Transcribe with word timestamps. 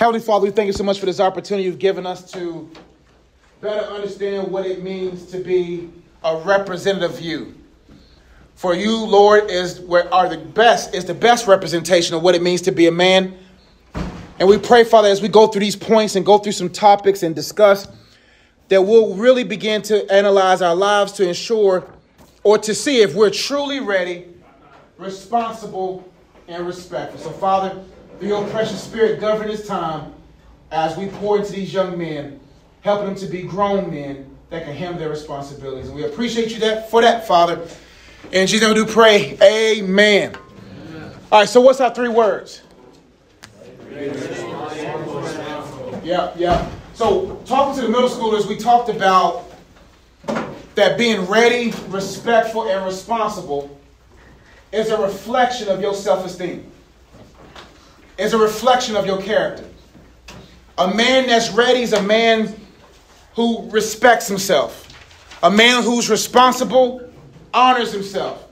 Heavenly 0.00 0.20
Father, 0.20 0.46
we 0.46 0.50
thank 0.50 0.66
you 0.66 0.72
so 0.72 0.82
much 0.82 0.98
for 0.98 1.04
this 1.04 1.20
opportunity 1.20 1.66
you've 1.66 1.78
given 1.78 2.06
us 2.06 2.32
to 2.32 2.70
better 3.60 3.82
understand 3.82 4.50
what 4.50 4.64
it 4.64 4.82
means 4.82 5.26
to 5.26 5.40
be 5.40 5.90
a 6.24 6.38
representative 6.38 7.16
of 7.16 7.20
you. 7.20 7.54
For 8.54 8.74
you, 8.74 8.96
Lord, 8.96 9.50
is 9.50 9.78
where 9.80 10.10
are 10.12 10.26
the 10.26 10.38
best 10.38 10.94
is 10.94 11.04
the 11.04 11.12
best 11.12 11.46
representation 11.46 12.16
of 12.16 12.22
what 12.22 12.34
it 12.34 12.40
means 12.40 12.62
to 12.62 12.72
be 12.72 12.86
a 12.86 12.90
man. 12.90 13.36
And 14.38 14.48
we 14.48 14.56
pray, 14.56 14.84
Father, 14.84 15.08
as 15.08 15.20
we 15.20 15.28
go 15.28 15.46
through 15.46 15.60
these 15.60 15.76
points 15.76 16.16
and 16.16 16.24
go 16.24 16.38
through 16.38 16.52
some 16.52 16.70
topics 16.70 17.22
and 17.22 17.34
discuss, 17.34 17.86
that 18.68 18.80
we'll 18.80 19.16
really 19.16 19.44
begin 19.44 19.82
to 19.82 20.10
analyze 20.10 20.62
our 20.62 20.74
lives 20.74 21.12
to 21.12 21.28
ensure 21.28 21.84
or 22.42 22.56
to 22.56 22.74
see 22.74 23.02
if 23.02 23.14
we're 23.14 23.28
truly 23.28 23.80
ready, 23.80 24.28
responsible, 24.96 26.10
and 26.48 26.66
respectful. 26.66 27.20
So, 27.20 27.32
Father, 27.32 27.78
your 28.20 28.46
precious 28.48 28.82
spirit, 28.82 29.20
govern 29.20 29.48
this 29.48 29.66
time 29.66 30.12
as 30.70 30.96
we 30.96 31.06
pour 31.06 31.38
into 31.38 31.52
these 31.52 31.72
young 31.72 31.98
men, 31.98 32.40
helping 32.82 33.06
them 33.06 33.14
to 33.16 33.26
be 33.26 33.42
grown 33.42 33.90
men 33.90 34.26
that 34.50 34.64
can 34.64 34.74
handle 34.74 34.98
their 34.98 35.08
responsibilities. 35.08 35.88
And 35.88 35.96
we 35.96 36.04
appreciate 36.04 36.50
you 36.50 36.60
that 36.60 36.90
for 36.90 37.02
that, 37.02 37.26
Father. 37.26 37.60
And 38.32 38.48
Jesus' 38.48 38.62
name 38.62 38.76
we 38.76 38.84
do 38.84 38.92
pray. 38.92 39.38
Amen. 39.42 40.34
Amen. 40.34 41.12
All 41.32 41.40
right, 41.40 41.48
so 41.48 41.60
what's 41.60 41.80
our 41.80 41.94
three 41.94 42.08
words? 42.08 42.62
Yeah, 46.02 46.32
yeah. 46.36 46.70
So, 46.94 47.40
talking 47.46 47.80
to 47.80 47.86
the 47.86 47.88
middle 47.88 48.08
schoolers, 48.08 48.46
we 48.46 48.56
talked 48.56 48.88
about 48.88 49.50
that 50.74 50.98
being 50.98 51.26
ready, 51.26 51.72
respectful, 51.88 52.68
and 52.68 52.84
responsible 52.84 53.78
is 54.72 54.90
a 54.90 55.00
reflection 55.00 55.68
of 55.68 55.80
your 55.80 55.94
self 55.94 56.24
esteem, 56.24 56.70
is 58.20 58.34
a 58.34 58.38
reflection 58.38 58.96
of 58.96 59.06
your 59.06 59.20
character. 59.20 59.64
A 60.78 60.94
man 60.94 61.26
that's 61.26 61.50
ready 61.50 61.82
is 61.82 61.92
a 61.92 62.02
man 62.02 62.54
who 63.34 63.68
respects 63.70 64.28
himself, 64.28 64.88
a 65.42 65.50
man 65.50 65.82
who's 65.82 66.10
responsible 66.10 67.10
honors 67.54 67.92
himself, 67.92 68.46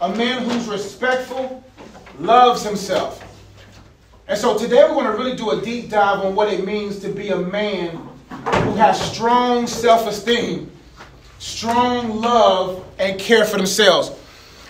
a 0.00 0.08
man 0.14 0.42
who's 0.48 0.66
respectful 0.68 1.62
loves 2.18 2.62
himself. 2.62 3.22
And 4.28 4.38
so 4.38 4.56
today 4.56 4.82
we're 4.84 4.94
going 4.94 5.06
to 5.06 5.12
really 5.12 5.36
do 5.36 5.50
a 5.50 5.60
deep 5.60 5.90
dive 5.90 6.24
on 6.24 6.34
what 6.34 6.52
it 6.52 6.64
means 6.64 7.00
to 7.00 7.08
be 7.08 7.28
a 7.30 7.36
man 7.36 7.96
who 8.28 8.74
has 8.74 9.00
strong 9.12 9.66
self 9.66 10.06
esteem, 10.06 10.70
strong 11.38 12.20
love, 12.20 12.84
and 12.98 13.18
care 13.18 13.44
for 13.44 13.56
themselves. 13.56 14.12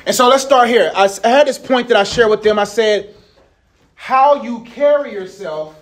And 0.06 0.16
so 0.16 0.28
let's 0.28 0.42
start 0.42 0.68
here. 0.68 0.90
I, 0.94 1.08
I 1.22 1.28
had 1.28 1.46
this 1.46 1.58
point 1.58 1.88
that 1.88 1.96
I 1.96 2.04
shared 2.04 2.30
with 2.30 2.42
them. 2.42 2.58
I 2.58 2.64
said, 2.64 3.14
How 4.02 4.42
you 4.42 4.64
carry 4.64 5.12
yourself 5.12 5.80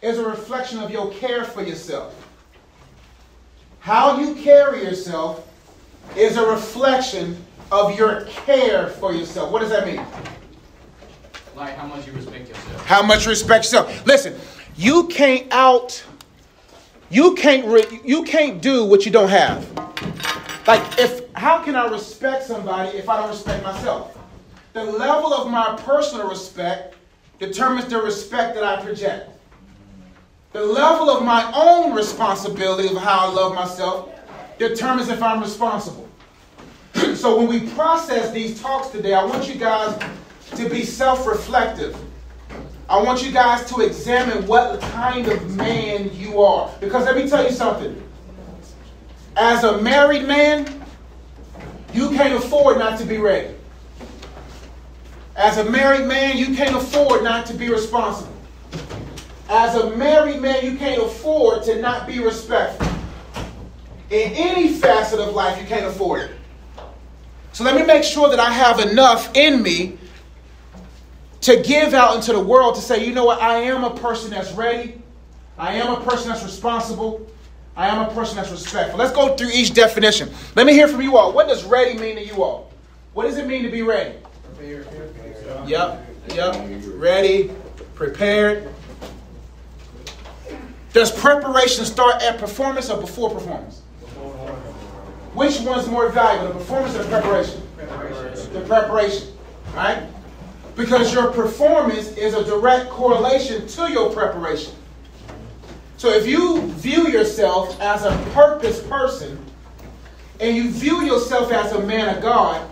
is 0.00 0.18
a 0.18 0.24
reflection 0.24 0.78
of 0.78 0.92
your 0.92 1.10
care 1.10 1.42
for 1.42 1.64
yourself. 1.64 2.14
How 3.80 4.20
you 4.20 4.36
carry 4.36 4.84
yourself 4.84 5.52
is 6.16 6.36
a 6.36 6.46
reflection 6.46 7.36
of 7.72 7.98
your 7.98 8.26
care 8.26 8.86
for 8.86 9.12
yourself. 9.12 9.50
What 9.50 9.62
does 9.62 9.70
that 9.70 9.84
mean? 9.84 10.00
Like 11.56 11.76
how 11.76 11.88
much 11.88 12.06
you 12.06 12.12
respect 12.12 12.50
yourself. 12.50 12.86
How 12.86 13.02
much 13.02 13.24
you 13.24 13.30
respect 13.30 13.64
yourself. 13.64 14.06
Listen, 14.06 14.36
you 14.76 15.08
can't 15.08 15.52
out, 15.52 16.04
you 17.10 17.34
can't 17.34 17.66
re, 17.66 17.82
you 18.04 18.22
can't 18.22 18.62
do 18.62 18.84
what 18.84 19.04
you 19.04 19.10
don't 19.10 19.28
have. 19.28 19.68
Like 20.68 21.00
if 21.00 21.22
how 21.34 21.64
can 21.64 21.74
I 21.74 21.88
respect 21.88 22.44
somebody 22.44 22.96
if 22.96 23.08
I 23.08 23.16
don't 23.16 23.30
respect 23.30 23.64
myself? 23.64 24.16
The 24.72 24.84
level 24.84 25.34
of 25.34 25.50
my 25.50 25.76
personal 25.82 26.28
respect 26.28 26.93
determines 27.46 27.88
the 27.88 28.00
respect 28.00 28.54
that 28.54 28.64
I 28.64 28.82
project. 28.82 29.30
The 30.52 30.64
level 30.64 31.10
of 31.10 31.24
my 31.24 31.50
own 31.54 31.94
responsibility 31.94 32.88
of 32.88 32.96
how 32.96 33.28
I 33.28 33.32
love 33.32 33.54
myself 33.54 34.10
determines 34.58 35.08
if 35.08 35.22
I'm 35.22 35.40
responsible. 35.40 36.08
so 37.14 37.36
when 37.36 37.48
we 37.48 37.68
process 37.70 38.30
these 38.30 38.60
talks 38.60 38.88
today, 38.88 39.14
I 39.14 39.24
want 39.24 39.48
you 39.48 39.56
guys 39.56 39.98
to 40.54 40.68
be 40.68 40.84
self 40.84 41.26
reflective. 41.26 41.96
I 42.88 43.02
want 43.02 43.24
you 43.24 43.32
guys 43.32 43.64
to 43.72 43.80
examine 43.80 44.46
what 44.46 44.80
kind 44.80 45.26
of 45.26 45.56
man 45.56 46.14
you 46.14 46.40
are. 46.42 46.70
Because 46.80 47.06
let 47.06 47.16
me 47.16 47.28
tell 47.28 47.42
you 47.42 47.50
something. 47.50 48.00
As 49.36 49.64
a 49.64 49.78
married 49.78 50.28
man, 50.28 50.84
you 51.92 52.10
can't 52.10 52.34
afford 52.34 52.78
not 52.78 52.98
to 53.00 53.06
be 53.06 53.16
ready. 53.16 53.54
As 55.36 55.58
a 55.58 55.64
married 55.64 56.06
man, 56.06 56.36
you 56.36 56.54
can't 56.54 56.76
afford 56.76 57.24
not 57.24 57.46
to 57.46 57.54
be 57.54 57.68
responsible. 57.68 58.32
As 59.48 59.74
a 59.74 59.94
married 59.96 60.40
man, 60.40 60.64
you 60.64 60.76
can't 60.78 61.02
afford 61.02 61.62
to 61.64 61.80
not 61.80 62.06
be 62.06 62.20
respectful. 62.20 62.86
In 64.10 64.32
any 64.32 64.68
facet 64.68 65.18
of 65.18 65.34
life, 65.34 65.60
you 65.60 65.66
can't 65.66 65.86
afford 65.86 66.22
it. 66.22 66.30
So 67.52 67.64
let 67.64 67.74
me 67.74 67.84
make 67.84 68.04
sure 68.04 68.28
that 68.28 68.40
I 68.40 68.50
have 68.50 68.80
enough 68.80 69.34
in 69.36 69.62
me 69.62 69.98
to 71.42 71.60
give 71.62 71.94
out 71.94 72.16
into 72.16 72.32
the 72.32 72.40
world 72.40 72.74
to 72.76 72.80
say, 72.80 73.04
you 73.04 73.12
know 73.12 73.24
what, 73.24 73.40
I 73.42 73.58
am 73.58 73.84
a 73.84 73.94
person 73.96 74.30
that's 74.30 74.52
ready. 74.52 75.00
I 75.58 75.74
am 75.74 75.92
a 75.92 76.00
person 76.00 76.30
that's 76.30 76.42
responsible. 76.42 77.26
I 77.76 77.88
am 77.88 78.08
a 78.08 78.14
person 78.14 78.36
that's 78.36 78.50
respectful. 78.50 78.98
Let's 78.98 79.12
go 79.12 79.36
through 79.36 79.50
each 79.52 79.74
definition. 79.74 80.30
Let 80.54 80.64
me 80.66 80.72
hear 80.72 80.88
from 80.88 81.02
you 81.02 81.16
all. 81.16 81.32
What 81.32 81.48
does 81.48 81.64
ready 81.64 81.98
mean 81.98 82.16
to 82.16 82.24
you 82.24 82.42
all? 82.42 82.72
What 83.12 83.24
does 83.24 83.36
it 83.36 83.46
mean 83.46 83.62
to 83.64 83.70
be 83.70 83.82
ready? 83.82 84.14
Yep, 85.66 86.06
yep. 86.34 86.70
Ready, 86.94 87.50
prepared. 87.94 88.68
Does 90.92 91.10
preparation 91.10 91.84
start 91.84 92.22
at 92.22 92.38
performance 92.38 92.90
or 92.90 93.00
before 93.00 93.30
performance? 93.30 93.80
Which 95.34 95.60
one's 95.60 95.88
more 95.88 96.10
valuable, 96.10 96.48
the 96.52 96.54
performance 96.60 96.94
or 96.94 97.02
the 97.02 97.08
preparation? 97.08 97.62
Preparation. 97.76 98.52
The 98.52 98.60
preparation, 98.60 99.28
right? 99.74 100.02
Because 100.76 101.12
your 101.12 101.32
performance 101.32 102.16
is 102.16 102.34
a 102.34 102.44
direct 102.44 102.90
correlation 102.90 103.66
to 103.66 103.90
your 103.90 104.12
preparation. 104.12 104.74
So 105.96 106.10
if 106.10 106.26
you 106.26 106.62
view 106.72 107.08
yourself 107.08 107.80
as 107.80 108.04
a 108.04 108.16
purpose 108.32 108.80
person, 108.82 109.44
and 110.40 110.56
you 110.56 110.70
view 110.70 111.02
yourself 111.02 111.50
as 111.52 111.72
a 111.72 111.80
man 111.80 112.16
of 112.16 112.22
God, 112.22 112.68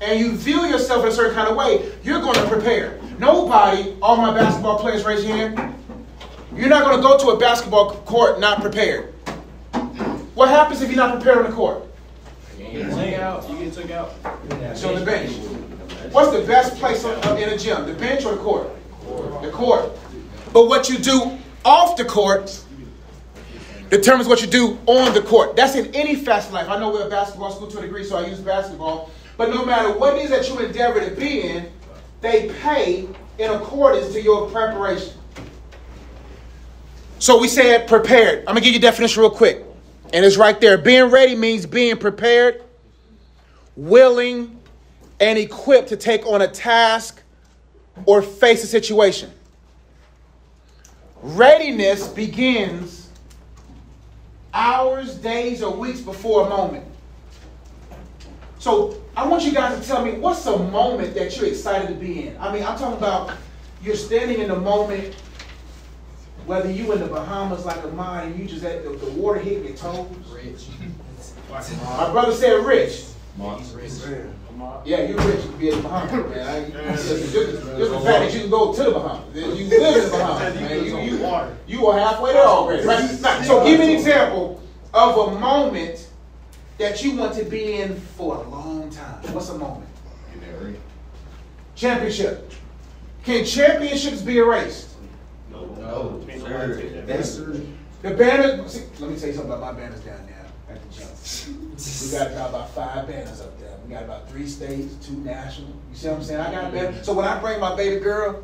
and 0.00 0.20
you 0.20 0.36
view 0.36 0.66
yourself 0.66 1.02
in 1.04 1.08
a 1.08 1.12
certain 1.12 1.34
kind 1.34 1.48
of 1.48 1.56
way, 1.56 1.92
you're 2.02 2.20
going 2.20 2.34
to 2.34 2.46
prepare. 2.48 2.98
Nobody, 3.18 3.96
all 4.02 4.16
my 4.16 4.34
basketball 4.34 4.78
players, 4.78 5.04
raise 5.04 5.24
your 5.24 5.36
hand. 5.36 5.74
You're 6.54 6.68
not 6.68 6.84
going 6.84 6.96
to 6.96 7.02
go 7.02 7.18
to 7.18 7.28
a 7.30 7.38
basketball 7.38 7.96
court 8.02 8.40
not 8.40 8.60
prepared. 8.60 9.12
What 10.34 10.48
happens 10.48 10.82
if 10.82 10.90
you're 10.90 10.98
not 10.98 11.14
prepared 11.14 11.38
on 11.38 11.50
the 11.50 11.56
court? 11.56 11.84
You 12.58 12.64
get 12.64 12.90
took 12.90 13.20
out. 13.20 13.50
You 13.50 13.58
get 13.58 13.72
took 13.72 13.90
out. 13.90 14.12
So 14.76 14.90
on 14.90 15.00
the 15.00 15.04
bench. 15.04 15.32
What's 16.12 16.36
the 16.36 16.46
best 16.46 16.76
place 16.76 17.04
uh, 17.04 17.36
in 17.38 17.48
a 17.48 17.58
gym? 17.58 17.86
The 17.86 17.94
bench 17.94 18.24
or 18.24 18.34
the 18.34 18.42
court? 18.42 18.70
The 19.42 19.50
court. 19.50 19.92
But 20.52 20.66
what 20.66 20.88
you 20.88 20.98
do 20.98 21.38
off 21.64 21.96
the 21.96 22.04
court 22.04 22.62
determines 23.90 24.28
what 24.28 24.40
you 24.40 24.46
do 24.46 24.78
on 24.86 25.14
the 25.14 25.22
court. 25.22 25.56
That's 25.56 25.74
in 25.74 25.94
any 25.94 26.16
fast 26.16 26.52
life. 26.52 26.68
I 26.68 26.78
know 26.78 26.90
we're 26.90 27.06
a 27.06 27.10
basketball 27.10 27.50
school 27.50 27.68
to 27.68 27.78
a 27.78 27.82
degree, 27.82 28.04
so 28.04 28.16
I 28.16 28.26
use 28.26 28.40
basketball. 28.40 29.10
But 29.36 29.50
no 29.50 29.64
matter 29.64 29.96
what 29.96 30.16
it 30.16 30.22
is 30.22 30.30
that 30.30 30.48
you 30.48 30.58
endeavor 30.58 31.00
to 31.00 31.14
be 31.14 31.42
in, 31.42 31.70
they 32.20 32.48
pay 32.62 33.08
in 33.38 33.50
accordance 33.50 34.12
to 34.12 34.22
your 34.22 34.48
preparation. 34.50 35.14
So 37.18 37.38
we 37.40 37.48
said 37.48 37.88
prepared. 37.88 38.40
I'm 38.40 38.54
going 38.54 38.56
to 38.56 38.60
give 38.62 38.72
you 38.72 38.78
a 38.78 38.82
definition 38.82 39.20
real 39.20 39.30
quick. 39.30 39.62
And 40.12 40.24
it's 40.24 40.36
right 40.36 40.60
there. 40.60 40.78
Being 40.78 41.10
ready 41.10 41.34
means 41.34 41.66
being 41.66 41.96
prepared, 41.96 42.62
willing, 43.74 44.58
and 45.20 45.38
equipped 45.38 45.88
to 45.88 45.96
take 45.96 46.26
on 46.26 46.42
a 46.42 46.48
task 46.48 47.22
or 48.04 48.22
face 48.22 48.62
a 48.62 48.66
situation. 48.66 49.30
Readiness 51.22 52.06
begins 52.08 53.08
hours, 54.52 55.16
days, 55.16 55.62
or 55.62 55.74
weeks 55.74 56.00
before 56.00 56.46
a 56.46 56.48
moment. 56.48 56.84
So 58.58 59.02
I 59.16 59.26
want 59.26 59.44
you 59.44 59.52
guys 59.52 59.80
to 59.80 59.86
tell 59.86 60.04
me 60.04 60.12
what's 60.12 60.44
a 60.44 60.58
moment 60.58 61.14
that 61.14 61.34
you're 61.36 61.46
excited 61.46 61.88
to 61.88 61.94
be 61.94 62.28
in. 62.28 62.36
I 62.38 62.52
mean, 62.52 62.62
I'm 62.62 62.78
talking 62.78 62.98
about 62.98 63.32
you're 63.82 63.96
standing 63.96 64.40
in 64.40 64.48
the 64.48 64.60
moment, 64.60 65.14
whether 66.44 66.70
you 66.70 66.92
in 66.92 67.00
the 67.00 67.06
Bahamas 67.06 67.64
like 67.64 67.82
a 67.82 67.88
mine 67.88 68.32
and 68.32 68.38
you 68.38 68.44
just 68.46 68.62
at 68.62 68.84
the, 68.84 68.90
the 68.90 69.10
water 69.12 69.40
hitting 69.40 69.64
your 69.64 69.74
toes. 69.74 70.06
Rich. 70.30 70.66
My 71.50 72.10
brother 72.12 72.32
said 72.32 72.62
rich. 72.66 73.06
Rich. 73.74 73.94
Yeah, 74.84 75.02
you're 75.08 75.18
rich. 75.18 75.44
You 75.44 75.48
can 75.50 75.58
be 75.58 75.68
in 75.70 75.76
the 75.76 75.82
Bahamas, 75.88 76.30
man. 76.30 76.48
I, 76.48 76.92
just, 76.92 77.32
just, 77.32 77.32
just 77.32 77.90
the 77.90 78.00
fact 78.00 78.18
that 78.20 78.34
you 78.34 78.40
can 78.40 78.50
go 78.50 78.74
to 78.74 78.82
the 78.82 78.90
Bahamas. 78.90 79.34
You 79.34 79.64
live 79.64 79.96
in 79.96 80.04
the 80.04 80.10
Bahamas, 80.10 80.54
man. 80.60 80.84
You, 80.84 80.98
you, 80.98 81.78
you 81.78 81.86
are 81.86 81.98
halfway 81.98 82.34
there 82.34 82.44
already, 82.44 82.86
right? 82.86 83.08
So 83.44 83.64
give 83.64 83.80
me 83.80 83.94
an 83.94 83.98
example 83.98 84.62
of 84.92 85.28
a 85.28 85.38
moment 85.38 86.05
that 86.78 87.02
you 87.02 87.16
want 87.16 87.34
to 87.36 87.44
be 87.44 87.74
in 87.74 87.96
for 87.98 88.36
a 88.36 88.48
long 88.48 88.90
time. 88.90 89.22
What's 89.32 89.48
a 89.50 89.58
moment? 89.58 89.88
Championship. 91.74 92.52
Can 93.24 93.44
championships 93.44 94.22
be 94.22 94.38
erased? 94.38 94.88
No. 95.50 95.66
No, 95.66 96.24
Ain't 96.30 96.40
sir. 96.42 96.48
nobody 96.48 96.82
take 96.82 97.06
that. 97.06 97.08
Yes, 97.08 97.34
sir. 97.34 97.60
The 98.02 98.10
banner. 98.14 98.66
See, 98.68 98.84
let 98.98 99.10
me 99.10 99.18
tell 99.18 99.28
you 99.28 99.34
something 99.34 99.52
about 99.52 99.60
my 99.60 99.72
banners 99.80 100.00
down 100.00 100.26
there 100.26 100.46
at 100.70 100.82
the 100.82 100.98
jump. 100.98 101.10
We 102.02 102.10
got 102.18 102.48
about 102.48 102.70
five 102.70 103.06
banners 103.06 103.40
up 103.40 103.58
there. 103.60 103.76
We 103.86 103.92
got 103.94 104.04
about 104.04 104.28
three 104.30 104.46
states, 104.46 104.94
two 105.06 105.16
national. 105.18 105.68
You 105.90 105.96
see 105.96 106.08
what 106.08 106.16
I'm 106.18 106.22
saying? 106.24 106.40
I 106.40 106.50
got 106.50 106.64
a 106.70 106.72
banner. 106.72 107.02
So 107.04 107.12
when 107.12 107.26
I 107.26 107.38
bring 107.40 107.60
my 107.60 107.74
baby 107.76 108.00
girl, 108.00 108.42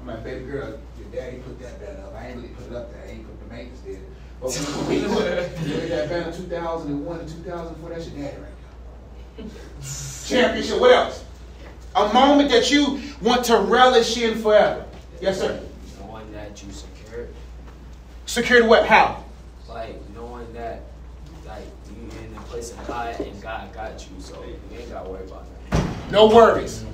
I'm 0.00 0.06
like, 0.06 0.24
baby 0.24 0.44
girl, 0.44 0.78
your 0.98 1.08
daddy 1.12 1.38
put 1.38 1.58
that 1.60 1.80
banner 1.80 2.06
up. 2.06 2.14
I 2.14 2.28
ain't 2.28 2.36
really 2.36 2.48
put 2.48 2.66
it 2.66 2.74
up 2.74 2.92
there. 2.92 3.02
I 3.02 3.10
ain't 3.12 3.26
put 3.26 3.48
the 3.48 3.54
maintenance 3.54 3.80
did. 3.80 4.00
But 4.40 4.54
when 4.54 4.88
we 4.88 5.08
put 5.08 5.24
that 5.24 6.08
banner 6.08 6.32
2001 6.32 7.20
and 7.20 7.28
2004, 7.28 7.90
that's 7.90 8.08
your 8.08 8.18
daddy 8.22 8.36
right 8.36 8.50
now. 9.38 9.50
Championship. 10.26 10.80
What 10.80 10.92
else? 10.92 11.24
A 11.96 12.12
moment 12.12 12.50
that 12.50 12.70
you 12.70 13.00
want 13.20 13.44
to 13.46 13.58
relish 13.58 14.16
in 14.16 14.40
forever. 14.40 14.84
Yes, 15.20 15.40
sir. 15.40 15.60
Knowing 16.00 16.30
that 16.32 16.62
you 16.62 16.70
secured, 16.70 17.34
Secured 18.26 18.66
what? 18.66 18.86
How? 18.86 19.24
like 19.68 19.96
knowing 20.14 20.50
that, 20.54 20.82
like 21.46 21.64
you 21.90 22.08
in 22.24 22.34
the 22.34 22.40
place 22.42 22.72
of 22.72 22.86
God 22.86 23.18
and 23.20 23.42
God 23.42 23.72
got 23.74 24.00
you, 24.08 24.20
so 24.20 24.42
you 24.44 24.78
ain't 24.78 24.90
gotta 24.90 25.08
worry 25.08 25.24
about 25.24 25.44
that. 25.70 26.10
No 26.10 26.26
worries. 26.28 26.84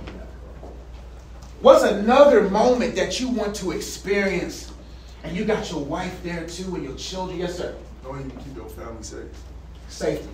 What's 1.60 1.84
another 1.84 2.48
moment 2.50 2.96
that 2.96 3.20
you 3.20 3.28
want 3.28 3.54
to 3.56 3.70
experience 3.70 4.72
and 5.24 5.34
you 5.34 5.44
got 5.44 5.70
your 5.70 5.82
wife 5.82 6.22
there 6.22 6.46
too 6.46 6.74
and 6.76 6.84
your 6.84 6.94
children? 6.94 7.38
Yes, 7.38 7.56
sir. 7.56 7.74
You 8.04 8.10
can 8.10 8.30
keep 8.30 8.54
your 8.54 8.68
family 8.68 9.02
safe. 9.02 9.24
Safety. 9.88 10.28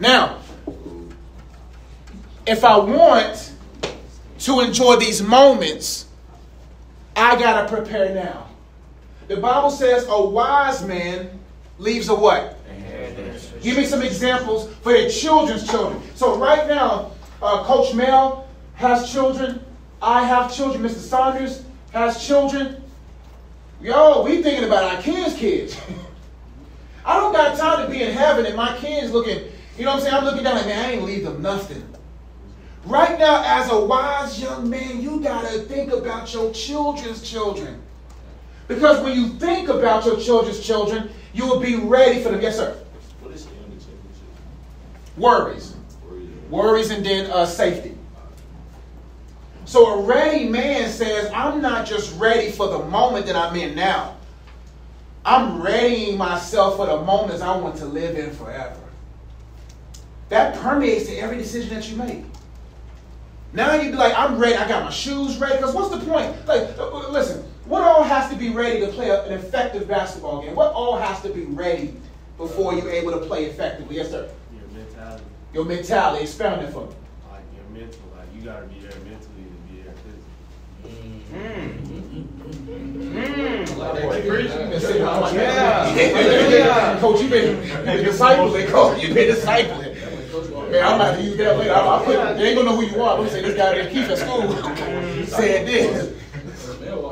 Now, 0.00 0.38
if 2.46 2.64
I 2.64 2.78
want 2.78 3.52
to 4.38 4.60
enjoy 4.60 4.96
these 4.96 5.20
moments, 5.22 6.06
I 7.16 7.38
got 7.38 7.62
to 7.62 7.74
prepare 7.74 8.14
now. 8.14 8.46
The 9.26 9.36
Bible 9.38 9.70
says 9.70 10.06
a 10.08 10.22
wise 10.24 10.86
man 10.86 11.38
leaves 11.78 12.08
a 12.08 12.14
what? 12.14 12.58
Give 13.62 13.76
me 13.76 13.84
some 13.84 14.02
examples 14.02 14.72
for 14.82 14.92
their 14.92 15.10
children's 15.10 15.68
children. 15.68 16.00
So 16.14 16.38
right 16.38 16.68
now, 16.68 17.10
uh, 17.42 17.64
Coach 17.64 17.94
Mel 17.94 18.46
has 18.74 19.10
children. 19.10 19.64
I 20.00 20.24
have 20.24 20.54
children. 20.54 20.84
Mr. 20.84 20.98
Saunders 20.98 21.64
has 21.92 22.24
children. 22.24 22.82
Yo, 23.80 24.22
we 24.22 24.42
thinking 24.42 24.64
about 24.64 24.84
our 24.84 25.02
kids' 25.02 25.34
kids. 25.34 25.78
I 27.04 27.20
don't 27.20 27.32
got 27.32 27.56
time 27.56 27.86
to 27.86 27.92
be 27.92 28.02
in 28.02 28.12
heaven 28.12 28.46
and 28.46 28.56
my 28.56 28.76
kids 28.78 29.12
looking, 29.12 29.44
you 29.78 29.84
know 29.84 29.90
what 29.90 29.96
I'm 29.96 30.00
saying? 30.00 30.14
I'm 30.14 30.24
looking 30.24 30.42
down 30.42 30.56
like, 30.56 30.66
man, 30.66 30.84
I 30.84 30.92
ain't 30.92 31.02
leave 31.02 31.24
them 31.24 31.42
nothing. 31.42 31.86
Right 32.84 33.18
now, 33.18 33.42
as 33.44 33.70
a 33.70 33.78
wise 33.84 34.40
young 34.40 34.70
man, 34.70 35.02
you 35.02 35.20
gotta 35.20 35.60
think 35.60 35.92
about 35.92 36.32
your 36.32 36.52
children's 36.52 37.22
children. 37.28 37.80
Because 38.68 39.02
when 39.04 39.16
you 39.16 39.28
think 39.28 39.68
about 39.68 40.04
your 40.04 40.18
children's 40.18 40.60
children, 40.60 41.10
you 41.34 41.46
will 41.46 41.60
be 41.60 41.76
ready 41.76 42.22
for 42.22 42.30
them. 42.30 42.40
Yes, 42.40 42.56
sir. 42.56 42.76
What 43.20 43.34
is 43.34 43.46
the? 43.46 43.52
Worries. 45.16 45.74
Where 46.02 46.18
you 46.18 46.26
at? 46.26 46.50
Worries 46.50 46.90
and 46.90 47.04
then 47.04 47.30
uh, 47.30 47.46
safety. 47.46 47.95
So 49.66 49.98
a 50.00 50.02
ready 50.06 50.48
man 50.48 50.88
says, 50.88 51.30
I'm 51.34 51.60
not 51.60 51.86
just 51.86 52.18
ready 52.18 52.50
for 52.50 52.68
the 52.68 52.78
moment 52.84 53.26
that 53.26 53.36
I'm 53.36 53.54
in 53.56 53.74
now. 53.74 54.16
I'm 55.24 55.60
readying 55.60 56.16
myself 56.16 56.76
for 56.76 56.86
the 56.86 57.02
moments 57.02 57.42
I 57.42 57.56
want 57.56 57.76
to 57.78 57.84
live 57.84 58.16
in 58.16 58.30
forever. 58.30 58.78
That 60.28 60.54
permeates 60.56 61.06
to 61.08 61.16
every 61.18 61.36
decision 61.36 61.74
that 61.74 61.88
you 61.90 61.96
make. 61.96 62.24
Now 63.52 63.74
you'd 63.74 63.90
be 63.90 63.96
like, 63.96 64.16
I'm 64.16 64.38
ready. 64.38 64.54
I 64.54 64.68
got 64.68 64.84
my 64.84 64.90
shoes 64.90 65.36
ready. 65.38 65.56
Because 65.56 65.74
what's 65.74 65.90
the 65.90 65.98
point? 65.98 66.46
Like, 66.46 66.78
uh, 66.78 67.08
listen, 67.10 67.42
what 67.64 67.82
all 67.82 68.04
has 68.04 68.30
to 68.30 68.36
be 68.36 68.50
ready 68.50 68.80
to 68.80 68.88
play 68.88 69.10
an 69.10 69.32
effective 69.32 69.88
basketball 69.88 70.42
game? 70.42 70.54
What 70.54 70.72
all 70.72 70.96
has 70.96 71.20
to 71.22 71.28
be 71.30 71.44
ready 71.44 71.94
before 72.36 72.74
you're 72.74 72.90
able 72.90 73.12
to 73.12 73.26
play 73.26 73.46
effectively? 73.46 73.96
Yes, 73.96 74.10
sir. 74.10 74.30
Your 74.52 74.68
mentality, 74.68 75.24
Your 75.54 75.64
mentality. 75.64 76.22
Expound 76.22 76.62
it 76.62 76.72
for 76.72 76.86
me. 76.86 76.94
like 77.32 77.42
your 77.54 77.82
mental, 77.82 78.00
like 78.16 78.28
you 78.34 78.42
gotta 78.42 78.66
be 78.66 78.78
there 78.80 78.90
mentally 79.00 79.44
to 79.44 79.72
be 79.72 79.82
there 79.82 79.94
physically. 80.04 81.22
Yeah. 85.34 86.98
Coach, 87.00 87.20
you've 87.20 87.30
been, 87.30 87.62
you've 87.62 87.84
been 87.84 88.04
discipling. 88.04 88.68
Coach, 88.68 89.02
you've 89.02 89.14
been 89.14 89.34
discipling. 89.34 89.94
Man, 90.70 90.84
I'm 90.84 90.94
about 90.96 91.16
to 91.16 91.22
use 91.22 91.36
that 91.38 91.58
later. 91.58 91.72
I, 91.72 91.96
I 91.96 92.04
put, 92.04 92.36
they 92.36 92.48
ain't 92.48 92.56
gonna 92.56 92.70
know 92.70 92.76
who 92.76 92.86
you 92.86 93.02
are. 93.02 93.12
I'm 93.12 93.18
gonna 93.18 93.30
say 93.30 93.42
this 93.42 93.56
guy 93.56 93.72
named 93.74 93.90
Keith 93.92 94.10
at 94.10 94.18
school 94.18 94.50
said 95.26 95.66
this. 95.66 96.12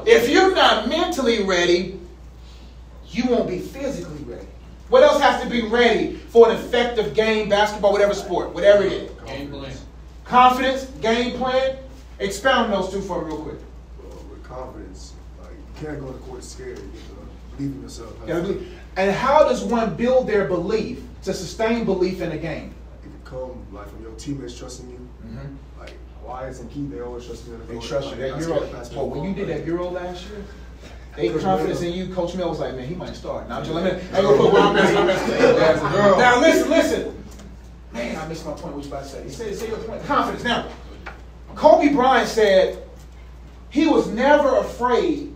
If 0.06 0.28
you're 0.28 0.54
not 0.54 0.88
mentally 0.88 1.44
ready, 1.44 2.00
you 3.08 3.24
won't 3.28 3.48
be 3.48 3.60
physically 3.60 4.24
ready. 4.24 4.46
What 4.88 5.02
else 5.02 5.20
has 5.20 5.42
to 5.42 5.48
be 5.48 5.62
ready 5.62 6.16
for 6.16 6.50
an 6.50 6.56
effective 6.56 7.14
game, 7.14 7.48
basketball, 7.48 7.92
whatever 7.92 8.14
sport, 8.14 8.52
whatever 8.52 8.82
it 8.84 8.92
is? 8.92 9.10
Game 9.26 9.50
plan. 9.50 9.74
Confidence, 10.24 10.84
game 11.00 11.38
plan. 11.38 11.78
Expound 12.18 12.72
those 12.72 12.90
two 12.92 13.00
for 13.00 13.22
me 13.22 13.28
real 13.28 13.42
quick. 13.42 13.58
Uh, 14.54 14.66
with 14.66 14.74
confidence, 14.74 15.12
like 15.42 15.50
you 15.52 15.86
can't 15.86 16.00
go 16.00 16.12
to 16.12 16.18
court 16.20 16.44
scared. 16.44 16.78
You 16.78 16.84
have 16.84 17.08
to 17.08 17.56
believe 17.56 17.72
in 17.74 17.82
yourself. 17.82 18.14
You 18.26 18.34
believe. 18.34 18.78
And 18.96 19.10
how 19.14 19.44
does 19.44 19.64
one 19.64 19.94
build 19.96 20.28
their 20.28 20.46
belief 20.46 21.02
to 21.24 21.34
sustain 21.34 21.84
belief 21.84 22.20
in 22.20 22.32
a 22.32 22.38
game? 22.38 22.74
It 23.02 23.08
can 23.08 23.20
come 23.24 23.66
like 23.72 23.88
from 23.88 24.02
your 24.02 24.12
teammates 24.12 24.56
trusting 24.58 24.88
you. 24.90 25.08
Mm-hmm. 25.26 25.80
Like 25.80 25.94
Wyatt 26.24 26.58
and 26.60 26.70
Keith, 26.70 26.90
they 26.90 27.00
always 27.00 27.26
trust 27.26 27.46
me. 27.48 27.54
on 27.54 27.60
the 27.66 27.74
They 27.74 27.78
trust 27.80 28.06
you. 28.16 28.22
Like, 28.22 28.32
That 28.32 28.40
Euro. 28.40 28.56
scared 28.56 28.70
to 28.70 28.76
pass 28.76 28.90
me 28.90 28.96
Well, 28.96 29.08
when 29.10 29.24
you 29.24 29.34
did 29.34 29.48
that 29.48 29.66
Euro 29.66 29.90
last 29.90 30.26
year, 30.28 30.44
they 31.16 31.28
Coach 31.28 31.42
confidence 31.42 31.80
Mel. 31.80 31.90
in 31.92 31.96
you. 31.98 32.14
Coach 32.14 32.34
Mel 32.34 32.48
was 32.50 32.58
like, 32.60 32.74
man, 32.74 32.86
he 32.88 32.94
might 32.94 33.14
start. 33.14 33.48
Now, 33.48 33.60
just 33.60 33.72
let 33.72 33.84
me. 33.84 34.08
I 34.12 34.20
put 34.20 34.52
where 34.52 34.62
I'm 34.62 34.74
messing. 34.74 34.94
Now, 36.18 36.40
listen, 36.40 36.70
listen. 36.70 37.24
Man, 37.92 38.16
I 38.16 38.26
missed 38.26 38.44
my 38.44 38.52
point. 38.52 38.74
What 38.74 38.84
you 38.84 38.90
about 38.90 39.04
to 39.04 39.08
say? 39.08 39.22
You 39.22 39.30
said, 39.30 39.54
say 39.54 39.68
your 39.68 39.76
point. 39.78 40.04
Confidence. 40.04 40.42
Now, 40.44 40.66
Kobe 41.54 41.92
Bryant 41.92 42.28
said 42.28 42.83
he 43.74 43.88
was 43.88 44.06
never 44.06 44.58
afraid 44.58 45.34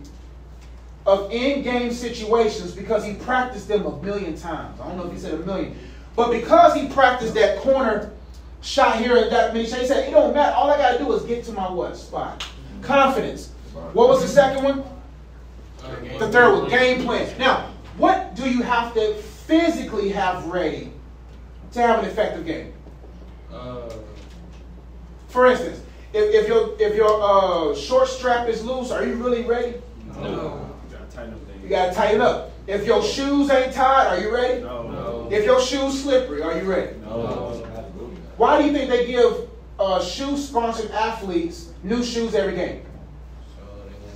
of 1.05 1.29
in-game 1.29 1.91
situations 1.91 2.71
because 2.71 3.03
he 3.03 3.15
practiced 3.15 3.67
them 3.67 3.85
a 3.85 4.01
million 4.01 4.33
times. 4.37 4.79
I 4.79 4.87
don't 4.87 4.95
know 4.95 5.07
if 5.07 5.11
he 5.11 5.19
said 5.19 5.33
a 5.33 5.45
million, 5.45 5.77
but 6.15 6.31
because 6.31 6.73
he 6.73 6.87
practiced 6.87 7.33
that 7.33 7.57
corner 7.57 8.13
shot 8.61 8.97
here 8.97 9.17
and 9.17 9.29
that 9.29 9.53
many 9.53 9.67
shots, 9.67 9.81
he 9.81 9.87
said 9.87 10.07
it 10.07 10.11
don't 10.11 10.33
matter. 10.33 10.55
All 10.55 10.71
I 10.71 10.77
gotta 10.77 10.99
do 10.99 11.11
is 11.11 11.23
get 11.23 11.43
to 11.45 11.51
my 11.51 11.69
what 11.69 11.97
spot. 11.97 12.47
Confidence. 12.81 13.49
What 13.91 14.07
was 14.07 14.21
the 14.21 14.27
second 14.29 14.63
one? 14.63 14.83
The 16.17 16.29
third 16.31 16.61
one, 16.61 16.69
game 16.69 17.03
plan. 17.03 17.37
Now, 17.37 17.69
what 17.97 18.35
do 18.35 18.49
you 18.49 18.61
have 18.61 18.93
to 18.93 19.15
physically 19.15 20.11
have 20.11 20.45
ready 20.45 20.93
to 21.73 21.81
have 21.81 21.99
an 21.99 22.05
effective 22.05 22.45
game? 22.45 22.71
Uh, 23.51 23.89
For 25.27 25.47
instance, 25.47 25.81
if, 26.13 26.33
if 26.33 26.47
your 26.47 26.75
if 26.79 26.95
your 26.95 27.21
uh, 27.21 27.75
short 27.75 28.07
strap 28.07 28.47
is 28.47 28.63
loose, 28.63 28.91
are 28.91 29.05
you 29.05 29.13
really 29.15 29.43
ready? 29.43 29.75
No. 30.15 30.69
You 30.89 30.97
gotta 30.97 31.11
tighten 31.11 31.33
up 31.33 31.39
things. 31.47 31.63
You 31.63 31.69
gotta 31.69 31.93
tighten 31.93 32.21
up. 32.21 32.51
If 32.67 32.85
your 32.85 33.03
shoes 33.03 33.49
ain't 33.49 33.73
tied, 33.73 34.07
are 34.07 34.19
you 34.19 34.33
ready? 34.33 34.61
No. 34.61 34.87
No. 34.87 35.27
If 35.31 35.43
your 35.45 35.61
shoes 35.61 36.01
slippery, 36.03 36.41
are 36.41 36.57
you 36.59 36.63
ready? 36.69 36.97
No. 37.01 37.65
Why 38.37 38.59
do 38.61 38.67
you 38.67 38.73
think 38.73 38.89
they 38.89 39.05
give 39.05 39.49
uh, 39.79 40.01
shoe 40.03 40.37
sponsored 40.37 40.91
athletes 40.91 41.69
new 41.83 42.03
shoes 42.03 42.33
every 42.35 42.55
game? 42.55 42.83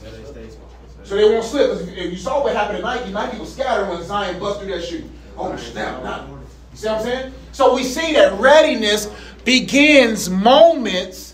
So 0.01 0.09
they 0.11 0.23
stay 0.23 0.49
small. 0.49 0.69
So 1.03 1.15
they 1.15 1.25
won't 1.25 1.43
slip. 1.45 1.69
'Cause 1.71 1.81
If 1.87 1.97
if 1.97 2.11
you 2.11 2.17
saw 2.17 2.43
what 2.43 2.55
happened 2.55 2.77
at 2.77 2.83
Nike, 2.83 3.11
Nike 3.11 3.37
was 3.37 3.53
scattering 3.53 3.89
when 3.89 4.03
Zion 4.03 4.39
bust 4.39 4.59
through 4.61 4.71
that 4.71 4.83
shoe. 4.83 5.03
Oh 5.37 5.55
snap! 5.57 6.03
Not. 6.03 6.27
You 6.29 6.37
see 6.77 6.87
what 6.87 6.97
I'm 6.99 7.03
saying? 7.05 7.33
So 7.51 7.75
we 7.75 7.83
see 7.83 8.13
that 8.13 8.39
readiness 8.39 9.09
begins 9.45 10.29
moments 10.29 11.32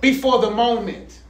before 0.00 0.40
the 0.40 0.50
moment. 0.50 1.20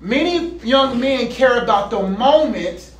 Many 0.00 0.58
young 0.58 1.00
men 1.00 1.30
care 1.30 1.62
about 1.62 1.90
the 1.90 2.02
moment, 2.02 2.92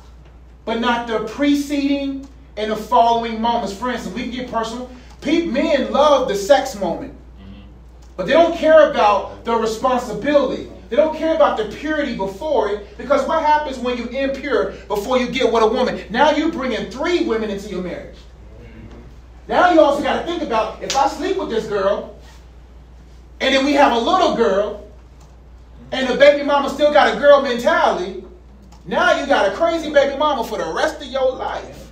but 0.65 0.79
not 0.79 1.07
the 1.07 1.19
preceding 1.25 2.27
and 2.57 2.71
the 2.71 2.75
following 2.75 3.39
moments. 3.39 3.73
For 3.77 3.91
instance, 3.91 4.15
we 4.15 4.23
can 4.23 4.31
get 4.31 4.51
personal. 4.51 4.89
Pe- 5.21 5.45
men 5.45 5.91
love 5.91 6.27
the 6.27 6.35
sex 6.35 6.75
moment, 6.79 7.13
mm-hmm. 7.13 7.61
but 8.17 8.25
they 8.25 8.33
don't 8.33 8.55
care 8.57 8.89
about 8.89 9.45
the 9.45 9.55
responsibility. 9.55 10.71
They 10.89 10.95
don't 10.95 11.17
care 11.17 11.35
about 11.35 11.57
the 11.57 11.65
purity 11.65 12.15
before 12.15 12.69
it, 12.69 12.97
because 12.97 13.27
what 13.27 13.41
happens 13.41 13.79
when 13.79 13.97
you 13.97 14.05
impure 14.05 14.71
before 14.87 15.17
you 15.17 15.29
get 15.29 15.51
with 15.51 15.63
a 15.63 15.67
woman? 15.67 16.01
Now 16.09 16.31
you 16.31 16.51
bring 16.51 16.73
in 16.73 16.91
three 16.91 17.25
women 17.25 17.49
into 17.49 17.69
your 17.69 17.81
marriage. 17.81 18.17
Now 19.47 19.71
you 19.71 19.79
also 19.79 20.01
got 20.01 20.21
to 20.21 20.25
think 20.25 20.41
about 20.41 20.81
if 20.81 20.95
I 20.95 21.07
sleep 21.07 21.37
with 21.37 21.49
this 21.49 21.67
girl, 21.67 22.14
and 23.39 23.53
then 23.53 23.65
we 23.65 23.73
have 23.73 23.93
a 23.93 23.99
little 23.99 24.35
girl, 24.35 24.89
and 25.91 26.07
the 26.07 26.15
baby 26.15 26.43
mama 26.43 26.69
still 26.69 26.91
got 26.91 27.15
a 27.15 27.19
girl 27.19 27.41
mentality. 27.41 28.23
Now 28.85 29.19
you 29.19 29.25
got 29.25 29.51
a 29.51 29.55
crazy 29.55 29.91
baby 29.91 30.17
mama 30.17 30.43
for 30.43 30.57
the 30.57 30.71
rest 30.73 31.01
of 31.01 31.07
your 31.07 31.31
life. 31.35 31.91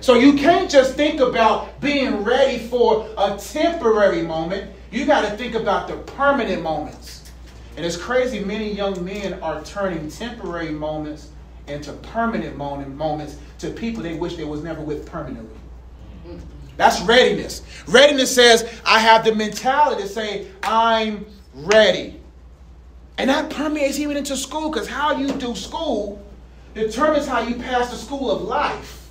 So 0.00 0.14
you 0.14 0.32
can't 0.32 0.70
just 0.70 0.94
think 0.94 1.20
about 1.20 1.78
being 1.80 2.24
ready 2.24 2.58
for 2.58 3.06
a 3.18 3.36
temporary 3.36 4.22
moment. 4.22 4.72
You 4.90 5.04
got 5.04 5.28
to 5.28 5.36
think 5.36 5.54
about 5.54 5.88
the 5.88 5.96
permanent 5.96 6.62
moments. 6.62 7.30
And 7.76 7.84
it's 7.84 7.96
crazy, 7.96 8.42
many 8.42 8.72
young 8.72 9.04
men 9.04 9.34
are 9.42 9.62
turning 9.62 10.10
temporary 10.10 10.70
moments 10.70 11.28
into 11.66 11.92
permanent 11.92 12.56
moment, 12.56 12.96
moments 12.96 13.36
to 13.58 13.70
people 13.70 14.02
they 14.02 14.14
wish 14.14 14.36
they 14.36 14.44
was 14.44 14.62
never 14.62 14.80
with 14.80 15.06
permanently. 15.06 15.59
That's 16.76 17.00
readiness. 17.02 17.62
Readiness 17.86 18.34
says, 18.34 18.68
I 18.84 18.98
have 18.98 19.24
the 19.24 19.34
mentality 19.34 20.02
to 20.02 20.08
say, 20.08 20.48
I'm 20.62 21.26
ready. 21.54 22.20
And 23.18 23.28
that 23.28 23.50
permeates 23.50 23.98
even 23.98 24.16
into 24.16 24.36
school 24.36 24.70
because 24.70 24.88
how 24.88 25.16
you 25.16 25.28
do 25.32 25.54
school 25.54 26.24
determines 26.74 27.26
how 27.26 27.40
you 27.40 27.56
pass 27.56 27.90
the 27.90 27.96
school 27.96 28.30
of 28.30 28.42
life. 28.42 29.08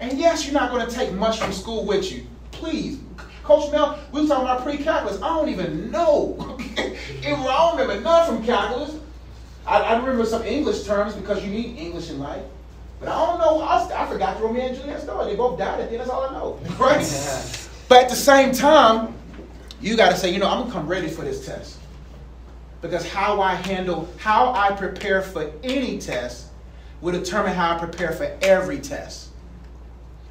And 0.00 0.18
yes, 0.18 0.44
you're 0.44 0.54
not 0.54 0.70
going 0.70 0.86
to 0.86 0.94
take 0.94 1.12
much 1.12 1.38
from 1.38 1.52
school 1.52 1.84
with 1.84 2.10
you. 2.12 2.26
Please. 2.50 3.00
Coach 3.42 3.70
Mel, 3.72 3.98
we 4.12 4.22
were 4.22 4.28
talking 4.28 4.44
about 4.44 4.62
pre-calculus. 4.62 5.20
I 5.22 5.28
don't 5.28 5.48
even 5.48 5.90
know. 5.90 6.58
I 6.78 6.96
don't 7.24 7.78
remember 7.78 8.00
none 8.02 8.26
from 8.26 8.44
calculus. 8.44 8.94
I, 9.66 9.80
I, 9.80 9.98
remember 9.98 10.24
some 10.24 10.42
English 10.44 10.84
terms 10.84 11.14
because 11.14 11.44
you 11.44 11.50
need 11.50 11.78
English 11.78 12.10
in 12.10 12.18
life. 12.18 12.42
But 13.00 13.08
I 13.08 13.26
don't 13.26 13.38
know. 13.38 13.60
I, 13.60 14.04
I 14.04 14.06
forgot 14.06 14.38
the 14.38 14.44
Romeo 14.44 14.66
and 14.66 14.76
Juliet 14.76 15.00
story. 15.00 15.30
They 15.30 15.36
both 15.36 15.58
died 15.58 15.80
at 15.80 15.90
the 15.90 15.92
end. 15.92 16.00
That's 16.00 16.10
all 16.10 16.24
I 16.24 16.32
know. 16.32 16.60
Right? 16.78 17.68
but 17.88 18.04
at 18.04 18.10
the 18.10 18.16
same 18.16 18.52
time, 18.52 19.14
you 19.80 19.96
got 19.96 20.10
to 20.10 20.16
say, 20.16 20.32
you 20.32 20.38
know, 20.38 20.48
I'm 20.48 20.58
going 20.58 20.70
to 20.70 20.72
come 20.72 20.86
ready 20.86 21.08
for 21.08 21.22
this 21.22 21.46
test. 21.46 21.78
Because 22.82 23.08
how 23.08 23.40
I 23.40 23.54
handle, 23.54 24.08
how 24.18 24.52
I 24.52 24.72
prepare 24.72 25.22
for 25.22 25.52
any 25.62 25.98
test 25.98 26.48
will 27.00 27.12
determine 27.12 27.54
how 27.54 27.76
I 27.76 27.78
prepare 27.78 28.12
for 28.12 28.36
every 28.42 28.78
test. 28.78 29.28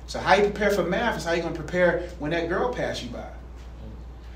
So 0.07 0.19
how 0.19 0.35
you 0.35 0.43
prepare 0.43 0.71
for 0.71 0.83
math 0.83 1.17
is 1.17 1.25
how 1.25 1.33
you're 1.33 1.41
going 1.41 1.53
to 1.53 1.59
prepare 1.59 2.09
when 2.19 2.31
that 2.31 2.47
girl 2.47 2.73
passes 2.73 3.05
you 3.05 3.09
by. 3.09 3.27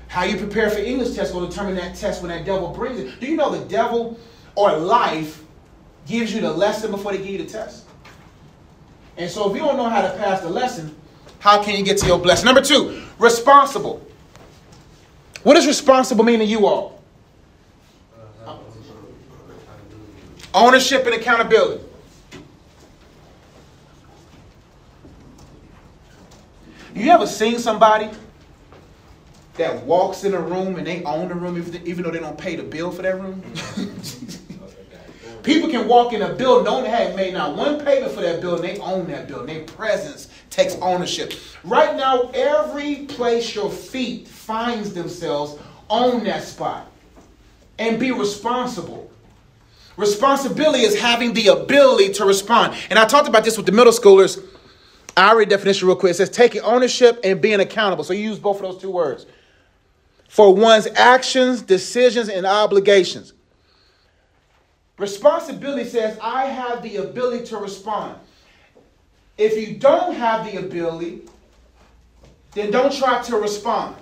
How 0.08 0.24
you 0.24 0.36
prepare 0.36 0.68
for 0.68 0.78
English 0.78 1.14
test 1.14 1.32
will 1.34 1.46
determine 1.48 1.74
that 1.76 1.96
test 1.96 2.20
when 2.20 2.30
that 2.30 2.44
devil 2.44 2.68
brings 2.68 3.00
it. 3.00 3.18
Do 3.18 3.26
you 3.26 3.36
know 3.36 3.50
the 3.50 3.64
devil 3.66 4.18
or 4.54 4.76
life 4.76 5.42
gives 6.06 6.34
you 6.34 6.42
the 6.42 6.52
lesson 6.52 6.90
before 6.90 7.12
they 7.12 7.18
give 7.18 7.28
you 7.28 7.38
the 7.38 7.46
test? 7.46 7.86
And 9.16 9.30
so 9.30 9.50
if 9.50 9.56
you 9.56 9.62
don't 9.62 9.76
know 9.76 9.88
how 9.88 10.02
to 10.02 10.10
pass 10.16 10.40
the 10.40 10.48
lesson, 10.48 10.94
how 11.38 11.62
can 11.62 11.76
you 11.76 11.84
get 11.84 11.98
to 11.98 12.06
your 12.06 12.18
blessing? 12.18 12.46
Number 12.46 12.62
two, 12.62 13.02
responsible. 13.18 14.06
What 15.42 15.54
does 15.54 15.66
responsible 15.66 16.24
mean 16.24 16.38
to 16.38 16.44
you 16.44 16.66
all? 16.66 17.02
Ownership 20.54 21.06
and 21.06 21.14
accountability. 21.14 21.82
You 26.94 27.10
ever 27.10 27.26
seen 27.26 27.58
somebody 27.58 28.10
that 29.54 29.82
walks 29.84 30.24
in 30.24 30.34
a 30.34 30.40
room 30.40 30.76
and 30.76 30.86
they 30.86 31.02
own 31.04 31.28
the 31.28 31.34
room 31.34 31.56
even 31.56 32.04
though 32.04 32.10
they 32.10 32.18
don't 32.18 32.36
pay 32.36 32.54
the 32.54 32.62
bill 32.62 32.90
for 32.90 33.02
that 33.02 33.18
room? 33.20 33.42
People 35.42 35.68
can 35.68 35.88
walk 35.88 36.12
in 36.12 36.22
a 36.22 36.32
building, 36.32 36.64
don't 36.64 36.86
have 36.86 37.16
made 37.16 37.34
not 37.34 37.56
one 37.56 37.84
payment 37.84 38.12
for 38.12 38.20
that 38.20 38.40
building, 38.40 38.74
they 38.74 38.80
own 38.80 39.08
that 39.08 39.26
building. 39.26 39.46
Their 39.46 39.64
presence 39.64 40.28
takes 40.50 40.76
ownership. 40.76 41.32
Right 41.64 41.96
now, 41.96 42.30
every 42.32 43.06
place 43.06 43.54
your 43.54 43.70
feet 43.70 44.28
finds 44.28 44.92
themselves, 44.94 45.60
own 45.90 46.24
that 46.24 46.44
spot. 46.44 46.90
And 47.78 47.98
be 47.98 48.12
responsible. 48.12 49.10
Responsibility 49.96 50.84
is 50.84 50.98
having 50.98 51.34
the 51.34 51.48
ability 51.48 52.12
to 52.14 52.24
respond. 52.24 52.74
And 52.88 52.98
I 52.98 53.04
talked 53.04 53.28
about 53.28 53.44
this 53.44 53.56
with 53.56 53.66
the 53.66 53.72
middle 53.72 53.92
schoolers. 53.92 54.42
I 55.16 55.32
read 55.34 55.48
definition 55.48 55.88
real 55.88 55.96
quick. 55.96 56.12
It 56.12 56.14
says 56.14 56.30
taking 56.30 56.62
ownership 56.62 57.20
and 57.24 57.40
being 57.40 57.60
accountable. 57.60 58.04
So 58.04 58.12
you 58.12 58.22
use 58.22 58.38
both 58.38 58.56
of 58.56 58.62
those 58.62 58.80
two 58.80 58.90
words. 58.90 59.26
For 60.28 60.54
one's 60.54 60.86
actions, 60.94 61.60
decisions, 61.60 62.28
and 62.30 62.46
obligations. 62.46 63.34
Responsibility 65.02 65.82
says 65.82 66.16
I 66.22 66.44
have 66.44 66.80
the 66.80 66.98
ability 66.98 67.44
to 67.46 67.56
respond. 67.56 68.20
If 69.36 69.58
you 69.58 69.74
don't 69.74 70.14
have 70.14 70.46
the 70.46 70.60
ability, 70.60 71.22
then 72.52 72.70
don't 72.70 72.92
try 72.92 73.20
to 73.22 73.36
respond. 73.36 73.96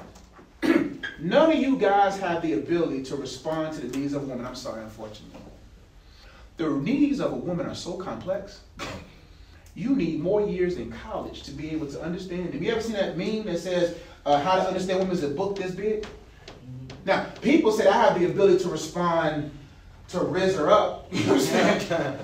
None 0.63 1.53
of 1.53 1.57
you 1.57 1.79
guys 1.79 2.21
have 2.21 2.43
the 2.43 2.53
ability 2.53 3.03
to 3.05 3.17
respond 3.17 3.75
to 3.77 3.87
the 3.87 3.97
needs 3.97 4.13
of 4.13 4.25
a 4.25 4.27
woman. 4.27 4.45
I'm 4.45 4.55
sorry, 4.55 4.83
unfortunately. 4.83 5.41
The 6.59 6.69
needs 6.69 7.21
of 7.21 7.33
a 7.33 7.37
woman 7.37 7.65
are 7.67 7.75
so 7.75 7.95
complex. 7.95 8.61
You 9.77 9.95
need 9.95 10.19
more 10.19 10.43
years 10.43 10.77
in 10.79 10.91
college 10.91 11.45
to 11.45 11.53
be 11.53 11.71
able 11.71 11.87
to 11.87 12.03
understand. 12.03 12.53
Have 12.53 12.61
you 12.61 12.73
ever 12.73 12.81
seen 12.81 12.95
that 12.95 13.17
meme 13.17 13.45
that 13.45 13.61
says, 13.61 13.97
uh, 14.27 14.43
How 14.43 14.57
to 14.57 14.67
Understand 14.67 14.99
Women 14.99 15.15
is 15.15 15.23
a 15.23 15.29
book 15.29 15.57
this 15.57 15.71
big? 15.71 16.05
Now, 17.07 17.27
people 17.41 17.71
say 17.71 17.87
I 17.87 17.93
have 17.93 18.19
the 18.19 18.27
ability 18.27 18.65
to 18.65 18.69
respond 18.69 19.53
to 20.11 20.21
raise 20.21 20.57
her 20.57 20.71
up. 20.71 21.09
You 21.13 21.27
know 21.27 21.35
what 21.35 21.55
I'm 21.55 21.81
saying? 21.81 22.19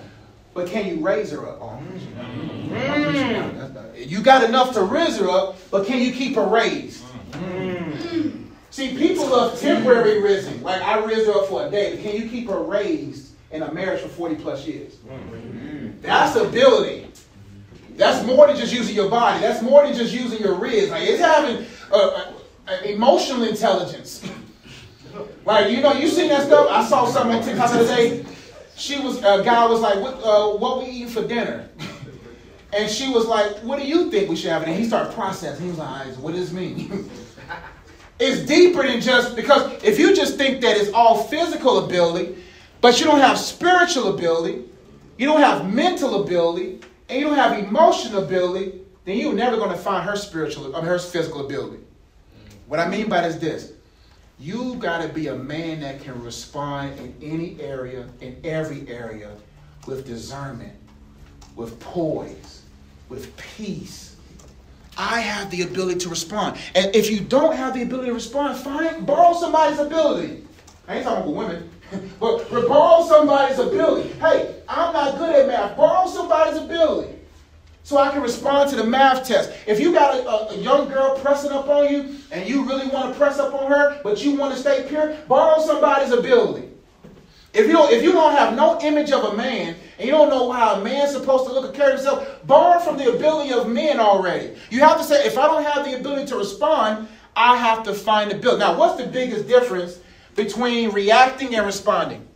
but 0.54 0.68
can 0.68 0.86
you 0.86 1.04
raise 1.04 1.30
her 1.32 1.48
up? 1.48 1.58
Oh, 1.60 1.82
mm. 2.70 4.08
You 4.08 4.22
got 4.22 4.44
enough 4.44 4.72
to 4.74 4.82
raise 4.82 5.18
her 5.18 5.28
up, 5.28 5.56
but 5.70 5.86
can 5.86 6.00
you 6.00 6.12
keep 6.12 6.36
her 6.36 6.46
raised? 6.46 7.04
Mm. 7.32 8.46
See, 8.70 8.96
people 8.96 9.26
love 9.26 9.58
temporary 9.60 10.20
raising. 10.22 10.62
Like 10.62 10.82
I 10.82 11.04
raised 11.04 11.26
her 11.26 11.32
up 11.32 11.48
for 11.48 11.66
a 11.66 11.70
day, 11.70 11.94
but 11.94 12.02
can 12.02 12.20
you 12.20 12.28
keep 12.28 12.48
her 12.48 12.62
raised 12.62 13.32
in 13.50 13.62
a 13.62 13.72
marriage 13.72 14.00
for 14.00 14.08
40 14.08 14.36
plus 14.36 14.66
years? 14.66 14.96
Mm. 14.96 16.00
That's 16.02 16.36
ability. 16.36 17.08
That's 17.96 18.24
more 18.26 18.46
than 18.46 18.56
just 18.56 18.72
using 18.72 18.94
your 18.94 19.08
body. 19.08 19.40
That's 19.40 19.62
more 19.62 19.86
than 19.86 19.94
just 19.94 20.12
using 20.12 20.40
your 20.40 20.54
ribs. 20.54 20.90
Like 20.90 21.08
it's 21.08 21.20
having 21.20 21.66
uh, 21.90 22.32
uh, 22.68 22.76
emotional 22.84 23.44
intelligence. 23.44 24.22
Right, 25.44 25.70
you 25.70 25.80
know, 25.80 25.92
you 25.92 26.08
seen 26.08 26.28
that 26.28 26.46
stuff? 26.46 26.68
I 26.70 26.84
saw 26.86 27.06
something 27.06 27.36
on 27.36 27.42
TikTok 27.44 27.70
the 27.70 27.78
other 27.80 27.96
day. 27.96 28.24
She 28.76 28.98
was, 29.00 29.18
a 29.18 29.42
guy 29.44 29.66
was 29.66 29.80
like, 29.80 30.00
what, 30.00 30.14
uh, 30.22 30.56
what 30.56 30.78
we 30.78 30.86
eating 30.86 31.08
for 31.08 31.26
dinner? 31.26 31.68
And 32.72 32.90
she 32.90 33.08
was 33.08 33.26
like, 33.26 33.58
what 33.58 33.78
do 33.78 33.86
you 33.86 34.10
think 34.10 34.28
we 34.28 34.36
should 34.36 34.50
have? 34.50 34.62
And 34.64 34.74
he 34.74 34.84
started 34.84 35.14
processing. 35.14 35.64
He 35.64 35.70
was 35.70 35.78
like, 35.78 36.08
what 36.16 36.34
does 36.34 36.50
this 36.50 36.52
mean? 36.52 37.08
it's 38.18 38.42
deeper 38.42 38.82
than 38.82 39.00
just, 39.00 39.34
because 39.34 39.82
if 39.82 39.98
you 39.98 40.14
just 40.14 40.36
think 40.36 40.60
that 40.60 40.76
it's 40.76 40.92
all 40.92 41.22
physical 41.24 41.86
ability, 41.86 42.36
but 42.80 42.98
you 42.98 43.06
don't 43.06 43.20
have 43.20 43.38
spiritual 43.38 44.14
ability, 44.14 44.64
you 45.16 45.26
don't 45.26 45.40
have 45.40 45.72
mental 45.72 46.22
ability, 46.22 46.80
and 47.08 47.20
you 47.20 47.26
don't 47.26 47.36
have 47.36 47.58
emotional 47.58 48.24
ability, 48.24 48.80
then 49.04 49.16
you're 49.16 49.32
never 49.32 49.56
going 49.56 49.70
to 49.70 49.76
find 49.76 50.06
her 50.06 50.16
spiritual, 50.16 50.74
I 50.74 50.80
mean, 50.80 50.88
her 50.88 50.98
physical 50.98 51.46
ability. 51.46 51.82
What 52.66 52.80
I 52.80 52.88
mean 52.88 53.08
by 53.08 53.22
this 53.22 53.36
is 53.36 53.40
this. 53.40 53.72
You 54.38 54.74
got 54.74 55.00
to 55.00 55.08
be 55.08 55.28
a 55.28 55.34
man 55.34 55.80
that 55.80 56.02
can 56.02 56.22
respond 56.22 56.98
in 56.98 57.14
any 57.22 57.58
area, 57.60 58.06
in 58.20 58.38
every 58.44 58.86
area, 58.88 59.30
with 59.86 60.06
discernment, 60.06 60.74
with 61.54 61.80
poise, 61.80 62.62
with 63.08 63.34
peace. 63.36 64.16
I 64.98 65.20
have 65.20 65.50
the 65.50 65.62
ability 65.62 66.00
to 66.00 66.08
respond. 66.10 66.58
And 66.74 66.94
if 66.94 67.10
you 67.10 67.20
don't 67.20 67.56
have 67.56 67.74
the 67.74 67.82
ability 67.82 68.08
to 68.08 68.14
respond, 68.14 68.58
fine, 68.58 69.04
borrow 69.04 69.34
somebody's 69.38 69.78
ability. 69.78 70.44
I 70.86 70.96
ain't 70.96 71.04
talking 71.04 71.32
about 71.32 71.34
women, 71.34 71.70
but 72.20 72.50
borrow 72.50 73.06
somebody's 73.06 73.58
ability. 73.58 74.10
Hey, 74.20 74.54
I'm 74.68 74.92
not 74.92 75.16
good 75.16 75.34
at 75.34 75.46
math. 75.46 75.76
Borrow 75.76 76.08
somebody's 76.08 76.62
ability 76.62 77.15
so 77.86 77.98
I 77.98 78.10
can 78.10 78.20
respond 78.20 78.68
to 78.70 78.76
the 78.76 78.82
math 78.82 79.28
test. 79.28 79.52
If 79.64 79.78
you 79.78 79.92
got 79.92 80.16
a, 80.16 80.28
a, 80.28 80.48
a, 80.48 80.56
young 80.56 80.88
girl 80.88 81.16
pressing 81.20 81.52
up 81.52 81.68
on 81.68 81.88
you 81.88 82.16
and 82.32 82.48
you 82.48 82.66
really 82.66 82.88
want 82.88 83.12
to 83.12 83.16
press 83.16 83.38
up 83.38 83.54
on 83.54 83.70
her, 83.70 84.00
but 84.02 84.24
you 84.24 84.34
want 84.34 84.52
to 84.54 84.58
stay 84.58 84.84
pure, 84.88 85.16
borrow 85.28 85.62
somebody's 85.64 86.10
ability. 86.10 86.68
If 87.54 87.68
you 87.68 87.74
don't, 87.74 87.92
if 87.92 88.02
you 88.02 88.10
don't 88.10 88.32
have 88.32 88.56
no 88.56 88.80
image 88.80 89.12
of 89.12 89.32
a 89.32 89.36
man 89.36 89.76
and 90.00 90.04
you 90.04 90.10
don't 90.10 90.30
know 90.30 90.50
how 90.50 90.80
a 90.80 90.82
man's 90.82 91.12
supposed 91.12 91.46
to 91.46 91.52
look 91.52 91.70
or 91.70 91.72
carry 91.72 91.92
himself, 91.92 92.44
borrow 92.44 92.80
from 92.80 92.98
the 92.98 93.14
ability 93.14 93.52
of 93.52 93.68
men 93.68 94.00
already. 94.00 94.56
You 94.68 94.80
have 94.80 94.98
to 94.98 95.04
say, 95.04 95.24
if 95.24 95.38
I 95.38 95.46
don't 95.46 95.62
have 95.62 95.84
the 95.84 95.96
ability 95.96 96.26
to 96.26 96.36
respond, 96.38 97.06
I 97.36 97.56
have 97.56 97.84
to 97.84 97.94
find 97.94 98.32
the 98.32 98.34
ability. 98.34 98.58
Now, 98.58 98.76
what's 98.76 99.00
the 99.00 99.06
biggest 99.06 99.46
difference 99.46 100.00
between 100.34 100.90
reacting 100.90 101.54
and 101.54 101.64
responding? 101.64 102.26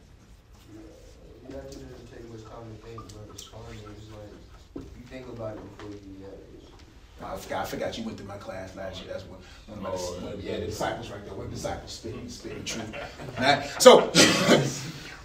I 7.33 7.37
forgot, 7.37 7.63
I 7.63 7.67
forgot 7.67 7.99
you 7.99 8.05
went 8.05 8.17
through 8.17 8.27
my 8.27 8.37
class 8.37 8.75
last 8.75 9.03
year. 9.03 9.13
That's 9.13 9.25
one, 9.25 9.39
one 9.67 9.79
of 9.79 9.85
my, 9.85 9.91
oh, 9.93 10.35
yeah, 10.41 10.59
the 10.59 10.67
disciples 10.67 11.11
right 11.11 11.25
there. 11.25 11.35
One 11.35 11.51
disciples 11.51 11.93
spitting, 11.93 12.29
spitting 12.29 12.65
truth. 12.65 12.93
Right? 13.39 13.65
So, 13.79 14.11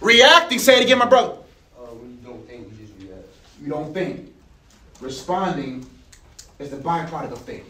reacting, 0.00 0.58
say 0.58 0.80
it 0.80 0.84
again, 0.84 0.98
my 0.98 1.06
brother. 1.06 1.36
Uh, 1.76 1.86
when 1.86 2.10
you 2.12 2.18
don't 2.22 2.46
think, 2.46 2.68
you 2.70 2.86
just 2.86 2.98
react. 3.00 3.28
You 3.60 3.68
don't 3.68 3.92
think. 3.92 4.32
Responding 5.00 5.86
is 6.58 6.70
the 6.70 6.76
byproduct 6.76 7.32
of 7.32 7.40
thinking. 7.40 7.66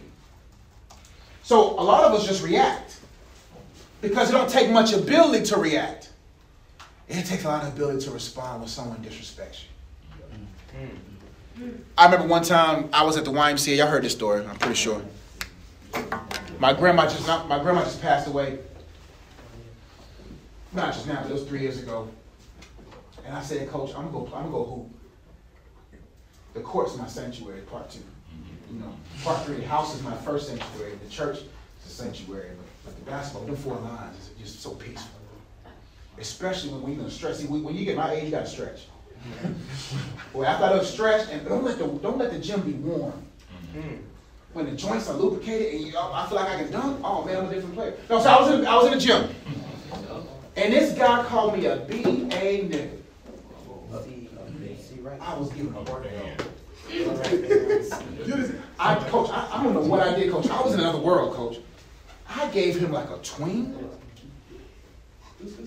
So, 1.43 1.79
a 1.79 1.83
lot 1.83 2.05
of 2.05 2.13
us 2.13 2.27
just 2.27 2.45
react 2.45 2.99
because 4.01 4.31
it 4.31 4.33
don't 4.33 4.51
take 4.51 4.71
much 4.71 4.93
ability 4.93 5.47
to 5.47 5.57
react. 5.57 6.11
It 7.09 7.25
takes 7.25 7.45
a 7.45 7.49
lot 7.49 7.63
of 7.63 7.73
ability 7.73 8.05
to 8.07 8.11
respond 8.11 8.61
when 8.61 8.69
someone 8.69 8.99
disrespects 8.99 9.63
you. 9.63 10.79
Mm-hmm. 10.79 10.97
I 11.97 12.05
remember 12.05 12.27
one 12.27 12.43
time 12.43 12.89
I 12.93 13.03
was 13.05 13.17
at 13.17 13.25
the 13.25 13.33
YMCA. 13.33 13.77
Y'all 13.77 13.87
heard 13.87 14.05
this 14.05 14.13
story, 14.13 14.45
I'm 14.45 14.57
pretty 14.57 14.75
sure. 14.75 15.03
My 16.59 16.73
grandma 16.73 17.05
just 17.05 17.27
not, 17.27 17.49
my 17.49 17.59
grandma 17.59 17.85
just 17.85 18.03
passed 18.03 18.29
away. 18.29 18.59
Not 20.73 20.93
just 20.93 21.07
now, 21.07 21.21
but 21.23 21.31
it 21.31 21.35
was 21.35 21.45
three 21.45 21.61
years 21.61 21.83
ago. 21.83 22.09
And 23.25 23.35
I 23.35 23.43
said, 23.43 23.69
Coach, 23.69 23.91
I'm 23.97 24.11
gonna 24.11 24.27
go, 24.27 24.27
I'm 24.35 24.51
gonna 24.51 24.51
go 24.51 24.65
hoop. 24.65 26.01
the 26.55 26.61
court's 26.61 26.97
my 26.97 27.07
sanctuary, 27.07 27.63
part 27.63 27.91
two. 27.91 28.01
You 28.71 28.81
know, 28.81 28.93
part 29.23 29.45
three, 29.47 29.57
the 29.57 29.67
house 29.67 29.95
is 29.95 30.03
my 30.03 30.17
first 30.17 30.49
sanctuary, 30.49 30.93
the 31.03 31.09
church 31.09 31.39
is 31.39 31.45
a 31.87 31.89
sanctuary, 31.89 32.51
but, 32.57 32.67
but 32.85 33.05
the 33.05 33.11
basketball, 33.11 33.47
them 33.47 33.57
four 33.57 33.77
lines 33.77 34.17
is 34.19 34.31
just 34.39 34.61
so 34.61 34.71
peaceful. 34.71 35.21
Especially 36.19 36.71
when 36.71 36.83
we 36.83 36.95
gonna 36.97 37.11
stretch. 37.11 37.37
See, 37.37 37.47
when 37.47 37.63
when 37.63 37.77
you 37.77 37.85
get 37.85 37.97
my 37.97 38.13
age, 38.13 38.25
you 38.25 38.31
gotta 38.31 38.47
stretch. 38.47 38.87
Well, 40.33 40.47
after 40.47 40.65
I 40.65 40.69
done 40.71 40.85
stretched, 40.85 41.31
and 41.31 41.47
don't 41.47 41.65
let 41.65 41.79
the 41.79 41.87
don't 41.87 42.19
let 42.19 42.31
the 42.33 42.39
gym 42.39 42.61
be 42.61 42.73
warm. 42.73 43.13
Mm-hmm. 43.75 43.97
When 44.53 44.67
the 44.67 44.73
joints 44.73 45.09
are 45.09 45.17
lubricated 45.17 45.75
and 45.75 45.87
you, 45.87 45.99
I 45.99 46.27
feel 46.27 46.37
like 46.37 46.49
I 46.49 46.57
can 46.63 46.71
dunk, 46.73 47.01
oh 47.05 47.25
man, 47.25 47.37
I'm 47.37 47.47
a 47.47 47.55
different 47.55 47.75
player. 47.75 47.95
No, 48.09 48.21
so 48.21 48.29
I 48.31 48.41
was 48.41 48.51
in 48.53 48.67
I 48.67 48.77
was 48.77 48.87
in 48.87 48.93
the 48.93 49.01
gym, 49.01 49.23
mm-hmm. 49.23 50.29
and 50.57 50.73
this 50.73 50.93
guy 50.97 51.25
called 51.25 51.57
me 51.57 51.67
a 51.67 51.77
B 51.77 52.03
A 52.33 52.65
nigga. 52.69 52.91
I 55.21 55.37
was 55.39 55.51
giving 55.51 55.75
a 55.75 55.83
workout. 55.83 56.13
I 58.79 58.95
coach. 59.09 59.31
I, 59.31 59.49
I 59.53 59.63
don't 59.63 59.75
know 59.75 59.81
what 59.81 60.01
I 60.01 60.15
did, 60.15 60.31
coach. 60.31 60.49
I 60.49 60.61
was 60.63 60.75
in 60.75 60.81
another 60.81 60.99
world, 60.99 61.35
coach. 61.35 61.59
I 62.29 62.49
gave 62.49 62.77
him 62.77 62.93
like 62.93 63.09
a 63.11 63.19
tween 63.19 63.77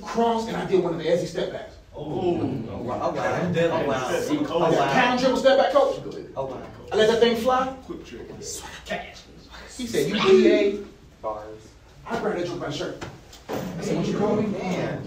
cross, 0.02 0.48
and 0.48 0.58
I 0.58 0.66
did 0.66 0.84
one 0.84 0.94
of 0.94 1.00
the 1.00 1.06
Ezzy 1.06 1.28
step 1.28 1.52
backs. 1.54 1.76
Oh, 2.00 2.32
wow. 2.84 3.00
Oh, 3.04 3.12
wow. 3.12 3.12
Oh, 3.12 3.12
wow. 3.12 4.08
I 4.08 4.38
Oh, 4.50 4.60
wow. 4.60 4.70
Oh, 4.72 4.90
pound 4.94 5.20
dribble 5.20 5.38
step 5.38 5.58
back, 5.58 5.74
coach. 5.74 6.00
Oh, 6.36 6.46
wow. 6.46 6.62
I 6.92 6.96
let 6.96 7.10
that 7.10 7.20
thing 7.20 7.36
fly. 7.36 7.76
Quick 7.86 8.06
trick. 8.06 8.22
He 9.78 9.86
said, 9.86 10.10
"You 10.10 10.16
BA." 10.18 10.86
Bars. 11.22 11.46
I 12.08 12.20
grabbed 12.20 12.40
that 12.40 12.48
joke 12.48 12.60
by 12.60 12.70
shirt. 12.70 13.04
I 13.50 13.82
said, 13.82 13.98
"What 13.98 14.08
you 14.08 14.18
call 14.18 14.36
me?" 14.38 14.48
Man. 14.48 15.04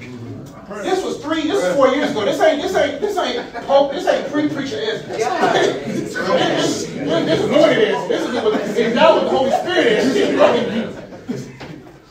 This 0.83 1.05
was 1.05 1.19
three. 1.23 1.43
This 1.43 1.65
is 1.65 1.75
four 1.75 1.89
years 1.89 2.11
ago. 2.11 2.25
This 2.25 2.41
ain't. 2.41 2.63
This 2.63 2.75
ain't. 2.75 3.01
This 3.01 3.17
ain't. 3.19 3.55
Pope. 3.67 3.93
This 3.93 4.07
ain't 4.07 4.31
pre-preacher 4.31 4.79
Ezra. 4.81 5.19
Yeah. 5.19 5.53
This 5.53 5.87
is 5.87 6.15
this 6.15 7.41
is 7.41 7.51
what 7.51 7.73
it 7.73 7.79
is. 7.89 8.09
This 8.09 8.23
is 8.29 8.35
what 8.35 8.61
if 8.61 8.95
that 8.95 9.15
was 9.15 9.23
the 9.25 9.31
Holy 9.31 9.51
Spirit 9.51 9.87
is. 9.87 10.95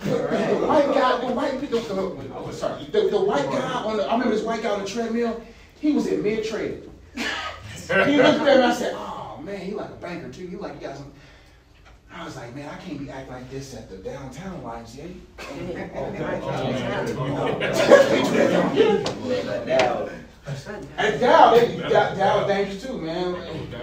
The 0.04 0.68
white 0.68 0.94
guy, 0.94 1.20
the 1.20 1.34
white 1.34 1.62
the, 1.62 1.68
the, 1.68 1.78
oh, 1.94 2.21
sorry, 2.62 2.86
the, 2.86 3.10
the 3.10 3.20
white 3.20 3.46
guy 3.46 3.84
on 3.84 3.98
the, 3.98 4.03
I 4.06 4.13
remember 4.13 4.36
this 4.36 4.46
white 4.46 4.62
guy 4.62 4.70
on 4.70 4.82
the 4.82 4.88
treadmill. 4.88 5.41
He 5.80 5.94
was 5.94 6.08
in 6.08 6.22
mid 6.22 6.46
trade. 6.46 6.89
He 7.15 7.24
looked 7.24 8.39
at 8.39 8.46
me 8.46 8.51
and 8.51 8.63
I 8.63 8.74
said, 8.74 8.94
"Oh 8.96 9.41
man, 9.44 9.60
he 9.60 9.74
like 9.74 9.89
a 9.89 9.96
banker 9.96 10.30
too. 10.32 10.46
You 10.46 10.60
like 10.60 10.75
you 10.75 10.88
got 10.88 10.98
some." 10.98 11.12
I 12.13 12.25
was 12.25 12.36
like, 12.36 12.53
man, 12.53 12.70
I 12.70 12.75
can't 12.77 13.00
be 13.00 13.10
acting 13.10 13.34
like 13.34 13.50
this 13.50 13.74
at 13.74 13.89
the 13.89 13.96
downtown 13.98 14.62
YMCA. 14.62 15.15
At 20.98 21.20
Dow, 21.22 21.56
they, 21.56 21.77
Dow, 21.77 22.13
Dow 22.15 22.41
is 22.41 22.48
dangerous 22.48 22.84
too, 22.84 22.98
man. 22.98 23.36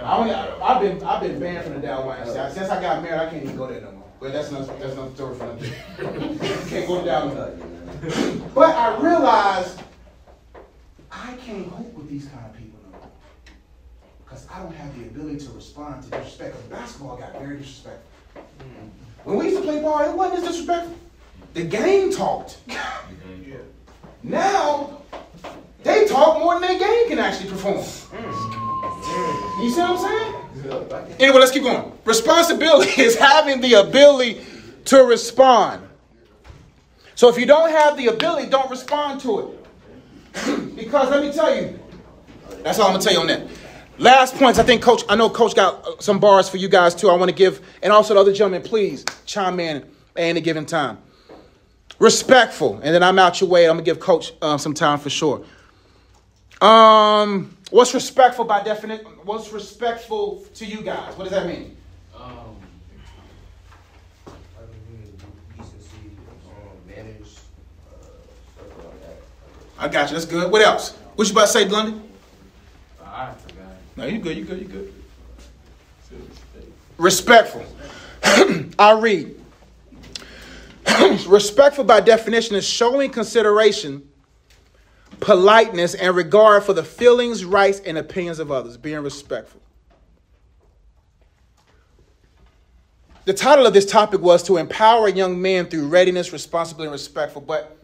I 0.03 0.17
only, 0.17 0.33
I've 0.33 0.81
been, 0.81 1.03
I've 1.03 1.21
been 1.21 1.39
banned 1.39 1.63
from 1.65 1.73
the 1.73 1.79
Dow 1.79 2.03
YMCA. 2.03 2.51
Since 2.53 2.69
I 2.69 2.79
got 2.79 3.01
married, 3.01 3.19
I 3.19 3.29
can't 3.31 3.43
even 3.43 3.57
go 3.57 3.67
there 3.67 3.81
no 3.81 3.91
more. 3.93 3.99
But 4.19 4.33
that's 4.33 4.51
not, 4.51 4.79
that's 4.79 4.95
not 4.95 5.15
story 5.15 5.35
for 5.35 5.45
another 5.45 5.65
day. 5.65 5.73
Can't 6.69 6.87
go 6.87 6.99
to 6.99 7.05
Dow 7.05 7.29
no 7.29 7.33
more. 7.33 7.78
But 8.55 8.75
I 8.75 8.97
realized 8.99 9.81
I 11.11 11.33
can't 11.45 11.67
hoop 11.67 11.93
with 11.93 12.09
these 12.09 12.25
kind 12.27 12.45
of 12.45 12.53
people 12.57 12.79
no 12.91 12.97
more. 12.97 13.07
Because 14.25 14.47
I 14.53 14.59
don't 14.61 14.75
have 14.75 14.97
the 14.97 15.05
ability 15.05 15.45
to 15.45 15.51
respond 15.51 16.03
to 16.03 16.09
disrespect. 16.09 16.55
Because 16.55 16.67
basketball 16.67 17.17
got 17.17 17.39
very 17.39 17.57
disrespectful. 17.57 18.03
When 19.23 19.37
we 19.37 19.45
used 19.45 19.57
to 19.57 19.63
play 19.63 19.81
ball, 19.81 19.99
it 20.09 20.15
wasn't 20.15 20.39
as 20.39 20.47
disrespectful. 20.49 20.95
The 21.53 21.63
game 21.63 22.11
talked. 22.11 22.57
Now, 24.21 25.01
they 25.83 26.05
talk 26.05 26.39
more 26.39 26.59
than 26.59 26.61
their 26.61 26.79
game 26.79 27.07
can 27.07 27.19
actually 27.19 27.49
perform. 27.49 27.77
You 27.77 29.71
see 29.71 29.79
what 29.79 29.91
I'm 29.91 29.97
saying? 29.97 31.15
Anyway, 31.19 31.39
let's 31.39 31.51
keep 31.51 31.63
going. 31.63 31.91
Responsibility 32.03 32.89
is 33.01 33.17
having 33.17 33.61
the 33.61 33.75
ability 33.75 34.41
to 34.85 35.03
respond. 35.03 35.88
So 37.19 37.27
if 37.27 37.37
you 37.37 37.45
don't 37.45 37.69
have 37.69 37.97
the 37.97 38.07
ability, 38.07 38.47
don't 38.49 38.69
respond 38.71 39.19
to 39.19 39.39
it. 39.39 40.75
because 40.77 41.09
let 41.09 41.21
me 41.21 41.33
tell 41.33 41.53
you, 41.53 41.77
that's 42.63 42.79
all 42.79 42.87
I'm 42.87 42.93
gonna 42.93 43.03
tell 43.03 43.11
you 43.11 43.19
on 43.19 43.27
that. 43.27 43.45
Last 43.97 44.35
points, 44.35 44.57
I 44.57 44.63
think 44.63 44.81
Coach, 44.81 45.03
I 45.09 45.17
know 45.17 45.29
Coach 45.29 45.53
got 45.53 45.85
uh, 45.85 45.91
some 45.99 46.19
bars 46.19 46.47
for 46.47 46.55
you 46.55 46.69
guys 46.69 46.95
too. 46.95 47.09
I 47.09 47.17
want 47.17 47.27
to 47.27 47.35
give, 47.35 47.59
and 47.83 47.91
also 47.91 48.13
the 48.13 48.21
other 48.21 48.31
gentlemen, 48.31 48.61
please 48.61 49.03
chime 49.25 49.59
in 49.59 49.77
at 49.79 49.85
any 50.15 50.39
given 50.39 50.65
time. 50.65 50.97
Respectful, 51.99 52.75
and 52.75 52.95
then 52.95 53.03
I'm 53.03 53.19
out 53.19 53.41
your 53.41 53.49
way. 53.49 53.65
I'm 53.65 53.75
gonna 53.75 53.83
give 53.83 53.99
Coach 53.99 54.31
uh, 54.41 54.57
some 54.57 54.73
time 54.73 54.97
for 54.97 55.09
sure. 55.09 55.43
Um, 56.61 57.57
what's 57.69 57.93
respectful 57.93 58.45
by 58.45 58.63
definition? 58.63 59.05
What's 59.25 59.51
respectful 59.51 60.45
to 60.53 60.65
you 60.65 60.83
guys? 60.83 61.17
What 61.17 61.25
does 61.25 61.33
that 61.33 61.47
mean? 61.47 61.75
Um, 62.15 62.55
I 64.27 64.31
mean, 64.71 65.17
decency, 65.57 66.11
um, 66.47 66.87
manners, 66.87 67.41
uh, 67.89 67.95
stuff 68.55 68.85
like 68.85 69.01
that. 69.01 69.17
I 69.79 69.87
got 69.87 70.09
you. 70.09 70.13
That's 70.13 70.25
good. 70.25 70.51
What 70.51 70.61
else? 70.61 70.91
What 71.15 71.27
you 71.27 71.33
about 71.33 71.47
to 71.47 71.51
say, 71.53 71.65
London? 71.67 72.03
I 73.03 73.31
forgot. 73.33 73.65
No, 73.95 74.05
you 74.05 74.19
good. 74.19 74.37
You 74.37 74.43
good. 74.43 74.59
You 74.59 74.67
good. 74.67 74.93
Respectful. 76.97 77.65
I 78.77 78.99
read. 78.99 79.39
Respectful 81.27 81.85
by 81.85 82.01
definition 82.01 82.57
is 82.57 82.67
showing 82.67 83.09
consideration, 83.09 84.07
politeness, 85.21 85.95
and 85.95 86.13
regard 86.13 86.63
for 86.65 86.73
the 86.73 86.83
feelings, 86.83 87.45
rights, 87.45 87.79
and 87.85 87.97
opinions 87.97 88.39
of 88.39 88.51
others. 88.51 88.75
Being 88.75 88.99
respectful. 88.99 89.61
The 93.23 93.33
title 93.33 93.65
of 93.65 93.73
this 93.73 93.85
topic 93.85 94.19
was 94.19 94.43
to 94.43 94.57
empower 94.57 95.07
young 95.07 95.41
men 95.41 95.67
through 95.67 95.87
readiness, 95.87 96.33
responsibility, 96.33 96.87
and 96.87 96.93
respectful. 96.93 97.41
But 97.41 97.78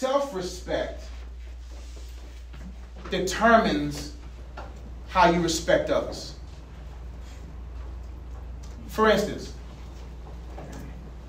self-respect 0.00 1.04
determines 3.10 4.14
how 5.08 5.30
you 5.30 5.42
respect 5.42 5.90
others. 5.90 6.34
For 8.88 9.10
instance, 9.10 9.52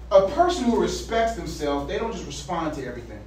a 0.10 0.25
person 0.29 0.63
who 0.63 0.81
respects 0.81 1.36
themselves, 1.36 1.89
they 1.89 1.99
don't 1.99 2.13
just 2.13 2.25
respond 2.25 2.73
to 2.75 2.86
everything. 2.86 3.21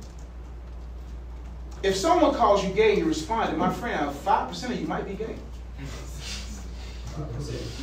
If 1.83 1.95
someone 1.95 2.35
calls 2.35 2.65
you 2.65 2.73
gay 2.73 2.93
and 2.93 2.99
you 3.01 3.05
respond, 3.05 3.51
then 3.51 3.59
my 3.59 3.71
friend, 3.71 4.01
uh, 4.01 4.11
five 4.11 4.49
percent 4.49 4.73
of 4.73 4.81
you 4.81 4.87
might 4.87 5.07
be 5.07 5.13
gay. 5.13 5.37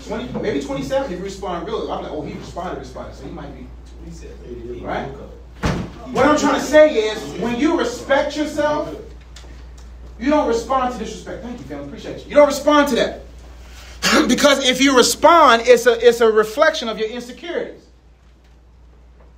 20, 0.08 0.40
maybe 0.40 0.62
27 0.62 1.12
if 1.14 1.20
you 1.20 1.24
respond 1.24 1.68
really. 1.68 1.90
I'm 1.92 2.02
like, 2.02 2.12
oh, 2.12 2.24
he 2.24 2.34
responded, 2.34 2.80
responded, 2.80 3.16
so 3.16 3.24
he 3.24 3.32
might 3.32 3.56
be 3.56 3.68
right? 4.84 5.08
What 6.08 6.26
I'm 6.26 6.38
trying 6.38 6.60
to 6.60 6.66
say 6.66 7.10
is, 7.10 7.40
when 7.40 7.60
you 7.60 7.78
respect 7.78 8.36
yourself, 8.36 8.96
you 10.20 10.30
don't 10.30 10.48
respond 10.48 10.94
to 10.94 11.00
disrespect. 11.00 11.44
Thank 11.44 11.60
you, 11.60 11.66
family. 11.66 11.88
Appreciate 11.88 12.24
you. 12.24 12.30
You 12.30 12.36
don't 12.36 12.48
respond 12.48 12.90
to 12.90 12.96
that. 12.96 13.22
because 14.28 14.68
if 14.68 14.82
you 14.82 14.96
respond, 14.96 15.64
it's 15.66 15.86
a, 15.86 16.08
it's 16.08 16.22
a 16.22 16.32
reflection 16.32 16.90
of 16.90 17.00
your 17.00 17.10
insecurities. 17.10 17.86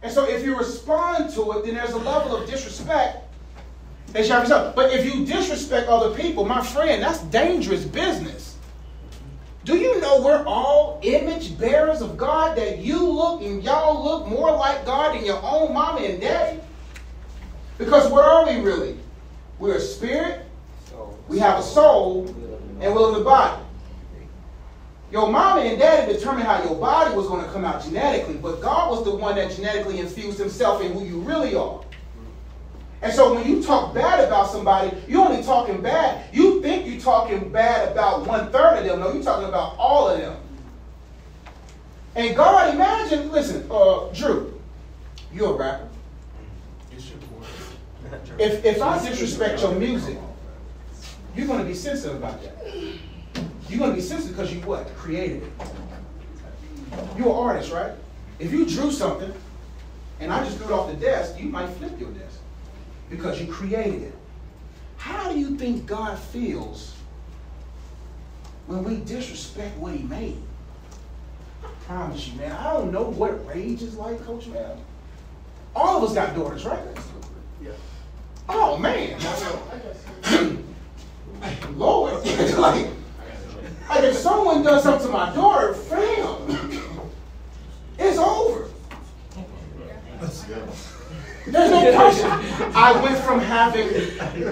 And 0.01 0.11
so 0.11 0.27
if 0.27 0.43
you 0.43 0.57
respond 0.57 1.33
to 1.35 1.51
it, 1.53 1.65
then 1.65 1.75
there's 1.75 1.91
a 1.91 1.97
level 1.97 2.35
of 2.35 2.49
disrespect 2.49 3.19
that 4.07 4.25
you 4.25 4.31
have 4.31 4.43
yourself. 4.43 4.75
But 4.75 4.93
if 4.93 5.05
you 5.05 5.25
disrespect 5.25 5.87
other 5.87 6.15
people, 6.15 6.43
my 6.45 6.63
friend, 6.63 7.01
that's 7.01 7.21
dangerous 7.23 7.85
business. 7.85 8.52
Do 9.65 9.77
you 9.77 10.01
know 10.01 10.21
we're 10.21 10.43
all 10.45 10.99
image 11.03 11.57
bearers 11.57 12.01
of 12.01 12.17
God? 12.17 12.57
That 12.57 12.79
you 12.79 13.07
look 13.07 13.41
and 13.41 13.63
y'all 13.63 14.03
look 14.03 14.27
more 14.27 14.51
like 14.51 14.85
God 14.85 15.15
than 15.15 15.25
your 15.25 15.41
own 15.41 15.73
mama 15.73 16.01
and 16.01 16.19
daddy? 16.19 16.59
Because 17.77 18.11
what 18.11 18.25
are 18.25 18.45
we 18.45 18.61
really? 18.61 18.97
We're 19.59 19.75
a 19.75 19.79
spirit, 19.79 20.45
we 21.29 21.39
have 21.39 21.59
a 21.59 21.63
soul, 21.63 22.27
and 22.81 22.93
we 22.93 22.99
live 22.99 23.13
in 23.13 23.19
the 23.19 23.25
body. 23.25 23.61
Your 25.11 25.31
mama 25.31 25.61
and 25.61 25.79
daddy 25.79 26.11
determined 26.11 26.45
how 26.45 26.61
your 26.63 26.75
body 26.75 27.15
was 27.15 27.27
going 27.27 27.45
to 27.45 27.51
come 27.51 27.63
out 27.63 27.83
genetically, 27.83 28.35
but 28.35 28.61
God 28.61 28.89
was 28.89 29.05
the 29.05 29.15
one 29.15 29.35
that 29.35 29.51
genetically 29.51 29.99
infused 29.99 30.39
himself 30.39 30.81
in 30.81 30.91
who 30.91 31.05
you 31.05 31.19
really 31.19 31.55
are. 31.55 31.81
And 33.03 33.11
so 33.11 33.33
when 33.33 33.45
you 33.45 33.61
talk 33.61 33.93
bad 33.93 34.25
about 34.25 34.49
somebody, 34.49 34.95
you're 35.09 35.27
only 35.27 35.43
talking 35.43 35.81
bad. 35.81 36.23
You 36.33 36.61
think 36.61 36.87
you're 36.87 37.01
talking 37.01 37.49
bad 37.51 37.91
about 37.91 38.25
one 38.25 38.49
third 38.49 38.77
of 38.77 38.85
them. 38.85 39.01
No, 39.01 39.11
you're 39.11 39.21
talking 39.21 39.49
about 39.49 39.75
all 39.77 40.07
of 40.07 40.17
them. 40.17 40.37
And 42.15 42.33
God, 42.33 42.73
imagine, 42.73 43.29
listen, 43.29 43.67
uh, 43.69 44.07
Drew, 44.13 44.57
you're 45.33 45.53
a 45.53 45.57
rapper. 45.57 45.89
If, 48.39 48.63
if 48.63 48.81
I 48.81 49.05
disrespect 49.05 49.61
your 49.61 49.75
music, 49.75 50.17
you're 51.35 51.47
going 51.47 51.59
to 51.59 51.65
be 51.65 51.73
sensitive 51.73 52.15
about 52.15 52.41
that. 52.41 52.65
You're 53.67 53.79
going 53.79 53.91
to 53.91 53.95
be 53.97 54.01
sensitive 54.01 54.37
because 54.37 54.53
you 54.53 54.61
what? 54.61 54.87
Created 54.95 55.43
it. 55.43 55.51
You're 57.17 57.27
an 57.27 57.35
artist, 57.35 57.73
right? 57.73 57.91
If 58.39 58.53
you 58.53 58.65
drew 58.65 58.91
something 58.91 59.33
and 60.21 60.31
I 60.31 60.45
just 60.45 60.57
threw 60.57 60.67
it 60.67 60.71
off 60.71 60.89
the 60.89 60.95
desk, 60.95 61.37
you 61.37 61.49
might 61.49 61.67
flip 61.67 61.99
your 61.99 62.11
desk 62.11 62.39
because 63.15 63.39
you 63.39 63.51
created 63.51 64.03
it. 64.03 64.15
How 64.97 65.31
do 65.31 65.39
you 65.39 65.55
think 65.57 65.85
God 65.85 66.17
feels 66.17 66.93
when 68.67 68.83
we 68.83 68.97
disrespect 68.97 69.77
what 69.77 69.93
he 69.93 70.03
made. 70.03 70.41
I 71.63 71.67
promise 71.85 72.27
you, 72.27 72.39
man, 72.39 72.51
I 72.51 72.73
don't 72.73 72.91
know 72.91 73.03
what 73.03 73.45
rage 73.47 73.81
is 73.81 73.95
like, 73.95 74.23
Coach 74.25 74.47
Man. 74.47 74.77
All 75.75 75.97
of 75.97 76.03
us 76.03 76.15
got 76.15 76.35
daughters, 76.35 76.65
right? 76.65 76.79
Yeah. 77.61 77.71
Oh 78.47 78.77
man. 78.77 79.19
Lord. 81.75 82.13
like, 82.57 82.87
like 83.89 84.03
if 84.03 84.15
someone 84.15 84.63
does 84.63 84.83
something 84.83 85.07
to 85.07 85.13
my 85.13 85.33
daughter, 85.33 85.73
fam, 85.73 86.69
it's 87.97 88.17
over. 88.17 88.69
There's 91.45 91.71
no 91.71 91.93
question. 91.93 92.29
I 92.75 92.99
went 93.01 93.17
from 93.19 93.39
having 93.39 93.87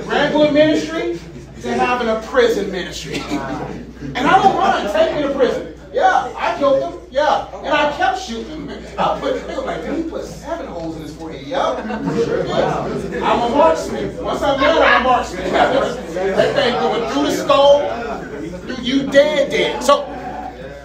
regular 0.07 0.51
ministry 0.51 1.19
to 1.61 1.73
having 1.73 2.09
a 2.09 2.21
prison 2.27 2.71
ministry. 2.71 3.19
And 3.19 4.17
I 4.17 4.41
don't 4.41 4.55
mind 4.55 4.89
taking 4.91 5.15
me 5.17 5.21
to 5.23 5.33
prison. 5.33 5.79
Yeah, 5.93 6.33
I 6.37 6.57
killed 6.57 6.81
them. 6.81 6.99
Yeah. 7.11 7.47
And 7.57 7.67
I 7.67 7.95
kept 7.97 8.19
shooting 8.19 8.65
them. 8.65 8.83
I 8.97 9.19
put, 9.19 9.45
they 9.45 9.55
were 9.55 9.63
like, 9.63 9.83
"Dude, 9.83 10.05
he 10.05 10.09
put 10.09 10.23
seven 10.23 10.67
holes 10.67 10.95
in 10.95 11.01
his 11.01 11.13
forehead. 11.15 11.45
Yup. 11.45 11.79
I'm 11.85 13.51
a 13.51 13.55
marksman. 13.55 14.23
Once 14.23 14.41
I'm 14.41 14.59
dead, 14.59 14.77
I'm 14.77 15.01
a 15.01 15.03
marksman. 15.03 15.51
That 15.51 16.55
thing 16.55 16.73
going 16.73 17.11
through 17.11 17.23
the 17.23 17.35
skull, 17.35 18.81
you 18.81 19.11
dead, 19.11 19.51
dead. 19.51 19.83
So, 19.83 20.05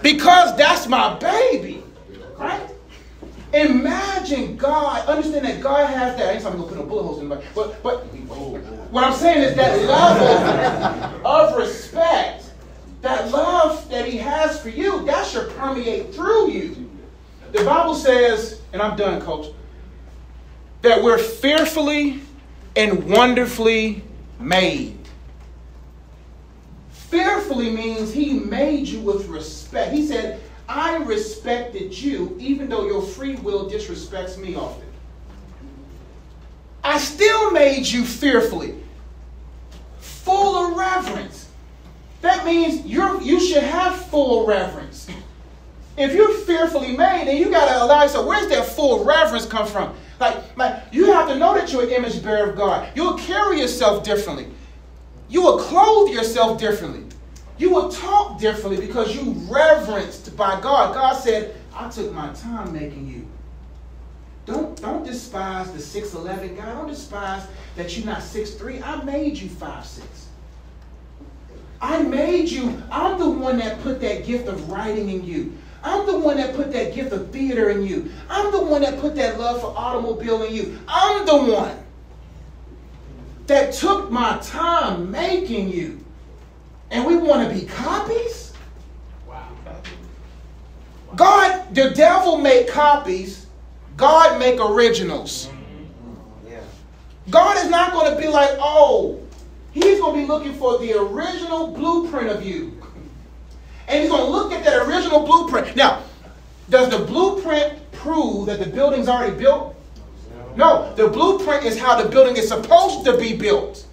because 0.03 0.57
that's 0.57 0.89
my 0.89 1.17
baby? 1.19 1.76
Imagine 3.53 4.57
God, 4.57 5.07
understand 5.09 5.45
that 5.47 5.61
God 5.61 5.89
has 5.89 6.17
that. 6.17 6.37
I 6.37 6.39
talking 6.41 6.59
about 6.59 6.69
put 6.69 6.79
no 6.79 6.85
bullet 6.85 7.03
holes 7.05 7.21
in 7.21 7.29
the 7.29 7.43
but 7.55 7.83
but 7.83 8.05
what 8.91 9.05
I'm 9.05 9.15
saying 9.15 9.43
is 9.43 9.55
that 9.57 9.83
level 9.83 11.27
of 11.27 11.57
respect, 11.57 12.45
that 13.03 13.31
love 13.31 13.89
that 13.89 14.07
He 14.07 14.19
has 14.19 14.61
for 14.61 14.69
you, 14.69 15.05
that 15.07 15.27
should 15.27 15.49
permeate 15.57 16.13
through 16.15 16.51
you. 16.51 16.91
The 17.53 17.65
Bible 17.65 17.95
says, 17.95 18.61
and 18.73 18.83
I'm 18.83 18.97
done, 18.97 19.21
coach, 19.21 19.53
that 20.83 21.03
we're 21.03 21.19
fearfully 21.19 22.21
and 22.75 23.09
wonderfully 23.09 24.03
made. 24.41 24.99
Fearfully 26.91 27.71
means 27.71 28.13
He 28.13 28.35
made 28.41 28.89
you 28.89 29.01
with 29.01 29.29
respect. 29.29 29.93
He 29.93 30.05
said, 30.07 30.41
I 30.69 30.97
respected 30.97 31.97
you 31.97 32.37
even 32.41 32.69
though 32.69 32.87
your 32.87 33.03
free 33.03 33.37
will 33.37 33.71
disrespects 33.71 34.37
me 34.39 34.55
often. 34.57 34.87
I 36.83 36.99
still 36.99 37.51
made 37.51 37.87
you 37.87 38.05
fearfully, 38.05 38.75
full 39.99 40.57
of 40.57 40.77
reverence. 40.77 41.49
That 42.21 42.45
means 42.45 42.87
you're, 42.87 43.21
you 43.23 43.41
should 43.41 43.63
have 43.63 44.07
full 44.07 44.47
reverence. 44.47 45.09
If 45.97 46.13
you're 46.15 46.33
fearfully 46.33 46.97
made, 46.97 47.27
then 47.27 47.37
you 47.39 47.51
got 47.51 47.69
to 47.69 47.83
allow 47.85 48.03
yourself, 48.03 48.27
where's 48.27 48.49
that 48.49 48.67
full 48.67 49.05
reverence 49.05 49.47
come 49.47 49.67
from? 49.67 49.95
Like, 50.21 50.57
like, 50.57 50.83
you 50.93 51.07
have 51.07 51.29
to 51.29 51.37
know 51.37 51.55
that 51.55 51.73
you're 51.73 51.85
an 51.85 51.91
image 51.91 52.23
bearer 52.23 52.51
of 52.51 52.57
God. 52.57 52.89
You'll 52.95 53.19
carry 53.19 53.61
yourself 53.61 54.05
differently. 54.05 54.47
You 55.29 55.43
will 55.43 55.59
clothe 55.59 56.11
yourself 56.11 56.59
differently. 56.59 57.06
You 57.59 57.71
will 57.71 57.89
talk 57.89 58.39
differently 58.39 58.87
because 58.87 59.17
you 59.17 59.33
reverenced 59.49 60.37
by 60.37 60.61
God. 60.61 60.95
God 60.95 61.15
said, 61.15 61.57
I 61.75 61.89
took 61.89 62.13
my 62.13 62.33
time 62.35 62.73
making 62.73 63.09
you. 63.09 63.27
Don't, 64.45 64.81
don't 64.81 65.05
despise 65.05 65.73
the 65.73 65.79
6'11 65.79 66.57
guy. 66.57 66.67
Don't 66.67 66.87
despise 66.87 67.47
that 67.75 67.97
you're 67.97 68.07
not 68.07 68.21
6'3. 68.21 68.83
I 68.83 69.03
made 69.03 69.37
you 69.37 69.49
5'6. 69.49 70.03
I 71.81 72.03
made 72.03 72.49
you. 72.49 72.83
I'm 72.91 73.19
the 73.19 73.29
one 73.29 73.59
that 73.59 73.81
put 73.83 74.01
that 74.01 74.25
gift 74.25 74.49
of 74.49 74.71
writing 74.71 75.11
in 75.11 75.25
you. 75.25 75.57
I'm 75.83 76.07
the 76.07 76.19
one 76.19 76.37
that 76.39 76.55
put 76.55 76.73
that 76.73 76.95
gift 76.95 77.13
of 77.13 77.31
theater 77.31 77.71
in 77.71 77.85
you. 77.85 78.11
I'm 78.29 78.51
the 78.51 78.63
one 78.63 78.83
that 78.83 79.01
put 79.01 79.15
that 79.17 79.39
love 79.39 79.61
for 79.61 79.75
automobile 79.77 80.43
in 80.45 80.55
you. 80.55 80.79
I'm 80.89 81.27
the 81.27 81.53
one 81.53 81.85
that 83.47 83.73
took 83.73 84.11
my 84.11 84.39
time 84.39 85.11
making 85.11 85.71
you 85.71 86.05
and 86.91 87.05
we 87.05 87.17
want 87.17 87.49
to 87.49 87.55
be 87.55 87.67
copies? 87.67 88.53
Wow. 89.27 89.49
God, 91.15 91.75
the 91.75 91.91
devil 91.91 92.39
make 92.39 92.69
copies, 92.69 93.47
God 93.97 94.39
make 94.39 94.61
originals. 94.61 95.47
Mm-hmm. 95.47 96.53
Yeah. 96.53 96.61
God 97.31 97.57
is 97.65 97.71
not 97.71 97.93
going 97.93 98.15
to 98.15 98.21
be 98.21 98.29
like, 98.29 98.51
oh, 98.61 99.21
he's 99.73 99.99
going 100.01 100.15
to 100.15 100.21
be 100.21 100.27
looking 100.27 100.55
for 100.55 100.79
the 100.79 100.99
original 100.99 101.69
blueprint 101.69 102.29
of 102.29 102.45
you. 102.45 102.73
And 103.89 104.01
he's 104.01 104.11
going 104.11 104.25
to 104.25 104.31
look 104.31 104.53
at 104.53 104.65
that 104.65 104.87
original 104.87 105.25
blueprint. 105.25 105.77
Now, 105.77 106.03
does 106.71 106.91
the 106.91 106.99
blueprint 107.05 107.93
prove 107.93 108.47
that 108.47 108.59
the 108.59 108.67
building's 108.67 109.09
already 109.09 109.37
built? 109.37 109.75
No, 110.57 110.93
the 110.95 111.09
blueprint 111.09 111.65
is 111.65 111.79
how 111.79 112.01
the 112.03 112.09
building 112.09 112.37
is 112.37 112.49
supposed 112.49 113.05
to 113.05 113.17
be 113.19 113.37
built. 113.37 113.87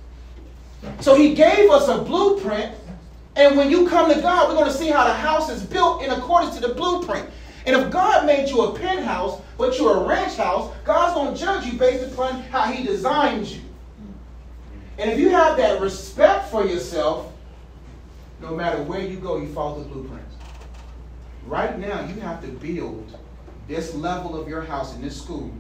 So 1.02 1.16
he 1.16 1.34
gave 1.34 1.70
us 1.70 1.88
a 1.90 2.00
blueprint, 2.00 2.74
and 3.36 3.58
when 3.58 3.72
you 3.72 3.88
come 3.88 4.14
to 4.14 4.22
God, 4.22 4.50
we're 4.50 4.56
going 4.56 4.72
to 4.72 4.78
see 4.78 4.90
how 4.90 5.06
the 5.06 5.14
house 5.14 5.50
is 5.50 5.64
built 5.64 6.04
in 6.04 6.12
accordance 6.12 6.56
to 6.56 6.62
the 6.62 6.74
blueprint. 6.74 7.30
And 7.66 7.76
if 7.76 7.92
God 7.92 8.26
made 8.26 8.50
you 8.50 8.62
a 8.62 8.78
penthouse, 8.78 9.42
but 9.58 9.78
you're 9.78 10.04
a 10.04 10.08
ranch 10.08 10.36
house, 10.36 10.74
God's 10.84 11.14
going 11.16 11.34
to 11.34 11.40
judge 11.40 11.66
you 11.66 11.80
based 11.80 12.12
upon 12.12 12.42
how 12.44 12.64
he 12.64 12.84
designed 12.84 13.48
you. 13.48 13.62
And 15.00 15.10
if 15.10 15.18
you 15.18 15.30
have 15.30 15.58
that 15.58 15.82
respect 15.82 16.50
for 16.50 16.66
yourself, 16.66 17.32
no 18.42 18.54
matter 18.54 18.84
where 18.84 19.02
you 19.02 19.18
go, 19.18 19.38
you 19.38 19.48
follow 19.54 19.80
the 19.80 19.90
blueprints. 19.90 20.36
Right 21.48 21.80
now, 21.80 22.06
you 22.06 22.20
have 22.22 22.42
to 22.42 22.48
build 22.48 23.18
this 23.68 23.96
level 23.96 24.40
of 24.40 24.48
your 24.48 24.62
house 24.62 24.94
in 24.94 25.02
this 25.02 25.20
school 25.20 25.52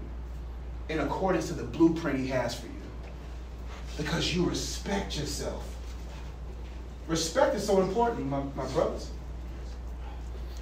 in 0.89 0.99
accordance 0.99 1.47
to 1.47 1.53
the 1.53 1.63
blueprint 1.63 2.19
he 2.19 2.27
has 2.27 2.53
for 2.53 2.67
you. 2.67 2.73
Because 3.97 4.35
you 4.35 4.45
respect 4.45 5.17
yourself. 5.17 5.72
Respect 7.07 7.55
is 7.55 7.65
so 7.65 7.81
important, 7.81 8.27
my, 8.27 8.41
my 8.55 8.65
brothers. 8.71 9.09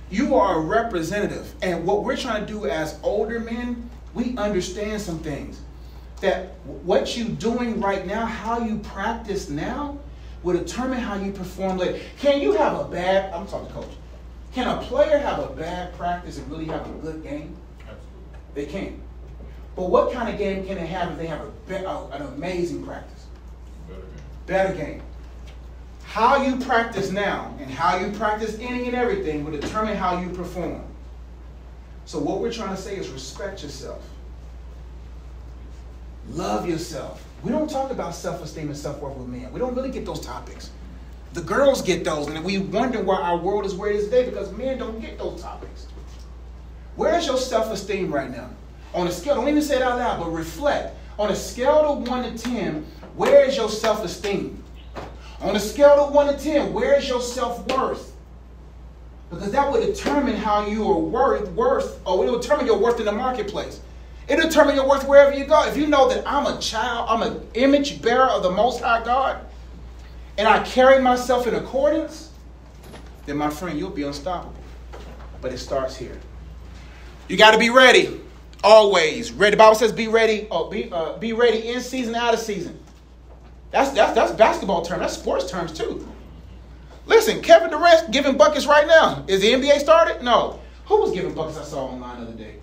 You 0.09 0.35
are 0.35 0.57
a 0.57 0.59
representative. 0.59 1.53
And 1.61 1.85
what 1.85 2.03
we're 2.03 2.17
trying 2.17 2.45
to 2.45 2.51
do 2.51 2.65
as 2.65 2.99
older 3.03 3.39
men, 3.39 3.89
we 4.13 4.35
understand 4.37 5.01
some 5.01 5.19
things. 5.19 5.61
That 6.19 6.49
what 6.65 7.17
you're 7.17 7.29
doing 7.29 7.79
right 7.79 8.05
now, 8.05 8.25
how 8.25 8.59
you 8.59 8.79
practice 8.79 9.49
now, 9.49 9.97
will 10.43 10.57
determine 10.57 10.99
how 10.99 11.15
you 11.15 11.31
perform 11.31 11.77
later. 11.77 11.99
Can 12.19 12.41
you 12.41 12.53
have 12.53 12.79
a 12.79 12.83
bad, 12.85 13.33
I'm 13.33 13.47
talking 13.47 13.67
to 13.67 13.73
coach, 13.73 13.91
can 14.53 14.67
a 14.67 14.81
player 14.81 15.17
have 15.17 15.39
a 15.39 15.47
bad 15.47 15.95
practice 15.95 16.37
and 16.37 16.51
really 16.51 16.65
have 16.65 16.85
a 16.85 16.93
good 16.99 17.23
game? 17.23 17.55
They 18.53 18.65
can. 18.65 19.01
But 19.75 19.89
what 19.89 20.11
kind 20.11 20.29
of 20.29 20.37
game 20.37 20.65
can 20.65 20.75
they 20.75 20.87
have 20.87 21.11
if 21.11 21.17
they 21.17 21.27
have 21.27 21.41
a, 21.41 22.07
an 22.11 22.21
amazing 22.33 22.85
practice? 22.85 23.25
Better 24.45 24.75
game. 24.75 25.01
How 26.11 26.43
you 26.43 26.57
practice 26.57 27.09
now 27.09 27.55
and 27.61 27.71
how 27.71 27.95
you 27.95 28.11
practice 28.11 28.57
any 28.59 28.87
and 28.87 28.95
everything 28.95 29.45
will 29.45 29.57
determine 29.57 29.95
how 29.95 30.19
you 30.19 30.27
perform. 30.27 30.83
So 32.03 32.19
what 32.19 32.41
we're 32.41 32.51
trying 32.51 32.75
to 32.75 32.81
say 32.81 32.97
is 32.97 33.07
respect 33.07 33.63
yourself. 33.63 34.03
Love 36.31 36.67
yourself. 36.67 37.25
We 37.43 37.53
don't 37.53 37.69
talk 37.69 37.91
about 37.91 38.13
self-esteem 38.13 38.67
and 38.67 38.75
self-worth 38.75 39.15
with 39.15 39.29
men. 39.29 39.53
We 39.53 39.59
don't 39.59 39.73
really 39.73 39.89
get 39.89 40.05
those 40.05 40.19
topics. 40.19 40.71
The 41.31 41.43
girls 41.43 41.81
get 41.81 42.03
those, 42.03 42.27
and 42.27 42.43
we 42.43 42.57
wonder 42.57 43.01
why 43.01 43.21
our 43.21 43.37
world 43.37 43.65
is 43.65 43.73
where 43.73 43.89
it 43.89 43.95
is 43.95 44.05
today 44.09 44.29
because 44.29 44.51
men 44.51 44.79
don't 44.79 44.99
get 44.99 45.17
those 45.17 45.41
topics. 45.41 45.87
Where 46.97 47.17
is 47.17 47.25
your 47.25 47.37
self-esteem 47.37 48.13
right 48.13 48.29
now? 48.29 48.49
On 48.93 49.07
a 49.07 49.11
scale, 49.13 49.35
don't 49.35 49.47
even 49.47 49.61
say 49.61 49.77
it 49.77 49.81
out 49.81 49.97
loud, 49.97 50.19
but 50.19 50.29
reflect. 50.29 50.93
On 51.17 51.31
a 51.31 51.35
scale 51.37 51.93
of 51.93 52.05
1 52.05 52.33
to 52.33 52.37
10, 52.37 52.85
where 53.15 53.45
is 53.45 53.55
your 53.55 53.69
self-esteem? 53.69 54.61
On 55.41 55.55
a 55.55 55.59
scale 55.59 56.05
of 56.05 56.13
1 56.13 56.37
to 56.37 56.43
10, 56.43 56.71
where 56.71 56.95
is 56.95 57.09
your 57.09 57.21
self-worth? 57.21 58.13
Because 59.31 59.51
that 59.51 59.71
will 59.71 59.81
determine 59.81 60.35
how 60.35 60.67
you 60.67 60.87
are 60.91 60.99
worth, 60.99 61.49
worth, 61.51 61.99
or 62.05 62.23
it 62.23 62.29
will 62.29 62.39
determine 62.39 62.65
your 62.65 62.77
worth 62.77 62.99
in 62.99 63.05
the 63.05 63.11
marketplace. 63.11 63.79
It'll 64.27 64.47
determine 64.47 64.75
your 64.75 64.87
worth 64.87 65.07
wherever 65.07 65.35
you 65.35 65.45
go. 65.45 65.65
If 65.67 65.77
you 65.77 65.87
know 65.87 66.09
that 66.09 66.23
I'm 66.27 66.45
a 66.45 66.59
child, 66.59 67.07
I'm 67.09 67.23
an 67.23 67.47
image 67.55 68.01
bearer 68.01 68.25
of 68.25 68.43
the 68.43 68.51
Most 68.51 68.81
High 68.81 69.03
God, 69.03 69.43
and 70.37 70.47
I 70.47 70.63
carry 70.63 71.01
myself 71.01 71.47
in 71.47 71.55
accordance, 71.55 72.29
then 73.25 73.37
my 73.37 73.49
friend, 73.49 73.79
you'll 73.79 73.89
be 73.89 74.03
unstoppable. 74.03 74.53
But 75.41 75.53
it 75.53 75.57
starts 75.57 75.95
here. 75.95 76.19
You 77.27 77.37
got 77.37 77.51
to 77.51 77.57
be 77.57 77.69
ready, 77.69 78.19
always. 78.63 79.31
Ready. 79.31 79.51
The 79.51 79.57
Bible 79.57 79.75
says, 79.75 79.91
"Be 79.91 80.07
ready." 80.07 80.47
Oh, 80.51 80.69
be 80.69 80.91
uh, 80.91 81.17
be 81.17 81.33
ready 81.33 81.69
in 81.69 81.81
season, 81.81 82.13
out 82.13 82.33
of 82.33 82.39
season. 82.39 82.77
That's 83.71 83.91
that's 83.91 84.13
that's 84.13 84.31
basketball 84.33 84.83
term. 84.83 84.99
That's 84.99 85.13
sports 85.13 85.49
terms 85.49 85.71
too. 85.71 86.07
Listen, 87.05 87.41
Kevin 87.41 87.69
Durant 87.69 88.11
giving 88.11 88.37
buckets 88.37 88.65
right 88.65 88.85
now. 88.85 89.23
Is 89.27 89.41
the 89.41 89.53
NBA 89.53 89.79
started? 89.79 90.21
No. 90.23 90.59
Who 90.85 91.01
was 91.01 91.11
giving 91.11 91.33
buckets 91.33 91.57
I 91.57 91.63
saw 91.63 91.85
online 91.85 92.21
the 92.21 92.27
other 92.27 92.37
day? 92.37 92.55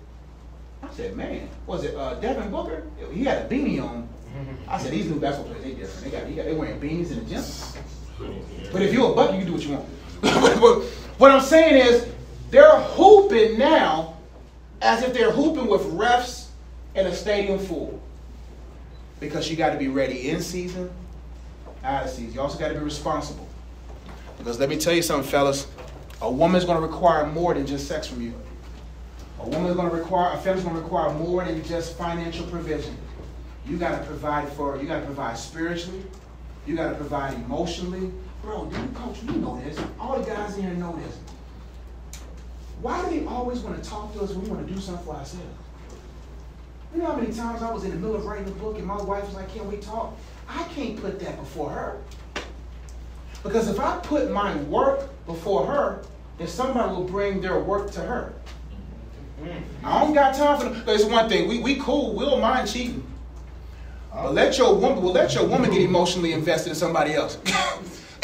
I 0.81 0.89
said, 0.93 1.15
man, 1.15 1.49
was 1.65 1.83
it 1.83 1.95
uh, 1.95 2.15
Devin 2.15 2.49
Booker? 2.49 2.83
He 3.11 3.23
had 3.23 3.45
a 3.45 3.49
beanie 3.49 3.83
on. 3.83 4.07
I 4.67 4.77
said, 4.77 4.91
these 4.91 5.07
new 5.07 5.19
basketball 5.19 5.53
players, 5.53 5.63
they 5.63 5.81
different. 5.81 6.03
They 6.03 6.11
got, 6.11 6.27
they 6.27 6.35
got 6.35 6.45
they 6.45 6.53
wearing 6.53 6.79
beanies 6.79 7.11
in 7.11 7.19
the 7.19 7.25
gym. 7.25 7.43
But 8.71 8.81
if 8.81 8.93
you're 8.93 9.11
a 9.11 9.15
bucket, 9.15 9.35
you 9.35 9.41
can 9.41 9.47
do 9.47 9.53
what 9.53 9.65
you 9.65 9.71
want. 9.73 9.85
But 10.61 10.83
what 11.17 11.31
I'm 11.31 11.41
saying 11.41 11.85
is, 11.85 12.07
they're 12.49 12.79
hooping 12.79 13.57
now 13.57 14.17
as 14.81 15.03
if 15.03 15.13
they're 15.13 15.31
hooping 15.31 15.67
with 15.67 15.81
refs 15.81 16.47
in 16.95 17.07
a 17.07 17.13
stadium 17.13 17.59
full. 17.59 18.01
Because 19.19 19.49
you 19.49 19.57
got 19.57 19.71
to 19.71 19.77
be 19.77 19.87
ready 19.87 20.29
in 20.29 20.41
season, 20.41 20.89
out 21.83 22.05
of 22.05 22.09
season. 22.09 22.33
You 22.33 22.41
also 22.41 22.57
got 22.57 22.69
to 22.69 22.73
be 22.75 22.79
responsible. 22.79 23.47
Because 24.37 24.59
let 24.59 24.69
me 24.69 24.77
tell 24.77 24.93
you 24.93 25.01
something, 25.01 25.29
fellas. 25.29 25.67
A 26.21 26.31
woman's 26.31 26.65
going 26.65 26.79
to 26.79 26.85
require 26.85 27.25
more 27.25 27.53
than 27.53 27.65
just 27.65 27.87
sex 27.87 28.07
from 28.07 28.21
you. 28.21 28.33
A 29.39 29.47
woman's 29.47 29.75
going 29.75 29.89
to 29.89 29.95
require, 29.95 30.33
a 30.33 30.37
family's 30.37 30.63
going 30.63 30.75
to 30.75 30.81
require 30.81 31.13
more 31.13 31.43
than 31.43 31.63
just 31.63 31.97
financial 31.97 32.45
provision. 32.47 32.97
You 33.65 33.77
got 33.77 33.99
to 33.99 34.05
provide 34.05 34.49
for, 34.49 34.77
you 34.77 34.87
got 34.87 34.99
to 34.99 35.05
provide 35.05 35.37
spiritually. 35.37 36.03
You 36.65 36.75
got 36.75 36.89
to 36.89 36.95
provide 36.95 37.33
emotionally. 37.35 38.11
Bro, 38.41 38.65
dude, 38.65 38.93
coach, 38.93 39.21
you 39.23 39.31
know 39.33 39.61
this. 39.63 39.79
All 39.99 40.19
the 40.19 40.25
guys 40.25 40.55
in 40.57 40.63
here 40.63 40.73
know 40.73 40.97
this. 40.97 41.17
Why 42.81 43.03
do 43.03 43.19
they 43.19 43.25
always 43.25 43.59
want 43.59 43.81
to 43.81 43.89
talk 43.89 44.13
to 44.13 44.21
us 44.21 44.31
when 44.31 44.43
we 44.43 44.49
want 44.49 44.67
to 44.67 44.73
do 44.73 44.79
something 44.79 45.05
for 45.05 45.15
ourselves? 45.15 45.45
You 46.93 47.01
know 47.01 47.07
how 47.07 47.15
many 47.15 47.31
times 47.31 47.61
I 47.61 47.71
was 47.71 47.83
in 47.83 47.91
the 47.91 47.97
middle 47.97 48.15
of 48.15 48.25
writing 48.25 48.47
a 48.47 48.51
book 48.51 48.77
and 48.77 48.85
my 48.85 49.01
wife 49.01 49.25
was 49.25 49.35
like, 49.35 49.53
Can 49.53 49.69
we 49.69 49.77
talk? 49.77 50.15
I 50.47 50.63
can't 50.75 50.99
put 50.99 51.19
that 51.19 51.37
before 51.37 51.69
her. 51.69 51.97
Because 53.43 53.69
if 53.69 53.79
I 53.79 53.97
put 53.99 54.31
my 54.31 54.55
work 54.63 55.09
before 55.25 55.65
her, 55.67 56.03
then 56.37 56.47
somebody 56.47 56.93
will 56.93 57.03
bring 57.03 57.41
their 57.41 57.59
work 57.59 57.91
to 57.91 58.01
her. 58.01 58.33
Mm-hmm. 59.41 59.85
I 59.85 59.99
don't 60.03 60.13
got 60.13 60.35
time 60.35 60.59
for 60.59 60.69
them. 60.69 60.83
There's 60.85 61.05
one 61.05 61.29
thing. 61.29 61.47
We, 61.47 61.59
we 61.59 61.75
cool. 61.75 62.15
We 62.15 62.25
don't 62.25 62.41
mind 62.41 62.69
cheating. 62.69 63.05
But 64.11 64.33
let 64.33 64.57
your 64.57 64.75
woman, 64.75 65.01
well, 65.03 65.13
let 65.13 65.33
your 65.35 65.45
woman 65.45 65.71
get 65.71 65.81
emotionally 65.81 66.33
invested 66.33 66.71
in 66.71 66.75
somebody 66.75 67.13
else. 67.13 67.37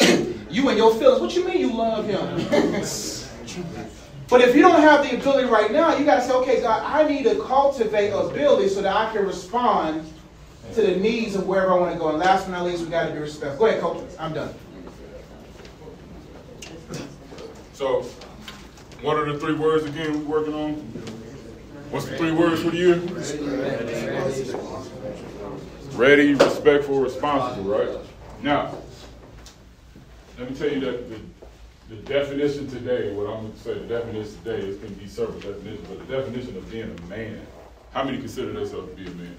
you 0.50 0.68
and 0.68 0.76
your 0.76 0.94
feelings. 0.94 1.20
What 1.20 1.34
you 1.34 1.46
mean 1.46 1.60
you 1.60 1.72
love 1.72 2.06
him? 2.06 2.82
but 4.28 4.40
if 4.40 4.56
you 4.56 4.62
don't 4.62 4.80
have 4.80 5.08
the 5.08 5.16
ability 5.16 5.48
right 5.48 5.70
now, 5.70 5.96
you 5.96 6.04
got 6.04 6.16
to 6.16 6.22
say, 6.22 6.32
okay, 6.32 6.60
God, 6.60 6.82
I 6.84 7.08
need 7.08 7.24
to 7.24 7.40
cultivate 7.42 8.10
ability 8.10 8.68
so 8.68 8.82
that 8.82 8.94
I 8.94 9.12
can 9.12 9.24
respond 9.24 10.12
to 10.74 10.82
the 10.82 10.96
needs 10.96 11.36
of 11.36 11.46
wherever 11.46 11.72
I 11.72 11.76
want 11.76 11.92
to 11.92 11.98
go. 11.98 12.08
And 12.08 12.18
last 12.18 12.44
but 12.44 12.52
not 12.52 12.64
least, 12.64 12.84
we 12.84 12.90
got 12.90 13.06
to 13.06 13.12
be 13.12 13.20
respectful. 13.20 13.58
Go 13.58 13.66
ahead, 13.66 13.80
coach. 13.80 14.04
I'm 14.18 14.34
done. 14.34 14.52
So, 17.72 18.02
what 19.02 19.16
are 19.16 19.30
the 19.30 19.38
three 19.38 19.54
words 19.54 19.84
again 19.84 20.26
we're 20.26 20.40
working 20.40 20.54
on? 20.54 20.74
What's 21.90 22.06
the 22.06 22.16
three 22.16 22.32
words 22.32 22.62
for 22.62 22.74
year? 22.74 22.96
Ready, 25.92 26.34
respectful, 26.34 27.00
responsible, 27.00 27.64
right? 27.64 27.88
Now, 28.42 28.74
let 30.38 30.50
me 30.50 30.56
tell 30.56 30.70
you 30.70 30.80
that 30.80 31.08
the, 31.08 31.20
the 31.88 31.96
definition 31.96 32.66
today, 32.66 33.12
what 33.12 33.28
I'm 33.28 33.42
going 33.42 33.52
to 33.52 33.58
say, 33.58 33.74
the 33.74 33.86
definition 33.86 34.36
today 34.42 34.66
is 34.66 34.76
going 34.76 34.94
to 34.94 35.00
be 35.00 35.06
several 35.06 35.38
definitions, 35.38 35.86
but 35.88 36.06
the 36.06 36.16
definition 36.16 36.56
of 36.56 36.68
being 36.70 36.90
a 36.98 37.02
man, 37.08 37.46
how 37.92 38.02
many 38.02 38.18
consider 38.18 38.52
themselves 38.52 38.90
to 38.90 38.96
be 38.96 39.06
a 39.06 39.14
man? 39.14 39.36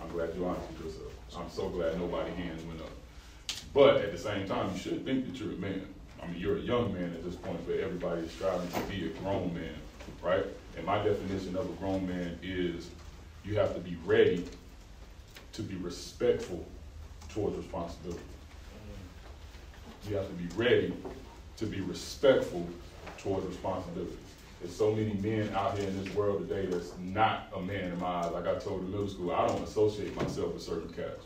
I'm 0.00 0.08
glad 0.10 0.30
you're 0.36 0.48
honest 0.48 0.68
with 0.68 0.86
yourself. 0.86 1.12
I'm 1.36 1.50
so 1.50 1.68
glad 1.68 1.98
nobody 1.98 2.30
hands 2.32 2.62
went 2.64 2.80
up. 2.80 2.90
But 3.74 3.96
at 3.96 4.12
the 4.12 4.18
same 4.18 4.46
time, 4.46 4.72
you 4.72 4.78
should 4.78 5.04
think 5.04 5.26
that 5.26 5.40
you're 5.40 5.52
a 5.52 5.56
man. 5.56 5.86
I 6.22 6.28
mean, 6.28 6.40
you're 6.40 6.58
a 6.58 6.60
young 6.60 6.94
man 6.94 7.12
at 7.12 7.24
this 7.24 7.34
point, 7.34 7.58
but 7.66 7.78
everybody 7.78 8.22
is 8.22 8.30
striving 8.30 8.68
to 8.68 8.80
be 8.82 9.06
a 9.06 9.08
grown 9.20 9.52
man, 9.52 9.74
right? 10.22 10.44
And 10.76 10.86
my 10.86 11.02
definition 11.02 11.56
of 11.56 11.68
a 11.68 11.72
grown 11.74 12.08
man 12.08 12.38
is 12.42 12.88
you 13.44 13.56
have 13.56 13.74
to 13.74 13.80
be 13.80 13.96
ready 14.04 14.44
to 15.54 15.62
be 15.62 15.74
respectful 15.76 16.64
towards 17.30 17.56
responsibility. 17.56 18.20
You 20.08 20.16
have 20.16 20.28
to 20.28 20.34
be 20.34 20.46
ready 20.54 20.92
to 21.56 21.66
be 21.66 21.80
respectful 21.80 22.66
towards 23.18 23.46
responsibility. 23.46 24.16
There's 24.60 24.74
so 24.74 24.92
many 24.92 25.14
men 25.14 25.50
out 25.54 25.76
here 25.76 25.88
in 25.88 26.04
this 26.04 26.14
world 26.14 26.48
today 26.48 26.66
that's 26.66 26.92
not 27.00 27.48
a 27.54 27.60
man 27.60 27.92
in 27.92 27.98
my 27.98 28.06
eyes. 28.06 28.32
Like 28.32 28.46
I 28.46 28.54
told 28.58 28.82
in 28.82 28.90
middle 28.90 29.08
school, 29.08 29.32
I 29.32 29.48
don't 29.48 29.62
associate 29.62 30.14
myself 30.14 30.54
with 30.54 30.62
certain 30.62 30.92
cats. 30.92 31.24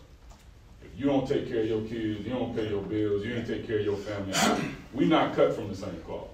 If 0.82 0.98
you 0.98 1.06
don't 1.06 1.28
take 1.28 1.48
care 1.48 1.60
of 1.60 1.68
your 1.68 1.82
kids, 1.82 2.26
you 2.26 2.32
don't 2.32 2.54
pay 2.56 2.68
your 2.68 2.82
bills, 2.82 3.24
you 3.24 3.34
ain't 3.34 3.46
take 3.46 3.66
care 3.66 3.80
of 3.80 3.84
your 3.84 3.96
family, 3.96 4.34
we 4.94 5.06
not 5.06 5.36
cut 5.36 5.54
from 5.54 5.68
the 5.68 5.76
same 5.76 6.00
cloth. 6.06 6.28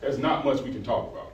There's 0.00 0.18
not 0.18 0.44
much 0.44 0.60
we 0.62 0.72
can 0.72 0.82
talk 0.82 1.12
about. 1.12 1.32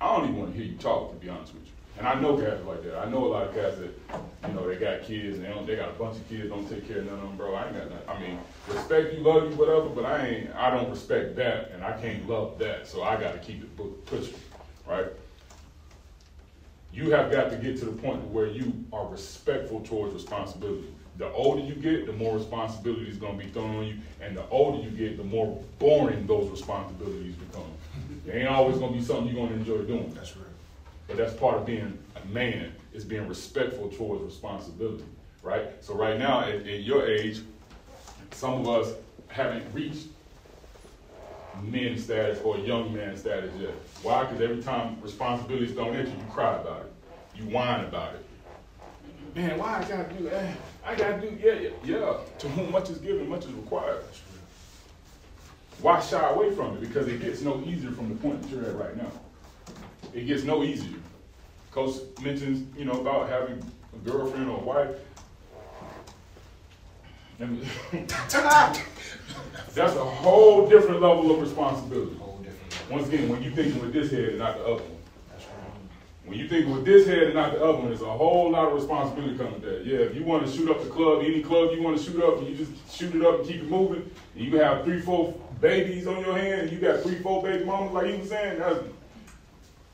I 0.00 0.16
don't 0.16 0.28
even 0.28 0.38
want 0.38 0.52
to 0.52 0.58
hear 0.58 0.66
you 0.66 0.78
talk, 0.78 1.10
to 1.10 1.16
be 1.16 1.28
honest 1.28 1.54
with 1.54 1.66
you. 1.66 1.72
And 1.98 2.06
I 2.06 2.14
know 2.20 2.36
cats 2.36 2.64
like 2.64 2.84
that. 2.84 2.98
I 2.98 3.10
know 3.10 3.24
a 3.24 3.26
lot 3.26 3.48
of 3.48 3.54
cats 3.54 3.76
that, 3.78 4.48
you 4.48 4.54
know, 4.54 4.68
they 4.68 4.76
got 4.76 5.02
kids 5.02 5.36
and 5.36 5.44
they 5.44 5.48
don't, 5.48 5.66
they 5.66 5.74
got 5.74 5.88
a 5.88 5.92
bunch 5.92 6.16
of 6.16 6.28
kids, 6.28 6.48
don't 6.48 6.68
take 6.68 6.86
care 6.86 6.98
of 6.98 7.06
none 7.06 7.14
of 7.14 7.22
them, 7.22 7.36
bro. 7.36 7.54
I 7.54 7.66
ain't 7.66 7.76
got 7.76 7.90
nothing. 7.90 8.08
I 8.08 8.20
mean, 8.20 8.38
respect 8.68 9.14
you, 9.14 9.20
love 9.20 9.50
you, 9.50 9.56
whatever, 9.56 9.88
but 9.88 10.04
I 10.04 10.26
ain't, 10.26 10.54
I 10.54 10.70
don't 10.70 10.88
respect 10.88 11.34
that 11.36 11.72
and 11.72 11.82
I 11.82 12.00
can't 12.00 12.28
love 12.28 12.58
that. 12.60 12.86
So 12.86 13.02
I 13.02 13.20
got 13.20 13.32
to 13.32 13.38
keep 13.40 13.64
it 13.64 14.06
pushing, 14.06 14.34
right? 14.88 15.06
You 16.92 17.10
have 17.10 17.32
got 17.32 17.50
to 17.50 17.56
get 17.56 17.78
to 17.80 17.86
the 17.86 17.92
point 17.92 18.22
where 18.28 18.46
you 18.46 18.72
are 18.92 19.06
respectful 19.08 19.80
towards 19.80 20.14
responsibility. 20.14 20.86
The 21.16 21.30
older 21.32 21.62
you 21.62 21.74
get, 21.74 22.06
the 22.06 22.12
more 22.12 22.36
responsibility 22.36 23.10
is 23.10 23.16
going 23.16 23.36
to 23.36 23.44
be 23.44 23.50
thrown 23.50 23.74
on 23.74 23.86
you, 23.86 23.96
and 24.20 24.36
the 24.36 24.48
older 24.50 24.80
you 24.82 24.90
get, 24.90 25.16
the 25.16 25.24
more 25.24 25.60
boring 25.80 26.28
those 26.28 26.48
responsibilities 26.48 27.34
become. 27.34 27.64
They 28.24 28.40
ain't 28.40 28.48
always 28.48 28.78
going 28.78 28.92
to 28.92 28.98
be 28.98 29.04
something 29.04 29.26
you're 29.26 29.34
going 29.34 29.48
to 29.48 29.54
enjoy 29.56 29.82
doing. 29.82 30.14
That's 30.14 30.36
right. 30.36 30.46
But 31.08 31.16
that's 31.16 31.32
part 31.32 31.56
of 31.56 31.66
being 31.66 31.98
a 32.22 32.26
man 32.26 32.72
is 32.92 33.04
being 33.04 33.26
respectful 33.26 33.88
towards 33.88 34.22
responsibility, 34.22 35.04
right? 35.42 35.64
So 35.80 35.94
right 35.94 36.18
now, 36.18 36.42
at, 36.42 36.54
at 36.54 36.80
your 36.80 37.08
age, 37.08 37.40
some 38.32 38.60
of 38.60 38.68
us 38.68 38.94
haven't 39.28 39.64
reached 39.72 40.06
men 41.62 41.98
status 41.98 42.40
or 42.42 42.58
young 42.58 42.94
man 42.94 43.16
status 43.16 43.50
yet. 43.58 43.72
Why? 44.02 44.24
Because 44.24 44.42
every 44.42 44.62
time 44.62 44.98
responsibilities 45.00 45.72
don't 45.72 45.96
enter, 45.96 46.10
you 46.10 46.24
cry 46.30 46.54
about 46.56 46.82
it, 46.82 46.92
you 47.34 47.44
whine 47.44 47.86
about 47.86 48.14
it. 48.14 48.24
Man, 49.34 49.58
why 49.58 49.78
I 49.78 49.88
gotta 49.88 50.14
do 50.14 50.24
that? 50.28 50.56
I 50.84 50.94
gotta 50.94 51.20
do 51.20 51.38
yeah, 51.42 51.54
yeah, 51.54 51.70
yeah. 51.84 52.16
To 52.38 52.48
whom 52.50 52.70
much 52.70 52.90
is 52.90 52.98
given, 52.98 53.28
much 53.28 53.46
is 53.46 53.52
required. 53.52 54.04
Why 55.80 56.00
shy 56.00 56.28
away 56.30 56.54
from 56.54 56.76
it? 56.76 56.80
Because 56.80 57.08
it 57.08 57.20
gets 57.20 57.40
no 57.40 57.62
easier 57.64 57.92
from 57.92 58.10
the 58.10 58.14
point 58.16 58.42
that 58.42 58.50
you're 58.50 58.64
at 58.66 58.76
right 58.76 58.96
now 58.96 59.10
it 60.14 60.26
gets 60.26 60.44
no 60.44 60.62
easier. 60.62 60.98
Coach 61.70 61.96
mentions, 62.22 62.66
you 62.76 62.84
know, 62.84 63.00
about 63.00 63.28
having 63.28 63.62
a 63.94 64.10
girlfriend 64.10 64.48
or 64.48 64.58
a 64.58 64.64
wife. 64.64 64.96
That's 69.74 69.94
a 69.94 70.04
whole 70.04 70.68
different 70.68 71.00
level 71.00 71.30
of 71.30 71.40
responsibility. 71.40 72.18
Once 72.90 73.06
again, 73.08 73.28
when 73.28 73.42
you're 73.42 73.52
thinking 73.52 73.80
with 73.80 73.92
this 73.92 74.10
head 74.10 74.30
and 74.30 74.38
not 74.38 74.56
the 74.56 74.64
other 74.64 74.82
one. 74.82 74.98
When 76.24 76.38
you 76.38 76.48
thinking 76.48 76.74
with 76.74 76.84
this 76.84 77.06
head 77.06 77.22
and 77.24 77.34
not 77.34 77.52
the 77.52 77.62
other 77.62 77.78
one, 77.78 77.88
there's 77.88 78.02
a 78.02 78.10
whole 78.10 78.50
lot 78.50 78.68
of 78.68 78.74
responsibility 78.74 79.36
coming 79.36 79.54
with 79.54 79.62
that. 79.62 79.86
Yeah, 79.86 79.98
if 79.98 80.14
you 80.14 80.24
want 80.24 80.46
to 80.46 80.52
shoot 80.52 80.68
up 80.68 80.82
the 80.82 80.90
club, 80.90 81.22
any 81.22 81.42
club 81.42 81.70
you 81.72 81.82
want 81.82 81.96
to 81.96 82.02
shoot 82.04 82.22
up, 82.22 82.38
and 82.38 82.48
you 82.48 82.56
just 82.56 82.72
shoot 82.94 83.14
it 83.14 83.24
up 83.24 83.38
and 83.38 83.48
keep 83.48 83.62
it 83.62 83.70
moving, 83.70 84.10
and 84.34 84.44
you 84.44 84.58
have 84.58 84.84
three, 84.84 85.00
four 85.00 85.32
babies 85.60 86.06
on 86.06 86.20
your 86.20 86.36
hand, 86.36 86.62
and 86.62 86.72
you 86.72 86.78
got 86.78 87.02
three, 87.02 87.18
four 87.20 87.42
baby 87.42 87.64
mamas, 87.64 87.92
like 87.92 88.06
he 88.06 88.18
was 88.18 88.28
saying, 88.28 88.58
that's 88.58 88.80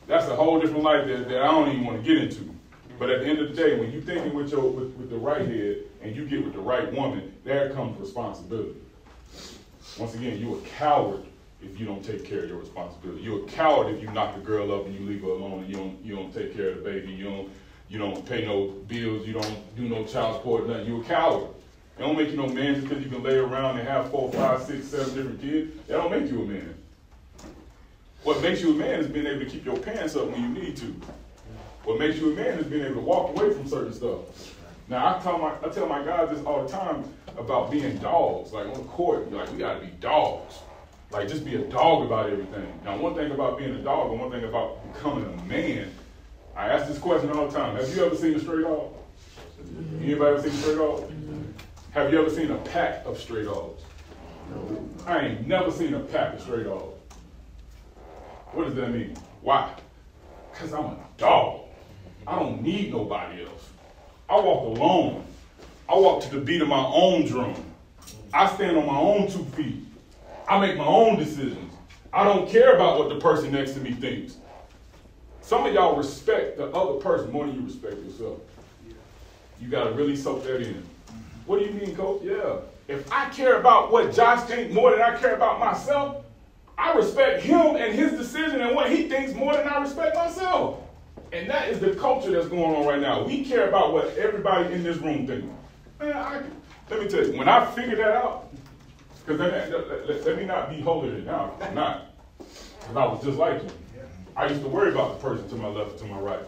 that's 0.06 0.26
a 0.28 0.36
whole 0.36 0.60
different 0.60 0.82
life 0.82 1.06
that, 1.06 1.28
that 1.28 1.42
I 1.42 1.46
don't 1.46 1.68
even 1.70 1.84
want 1.84 2.02
to 2.02 2.14
get 2.14 2.22
into. 2.22 2.54
But 2.98 3.10
at 3.10 3.20
the 3.20 3.26
end 3.26 3.38
of 3.40 3.48
the 3.48 3.54
day, 3.54 3.78
when 3.78 3.90
you 3.90 4.00
thinking 4.00 4.34
with 4.34 4.50
your 4.50 4.62
with, 4.62 4.94
with 4.94 5.10
the 5.10 5.16
right 5.16 5.46
head 5.46 5.78
and 6.02 6.14
you 6.14 6.26
get 6.26 6.44
with 6.44 6.54
the 6.54 6.60
right 6.60 6.92
woman, 6.92 7.34
there 7.44 7.70
comes 7.70 7.98
responsibility. 7.98 8.76
Once 9.98 10.14
again, 10.14 10.38
you're 10.38 10.58
a 10.58 10.60
coward 10.78 11.22
if 11.62 11.78
you 11.78 11.86
don't 11.86 12.04
take 12.04 12.24
care 12.24 12.40
of 12.40 12.48
your 12.48 12.58
responsibility. 12.58 13.22
You're 13.22 13.44
a 13.44 13.48
coward 13.48 13.94
if 13.94 14.02
you 14.02 14.10
knock 14.10 14.36
a 14.36 14.40
girl 14.40 14.72
up 14.72 14.86
and 14.86 14.94
you 14.94 15.06
leave 15.06 15.22
her 15.22 15.28
alone 15.28 15.64
and 15.64 15.68
you 15.68 15.74
don't 15.74 16.04
you 16.04 16.14
don't 16.14 16.32
take 16.32 16.56
care 16.56 16.70
of 16.70 16.76
the 16.76 16.82
baby. 16.82 17.12
You 17.12 17.24
don't 17.24 17.50
you 17.88 17.98
don't 17.98 18.24
pay 18.26 18.44
no 18.44 18.68
bills. 18.86 19.26
You 19.26 19.34
don't 19.34 19.76
do 19.76 19.88
no 19.88 20.04
child 20.04 20.36
support. 20.36 20.68
Nothing. 20.68 20.86
You're 20.86 21.02
a 21.02 21.04
coward. 21.04 21.48
It 21.98 22.02
don't 22.02 22.16
make 22.16 22.30
you 22.30 22.36
no 22.36 22.48
man 22.48 22.74
just 22.74 22.88
because 22.88 23.04
you 23.04 23.10
can 23.10 23.22
lay 23.22 23.36
around 23.36 23.78
and 23.78 23.86
have 23.86 24.10
four, 24.10 24.30
five, 24.32 24.62
six, 24.62 24.88
seven 24.88 25.14
different 25.14 25.40
kids. 25.40 25.76
That 25.86 25.94
don't 25.94 26.10
make 26.10 26.30
you 26.30 26.42
a 26.42 26.44
man. 26.44 26.74
What 28.24 28.40
makes 28.40 28.62
you 28.62 28.70
a 28.70 28.74
man 28.74 29.00
is 29.00 29.06
being 29.06 29.26
able 29.26 29.40
to 29.40 29.44
keep 29.44 29.66
your 29.66 29.76
pants 29.76 30.16
up 30.16 30.30
when 30.30 30.40
you 30.40 30.48
need 30.48 30.78
to. 30.78 30.86
What 31.84 31.98
makes 31.98 32.16
you 32.16 32.32
a 32.32 32.34
man 32.34 32.58
is 32.58 32.66
being 32.66 32.82
able 32.82 32.94
to 32.94 33.00
walk 33.02 33.36
away 33.36 33.52
from 33.52 33.68
certain 33.68 33.92
stuff. 33.92 34.56
Now 34.88 35.14
I 35.14 35.20
tell 35.20 35.36
my 35.36 35.52
I 35.62 35.68
tell 35.68 35.86
my 35.86 36.02
guys 36.02 36.30
this 36.30 36.42
all 36.46 36.62
the 36.64 36.72
time 36.72 37.04
about 37.36 37.70
being 37.70 37.98
dogs. 37.98 38.54
Like 38.54 38.66
on 38.66 38.72
the 38.72 38.88
court, 38.88 39.30
like 39.30 39.52
we 39.52 39.58
gotta 39.58 39.80
be 39.80 39.88
dogs. 40.00 40.60
Like 41.10 41.28
just 41.28 41.44
be 41.44 41.56
a 41.56 41.66
dog 41.66 42.06
about 42.06 42.30
everything. 42.30 42.66
Now 42.82 42.96
one 42.96 43.14
thing 43.14 43.30
about 43.30 43.58
being 43.58 43.74
a 43.74 43.82
dog 43.82 44.10
and 44.10 44.18
one 44.18 44.30
thing 44.30 44.44
about 44.44 44.90
becoming 44.94 45.26
a 45.26 45.44
man, 45.44 45.90
I 46.56 46.68
ask 46.68 46.88
this 46.88 46.98
question 46.98 47.30
all 47.30 47.48
the 47.48 47.54
time. 47.54 47.76
Have 47.76 47.94
you 47.94 48.06
ever 48.06 48.16
seen 48.16 48.34
a 48.36 48.40
stray 48.40 48.62
dog? 48.62 48.94
Anybody 50.00 50.38
ever 50.38 50.42
seen 50.42 50.50
a 50.50 50.62
stray 50.62 50.74
dog? 50.76 51.12
Have 51.90 52.10
you 52.10 52.18
ever 52.20 52.30
seen 52.30 52.50
a 52.50 52.56
pack 52.56 53.04
of 53.04 53.18
stray 53.18 53.44
dogs? 53.44 53.82
I 55.06 55.26
ain't 55.26 55.46
never 55.46 55.70
seen 55.70 55.92
a 55.92 56.00
pack 56.00 56.36
of 56.36 56.40
stray 56.40 56.64
dogs. 56.64 56.93
What 58.54 58.66
does 58.66 58.74
that 58.76 58.90
mean? 58.92 59.16
Why? 59.42 59.74
Because 60.52 60.72
I'm 60.72 60.84
a 60.84 60.96
dog. 61.18 61.62
I 62.24 62.38
don't 62.38 62.62
need 62.62 62.92
nobody 62.92 63.42
else. 63.42 63.68
I 64.30 64.36
walk 64.36 64.78
alone. 64.78 65.24
I 65.88 65.96
walk 65.96 66.22
to 66.22 66.30
the 66.30 66.40
beat 66.40 66.62
of 66.62 66.68
my 66.68 66.84
own 66.84 67.26
drum. 67.26 67.54
I 68.32 68.46
stand 68.54 68.76
on 68.76 68.86
my 68.86 68.96
own 68.96 69.28
two 69.28 69.44
feet. 69.56 69.80
I 70.48 70.60
make 70.60 70.76
my 70.76 70.86
own 70.86 71.18
decisions. 71.18 71.72
I 72.12 72.22
don't 72.22 72.48
care 72.48 72.76
about 72.76 72.98
what 72.98 73.08
the 73.08 73.16
person 73.16 73.50
next 73.50 73.72
to 73.72 73.80
me 73.80 73.90
thinks. 73.90 74.36
Some 75.40 75.66
of 75.66 75.74
y'all 75.74 75.96
respect 75.96 76.56
the 76.56 76.68
other 76.68 77.00
person 77.00 77.32
more 77.32 77.46
than 77.46 77.56
you 77.56 77.66
respect 77.66 77.96
yourself. 78.04 78.38
You 79.60 79.68
gotta 79.68 79.92
really 79.92 80.14
soak 80.16 80.44
that 80.44 80.62
in. 80.62 80.82
What 81.46 81.58
do 81.58 81.66
you 81.66 81.72
mean, 81.72 81.94
coach? 81.96 82.22
Yeah. 82.22 82.58
If 82.86 83.10
I 83.12 83.28
care 83.30 83.58
about 83.58 83.90
what 83.90 84.14
Josh 84.14 84.46
thinks 84.46 84.72
more 84.72 84.92
than 84.92 85.02
I 85.02 85.16
care 85.18 85.34
about 85.34 85.58
myself, 85.58 86.23
I 86.76 86.92
respect 86.94 87.42
him 87.42 87.76
and 87.76 87.94
his 87.94 88.12
decision 88.12 88.60
and 88.60 88.74
what 88.74 88.90
he 88.90 89.08
thinks 89.08 89.32
more 89.34 89.54
than 89.54 89.66
I 89.66 89.80
respect 89.80 90.16
myself. 90.16 90.80
And 91.32 91.48
that 91.50 91.68
is 91.68 91.80
the 91.80 91.94
culture 91.94 92.30
that's 92.30 92.48
going 92.48 92.74
on 92.74 92.86
right 92.86 93.00
now. 93.00 93.24
We 93.24 93.44
care 93.44 93.68
about 93.68 93.92
what 93.92 94.16
everybody 94.16 94.72
in 94.72 94.82
this 94.82 94.96
room 94.98 95.26
thinks. 95.26 95.46
Man, 96.00 96.16
I, 96.16 96.42
let 96.90 97.00
me 97.00 97.08
tell 97.08 97.26
you, 97.26 97.36
when 97.36 97.48
I 97.48 97.64
figured 97.72 97.98
that 97.98 98.12
out, 98.12 98.52
because 99.24 99.40
let, 99.40 99.70
let, 99.70 100.08
let, 100.08 100.24
let 100.24 100.36
me 100.36 100.44
not 100.44 100.70
be 100.70 100.80
holier 100.80 101.12
than 101.12 101.24
now. 101.24 101.54
I'm 101.60 101.74
not. 101.74 102.06
Because 102.38 102.96
I 102.96 103.06
was 103.06 103.24
just 103.24 103.38
like 103.38 103.62
you. 103.62 103.70
I 104.36 104.46
used 104.46 104.62
to 104.62 104.68
worry 104.68 104.92
about 104.92 105.14
the 105.20 105.28
person 105.28 105.48
to 105.48 105.54
my 105.56 105.68
left 105.68 105.98
to 106.00 106.04
my 106.06 106.18
right. 106.18 106.40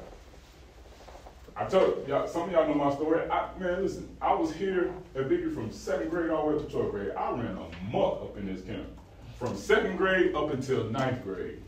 I 1.56 1.64
told 1.64 2.06
y'all, 2.06 2.26
some 2.28 2.42
of 2.42 2.52
y'all 2.52 2.68
know 2.68 2.74
my 2.74 2.92
story. 2.94 3.30
I, 3.30 3.48
man, 3.58 3.82
listen, 3.82 4.14
I 4.20 4.34
was 4.34 4.52
here 4.52 4.92
at 5.14 5.28
Biggie 5.28 5.54
from 5.54 5.72
second 5.72 6.10
grade 6.10 6.30
all 6.30 6.50
the 6.50 6.56
way 6.56 6.62
up 6.62 6.68
to 6.68 6.76
12th 6.76 6.90
grade. 6.90 7.10
I 7.16 7.30
ran 7.30 7.56
a 7.56 7.90
muck 7.90 8.22
up 8.22 8.36
in 8.36 8.52
this 8.52 8.62
camp. 8.62 8.86
From 9.38 9.54
second 9.54 9.98
grade 9.98 10.34
up 10.34 10.50
until 10.50 10.84
ninth 10.84 11.22
grade, 11.22 11.60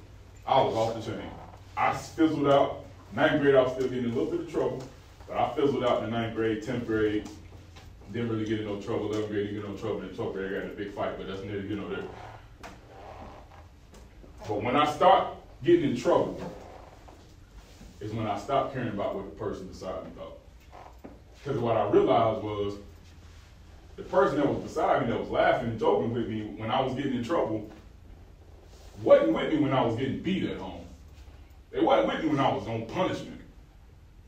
I 0.46 0.62
was 0.62 0.74
off 0.74 0.94
the 0.94 1.12
chain. 1.12 1.30
I 1.76 1.92
fizzled 1.94 2.48
out. 2.48 2.86
Ninth 3.14 3.42
grade, 3.42 3.54
I 3.54 3.62
was 3.62 3.72
still 3.72 3.88
getting 3.88 4.06
a 4.06 4.08
little 4.08 4.30
bit 4.30 4.40
of 4.40 4.50
trouble, 4.50 4.82
but 5.26 5.36
I 5.36 5.54
fizzled 5.54 5.84
out 5.84 6.02
in 6.02 6.10
the 6.10 6.18
ninth 6.18 6.34
grade, 6.34 6.62
10th 6.62 6.86
grade. 6.86 7.28
Didn't 8.10 8.30
really 8.30 8.46
get 8.46 8.60
in 8.60 8.66
no 8.66 8.80
trouble. 8.80 9.10
11th 9.10 9.28
grade, 9.28 9.46
didn't 9.48 9.60
get 9.60 9.70
no 9.70 9.76
trouble. 9.76 10.00
In 10.00 10.08
12th 10.08 10.32
grade, 10.32 10.50
I 10.50 10.54
got 10.54 10.64
in 10.64 10.70
a 10.70 10.74
big 10.74 10.94
fight, 10.94 11.18
but 11.18 11.26
that's 11.26 11.42
neither 11.42 11.60
here 11.60 11.76
nor 11.76 11.90
there. 11.90 12.04
But 14.46 14.62
when 14.62 14.76
I 14.76 14.90
start 14.90 15.34
getting 15.62 15.90
in 15.90 15.96
trouble, 15.96 16.40
is 18.00 18.12
when 18.12 18.26
I 18.26 18.38
stopped 18.38 18.72
caring 18.72 18.88
about 18.88 19.14
what 19.14 19.24
the 19.24 19.36
person 19.36 19.66
beside 19.66 20.04
me 20.04 20.10
thought. 20.16 20.38
Because 21.34 21.58
what 21.58 21.76
I 21.76 21.86
realized 21.90 22.42
was 22.42 22.76
the 23.98 24.04
person 24.04 24.36
that 24.36 24.46
was 24.46 24.62
beside 24.62 25.02
me 25.02 25.12
that 25.12 25.20
was 25.20 25.28
laughing 25.28 25.70
and 25.70 25.78
joking 25.78 26.12
with 26.12 26.28
me 26.28 26.42
when 26.56 26.70
I 26.70 26.80
was 26.80 26.94
getting 26.94 27.14
in 27.14 27.24
trouble 27.24 27.68
wasn't 29.02 29.32
with 29.32 29.52
me 29.52 29.58
when 29.58 29.72
I 29.72 29.84
was 29.84 29.96
getting 29.96 30.20
beat 30.20 30.44
at 30.44 30.56
home. 30.56 30.84
They 31.72 31.80
wasn't 31.80 32.14
with 32.14 32.22
me 32.22 32.30
when 32.30 32.40
I 32.40 32.52
was 32.52 32.66
on 32.68 32.86
punishment. 32.86 33.40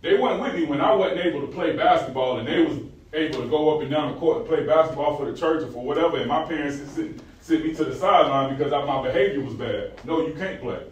They 0.02 0.18
wasn't 0.18 0.42
with 0.42 0.54
me 0.56 0.64
when 0.64 0.80
I 0.80 0.92
wasn't 0.92 1.20
able 1.20 1.42
to 1.42 1.46
play 1.46 1.76
basketball 1.76 2.38
and 2.38 2.48
they 2.48 2.62
was 2.64 2.78
able 3.12 3.42
to 3.42 3.48
go 3.48 3.74
up 3.76 3.82
and 3.82 3.90
down 3.90 4.12
the 4.12 4.18
court 4.18 4.38
and 4.38 4.46
play 4.48 4.66
basketball 4.66 5.16
for 5.16 5.30
the 5.30 5.38
church 5.38 5.62
or 5.62 5.68
for 5.68 5.84
whatever, 5.84 6.16
and 6.16 6.28
my 6.28 6.44
parents 6.44 6.78
sit, 6.92 7.20
sit 7.40 7.64
me 7.64 7.72
to 7.74 7.84
the 7.84 7.94
sideline 7.94 8.56
because 8.56 8.72
my 8.72 9.02
behavior 9.02 9.40
was 9.40 9.54
bad. 9.54 9.92
No, 10.04 10.26
you 10.26 10.34
can't 10.34 10.60
play. 10.60 10.82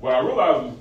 What 0.00 0.14
I 0.14 0.20
realized 0.20 0.64
was 0.64 0.74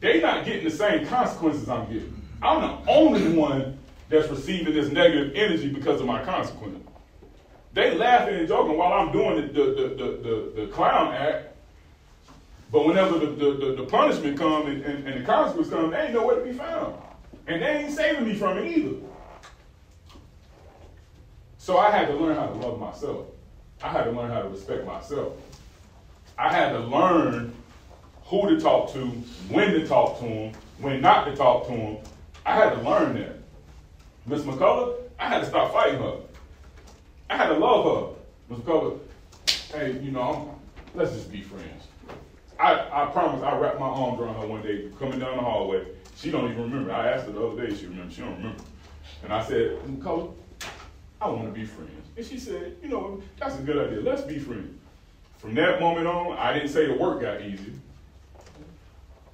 they 0.00 0.20
not 0.20 0.46
getting 0.46 0.64
the 0.64 0.70
same 0.70 1.06
consequences 1.06 1.68
I'm 1.68 1.86
getting. 1.92 2.22
I'm 2.42 2.62
the 2.62 2.90
only 2.90 3.32
one 3.34 3.78
that's 4.10 4.28
receiving 4.28 4.74
this 4.74 4.90
negative 4.90 5.32
energy 5.34 5.68
because 5.68 6.00
of 6.00 6.06
my 6.06 6.22
consequence. 6.22 6.84
They 7.72 7.94
laughing 7.94 8.34
and 8.34 8.48
joking 8.48 8.76
while 8.76 8.92
I'm 8.92 9.12
doing 9.12 9.36
the, 9.36 9.52
the, 9.52 9.62
the, 9.62 9.94
the, 9.94 10.62
the, 10.62 10.66
clown 10.72 11.14
act. 11.14 11.54
But 12.72 12.84
whenever 12.84 13.18
the, 13.18 13.26
the, 13.26 13.52
the, 13.52 13.74
the 13.76 13.84
punishment 13.84 14.36
comes 14.36 14.66
and, 14.66 14.84
and, 14.84 15.06
and 15.06 15.20
the 15.20 15.24
consequence 15.24 15.70
comes, 15.70 15.92
they 15.92 16.00
ain't 16.02 16.14
nowhere 16.14 16.40
to 16.40 16.44
be 16.44 16.52
found. 16.52 16.96
And 17.46 17.62
they 17.62 17.84
ain't 17.84 17.92
saving 17.92 18.24
me 18.24 18.34
from 18.34 18.58
it 18.58 18.76
either. 18.76 18.96
So 21.58 21.78
I 21.78 21.90
had 21.90 22.08
to 22.08 22.14
learn 22.14 22.34
how 22.34 22.46
to 22.46 22.54
love 22.54 22.80
myself. 22.80 23.26
I 23.82 23.88
had 23.88 24.04
to 24.04 24.10
learn 24.10 24.30
how 24.30 24.42
to 24.42 24.48
respect 24.48 24.84
myself. 24.84 25.34
I 26.36 26.52
had 26.52 26.72
to 26.72 26.80
learn 26.80 27.54
who 28.24 28.48
to 28.48 28.60
talk 28.60 28.92
to, 28.94 29.06
when 29.48 29.70
to 29.72 29.86
talk 29.86 30.18
to 30.18 30.24
them, 30.24 30.52
when 30.78 31.00
not 31.00 31.26
to 31.26 31.36
talk 31.36 31.66
to 31.68 31.72
them. 31.72 31.98
I 32.44 32.56
had 32.56 32.70
to 32.70 32.82
learn 32.82 33.14
that. 33.14 33.39
Miss 34.30 34.42
McCullough, 34.42 34.94
I 35.18 35.26
had 35.26 35.40
to 35.40 35.46
stop 35.46 35.72
fighting 35.72 35.98
her. 35.98 36.18
I 37.28 37.36
had 37.36 37.48
to 37.48 37.54
love 37.54 37.84
her. 37.84 38.16
Miss 38.48 38.60
McCullough, 38.60 39.00
hey, 39.72 39.98
you 40.00 40.12
know, 40.12 40.22
I'm, 40.22 40.96
let's 40.96 41.12
just 41.14 41.32
be 41.32 41.42
friends. 41.42 41.88
I, 42.60 42.74
I 42.92 43.06
promise 43.06 43.42
I 43.42 43.58
wrapped 43.58 43.80
my 43.80 43.88
arms 43.88 44.20
around 44.20 44.40
her 44.40 44.46
one 44.46 44.62
day 44.62 44.88
coming 45.00 45.18
down 45.18 45.36
the 45.36 45.42
hallway. 45.42 45.84
She 46.14 46.30
don't 46.30 46.48
even 46.48 46.62
remember. 46.62 46.92
I 46.92 47.08
asked 47.08 47.26
her 47.26 47.32
the 47.32 47.44
other 47.44 47.66
day, 47.66 47.74
she 47.74 47.86
remember. 47.86 48.14
She 48.14 48.20
don't 48.20 48.36
remember. 48.36 48.62
And 49.24 49.32
I 49.32 49.42
said, 49.42 49.78
McCullough, 49.80 50.32
I 51.20 51.28
want 51.28 51.46
to 51.46 51.52
be 51.52 51.66
friends. 51.66 51.90
And 52.16 52.24
she 52.24 52.38
said, 52.38 52.76
you 52.80 52.88
know, 52.88 53.20
that's 53.36 53.58
a 53.58 53.62
good 53.62 53.84
idea. 53.84 54.00
Let's 54.00 54.22
be 54.22 54.38
friends. 54.38 54.78
From 55.38 55.56
that 55.56 55.80
moment 55.80 56.06
on, 56.06 56.38
I 56.38 56.52
didn't 56.52 56.68
say 56.68 56.86
the 56.86 56.94
work 56.94 57.22
got 57.22 57.40
easier, 57.40 57.74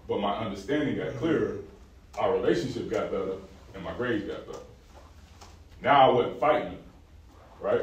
but 0.08 0.20
my 0.20 0.38
understanding 0.38 0.96
got 0.96 1.14
clearer. 1.16 1.58
Our 2.18 2.32
relationship 2.32 2.88
got 2.88 3.10
better, 3.10 3.34
and 3.74 3.84
my 3.84 3.92
grades 3.92 4.24
got 4.24 4.46
better. 4.46 4.60
Now 5.82 6.10
I 6.10 6.12
wasn't 6.12 6.40
fighting 6.40 6.72
her, 6.72 6.78
right? 7.60 7.82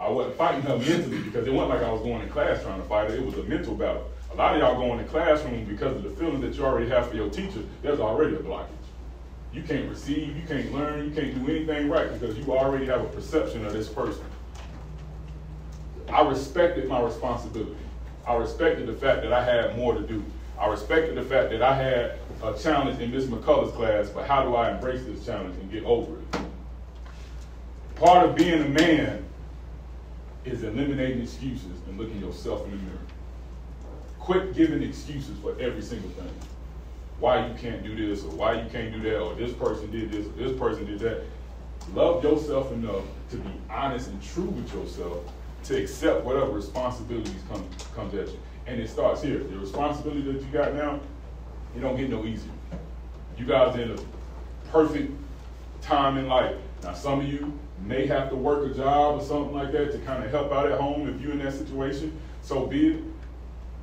I 0.00 0.08
wasn't 0.08 0.36
fighting 0.36 0.62
her 0.62 0.76
mentally 0.78 1.18
because 1.18 1.46
it 1.46 1.52
wasn't 1.52 1.70
like 1.70 1.82
I 1.82 1.90
was 1.90 2.02
going 2.02 2.22
in 2.22 2.28
class 2.28 2.62
trying 2.62 2.80
to 2.80 2.88
fight 2.88 3.10
her. 3.10 3.16
It 3.16 3.24
was 3.24 3.34
a 3.34 3.42
mental 3.42 3.74
battle. 3.74 4.08
A 4.32 4.36
lot 4.36 4.54
of 4.54 4.60
y'all 4.60 4.76
go 4.76 4.92
in 4.92 4.98
the 4.98 5.04
classroom 5.04 5.64
because 5.64 5.96
of 5.96 6.02
the 6.04 6.10
feeling 6.10 6.40
that 6.42 6.54
you 6.54 6.64
already 6.64 6.88
have 6.90 7.08
for 7.08 7.16
your 7.16 7.30
teacher. 7.30 7.60
There's 7.82 7.98
already 7.98 8.36
a 8.36 8.38
blockage. 8.38 8.68
You 9.52 9.62
can't 9.62 9.88
receive, 9.88 10.36
you 10.36 10.42
can't 10.46 10.72
learn, 10.72 11.06
you 11.06 11.10
can't 11.10 11.34
do 11.34 11.50
anything 11.50 11.88
right 11.88 12.12
because 12.12 12.38
you 12.38 12.52
already 12.52 12.86
have 12.86 13.00
a 13.00 13.08
perception 13.08 13.64
of 13.64 13.72
this 13.72 13.88
person. 13.88 14.24
I 16.12 16.22
respected 16.22 16.88
my 16.88 17.00
responsibility. 17.00 17.76
I 18.26 18.34
respected 18.34 18.86
the 18.86 18.92
fact 18.92 19.22
that 19.22 19.32
I 19.32 19.42
had 19.42 19.76
more 19.76 19.94
to 19.94 20.00
do. 20.00 20.22
I 20.58 20.66
respected 20.66 21.16
the 21.16 21.22
fact 21.22 21.50
that 21.50 21.62
I 21.62 21.74
had 21.74 22.18
a 22.42 22.56
challenge 22.56 23.00
in 23.00 23.10
Miss 23.10 23.24
McCullough's 23.24 23.72
class, 23.72 24.10
but 24.10 24.26
how 24.26 24.42
do 24.42 24.54
I 24.54 24.70
embrace 24.70 25.04
this 25.04 25.24
challenge 25.24 25.56
and 25.60 25.70
get 25.70 25.84
over 25.84 26.18
it? 26.18 26.40
Part 27.98 28.28
of 28.28 28.36
being 28.36 28.62
a 28.62 28.68
man 28.68 29.24
is 30.44 30.62
eliminating 30.62 31.20
excuses 31.20 31.80
and 31.88 31.98
looking 31.98 32.20
yourself 32.20 32.64
in 32.66 32.70
the 32.70 32.76
mirror. 32.76 32.98
Quit 34.20 34.54
giving 34.54 34.84
excuses 34.84 35.36
for 35.40 35.58
every 35.58 35.82
single 35.82 36.08
thing. 36.10 36.32
Why 37.18 37.44
you 37.44 37.54
can't 37.54 37.82
do 37.82 37.96
this, 37.96 38.22
or 38.22 38.30
why 38.30 38.52
you 38.62 38.70
can't 38.70 38.92
do 38.92 39.00
that, 39.00 39.18
or 39.18 39.34
this 39.34 39.52
person 39.52 39.90
did 39.90 40.12
this, 40.12 40.26
or 40.26 40.30
this 40.30 40.56
person 40.56 40.86
did 40.86 41.00
that. 41.00 41.24
Love 41.92 42.22
yourself 42.22 42.70
enough 42.70 43.02
to 43.30 43.36
be 43.36 43.50
honest 43.68 44.10
and 44.10 44.22
true 44.22 44.44
with 44.44 44.72
yourself 44.72 45.24
to 45.64 45.76
accept 45.76 46.24
whatever 46.24 46.52
responsibilities 46.52 47.42
come 47.50 47.68
comes 47.96 48.14
at 48.14 48.28
you. 48.28 48.38
And 48.68 48.80
it 48.80 48.88
starts 48.88 49.22
here. 49.22 49.38
The 49.38 49.58
responsibility 49.58 50.22
that 50.22 50.40
you 50.40 50.52
got 50.52 50.72
now, 50.72 51.00
it 51.76 51.80
don't 51.80 51.96
get 51.96 52.10
no 52.10 52.24
easier. 52.24 52.52
You 53.36 53.44
guys 53.44 53.76
in 53.76 53.90
a 53.90 53.98
perfect 54.70 55.10
time 55.80 56.16
in 56.16 56.28
life. 56.28 56.54
Now 56.84 56.92
some 56.92 57.18
of 57.18 57.26
you 57.26 57.58
may 57.84 58.06
have 58.06 58.30
to 58.30 58.36
work 58.36 58.70
a 58.70 58.74
job 58.74 59.20
or 59.20 59.24
something 59.24 59.54
like 59.54 59.72
that 59.72 59.92
to 59.92 59.98
kind 59.98 60.24
of 60.24 60.30
help 60.30 60.52
out 60.52 60.70
at 60.70 60.78
home 60.80 61.08
if 61.08 61.20
you're 61.20 61.32
in 61.32 61.38
that 61.38 61.54
situation. 61.54 62.18
So 62.42 62.66
be 62.66 62.88
it. 62.88 63.04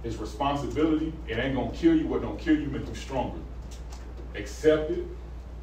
It's 0.03 0.17
responsibility. 0.17 1.11
It 1.27 1.39
ain't 1.39 1.55
gonna 1.55 1.71
kill 1.71 1.95
you. 1.95 2.07
What 2.07 2.21
don't 2.21 2.37
kill 2.37 2.59
you 2.59 2.67
make 2.67 2.87
you 2.87 2.95
stronger. 2.95 3.39
Accept 4.35 4.91
it, 4.91 5.05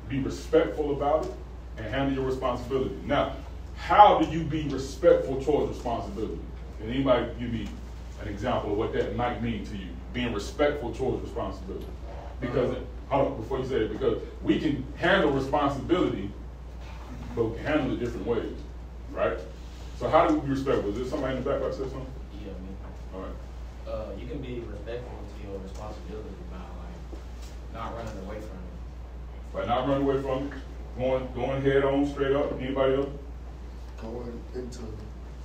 be 0.08 0.18
respectful 0.20 0.92
about 0.92 1.26
it, 1.26 1.32
and 1.76 1.86
handle 1.86 2.14
your 2.14 2.24
responsibility. 2.24 2.96
Now, 3.06 3.36
how 3.76 4.18
do 4.18 4.30
you 4.30 4.44
be 4.44 4.68
respectful 4.68 5.42
towards 5.42 5.74
responsibility? 5.76 6.38
Can 6.80 6.90
anybody 6.90 7.26
give 7.38 7.52
me 7.52 7.68
an 8.20 8.28
example 8.28 8.72
of 8.72 8.78
what 8.78 8.92
that 8.94 9.14
might 9.14 9.42
mean 9.42 9.64
to 9.66 9.76
you? 9.76 9.88
Being 10.12 10.32
respectful 10.32 10.92
towards 10.92 11.22
responsibility. 11.22 11.86
Because 12.40 12.76
hold 13.08 13.32
on, 13.32 13.36
before 13.40 13.60
you 13.60 13.66
say 13.66 13.76
it, 13.76 13.92
because 13.92 14.20
we 14.42 14.58
can 14.58 14.84
handle 14.96 15.30
responsibility, 15.30 16.30
but 17.34 17.44
we 17.44 17.56
can 17.56 17.66
handle 17.66 17.92
it 17.92 18.00
different 18.00 18.26
ways, 18.26 18.56
right? 19.12 19.38
So 19.98 20.08
how 20.08 20.26
do 20.26 20.34
we 20.34 20.40
be 20.40 20.50
respectful? 20.54 20.90
Is 20.90 20.96
there 20.96 21.06
somebody 21.06 21.36
in 21.36 21.44
the 21.44 21.50
back 21.50 21.60
that 21.60 21.74
said 21.74 21.90
something? 21.90 22.06
Yeah, 22.40 22.52
man. 22.52 22.76
All 23.14 23.20
right. 23.20 23.36
Uh, 23.86 24.10
you 24.18 24.26
can 24.26 24.40
be 24.40 24.60
respectful 24.60 25.12
to 25.12 25.48
your 25.48 25.58
responsibility 25.60 26.28
by 26.50 26.58
like 26.58 27.72
not 27.72 27.96
running 27.96 28.18
away 28.26 28.40
from 28.40 28.58
it. 28.58 29.54
By 29.54 29.66
not 29.66 29.88
running 29.88 30.06
away 30.08 30.20
from 30.22 30.48
it, 30.48 30.52
going 30.98 31.28
going 31.34 31.62
head 31.62 31.84
on, 31.84 32.06
straight 32.06 32.34
up. 32.34 32.52
Anybody 32.60 32.94
else? 32.94 33.08
Going 34.00 34.42
into, 34.54 34.82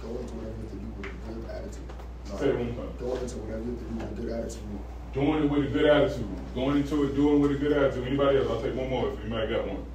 going 0.02 0.18
into 0.18 0.34
whatever 0.34 0.58
you 0.58 0.64
have 0.64 0.72
to 0.72 0.78
do 0.78 0.88
with 0.98 1.06
a 1.06 1.34
good 1.34 1.50
attitude. 1.50 1.88
No, 2.30 2.38
Say 2.38 2.50
it 2.50 2.58
one 2.58 2.76
more 2.76 2.86
time. 2.86 2.98
Going 2.98 3.22
into 3.22 3.38
whatever 3.38 3.64
you 3.64 3.72
have 3.72 3.80
to 3.80 3.86
do 3.86 3.96
with 3.96 4.12
a 4.12 4.22
good 4.22 4.32
attitude. 4.34 4.80
Doing 5.14 5.44
it 5.44 5.50
with 5.50 5.66
a 5.66 5.70
good 5.70 5.86
attitude. 5.86 6.28
Going 6.54 6.78
into 6.78 7.04
it, 7.04 7.16
doing 7.16 7.36
it 7.36 7.40
with 7.40 7.52
a 7.52 7.60
good 7.62 7.74
attitude. 7.74 8.08
Anybody 8.08 8.38
else? 8.38 8.48
I'll 8.50 8.62
take 8.62 8.76
one 8.76 8.90
more 8.90 9.14
if 9.14 9.20
anybody 9.22 9.54
got 9.54 9.68
one. 9.68 9.86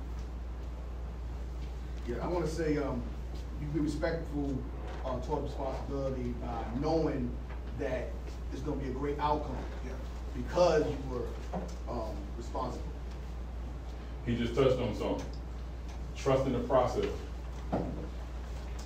Yeah, 2.08 2.16
I 2.22 2.26
wanna 2.26 2.46
say, 2.48 2.78
um, 2.78 3.02
you 3.60 3.66
be 3.68 3.80
respectful, 3.80 4.58
uh, 5.04 5.18
toward 5.20 5.44
responsibility, 5.44 6.34
by 6.42 6.64
knowing 6.80 7.30
that 7.78 8.10
it's 8.52 8.62
gonna 8.62 8.80
be 8.80 8.88
a 8.88 8.92
great 8.92 9.18
outcome. 9.18 9.56
Because 10.34 10.84
you 10.86 10.96
were, 11.10 11.26
um, 11.92 12.16
responsible. 12.38 12.84
He 14.24 14.34
just 14.36 14.54
touched 14.54 14.78
on 14.80 14.94
something. 14.94 15.26
Trust 16.16 16.46
in 16.46 16.52
the 16.54 16.60
process. 16.60 17.06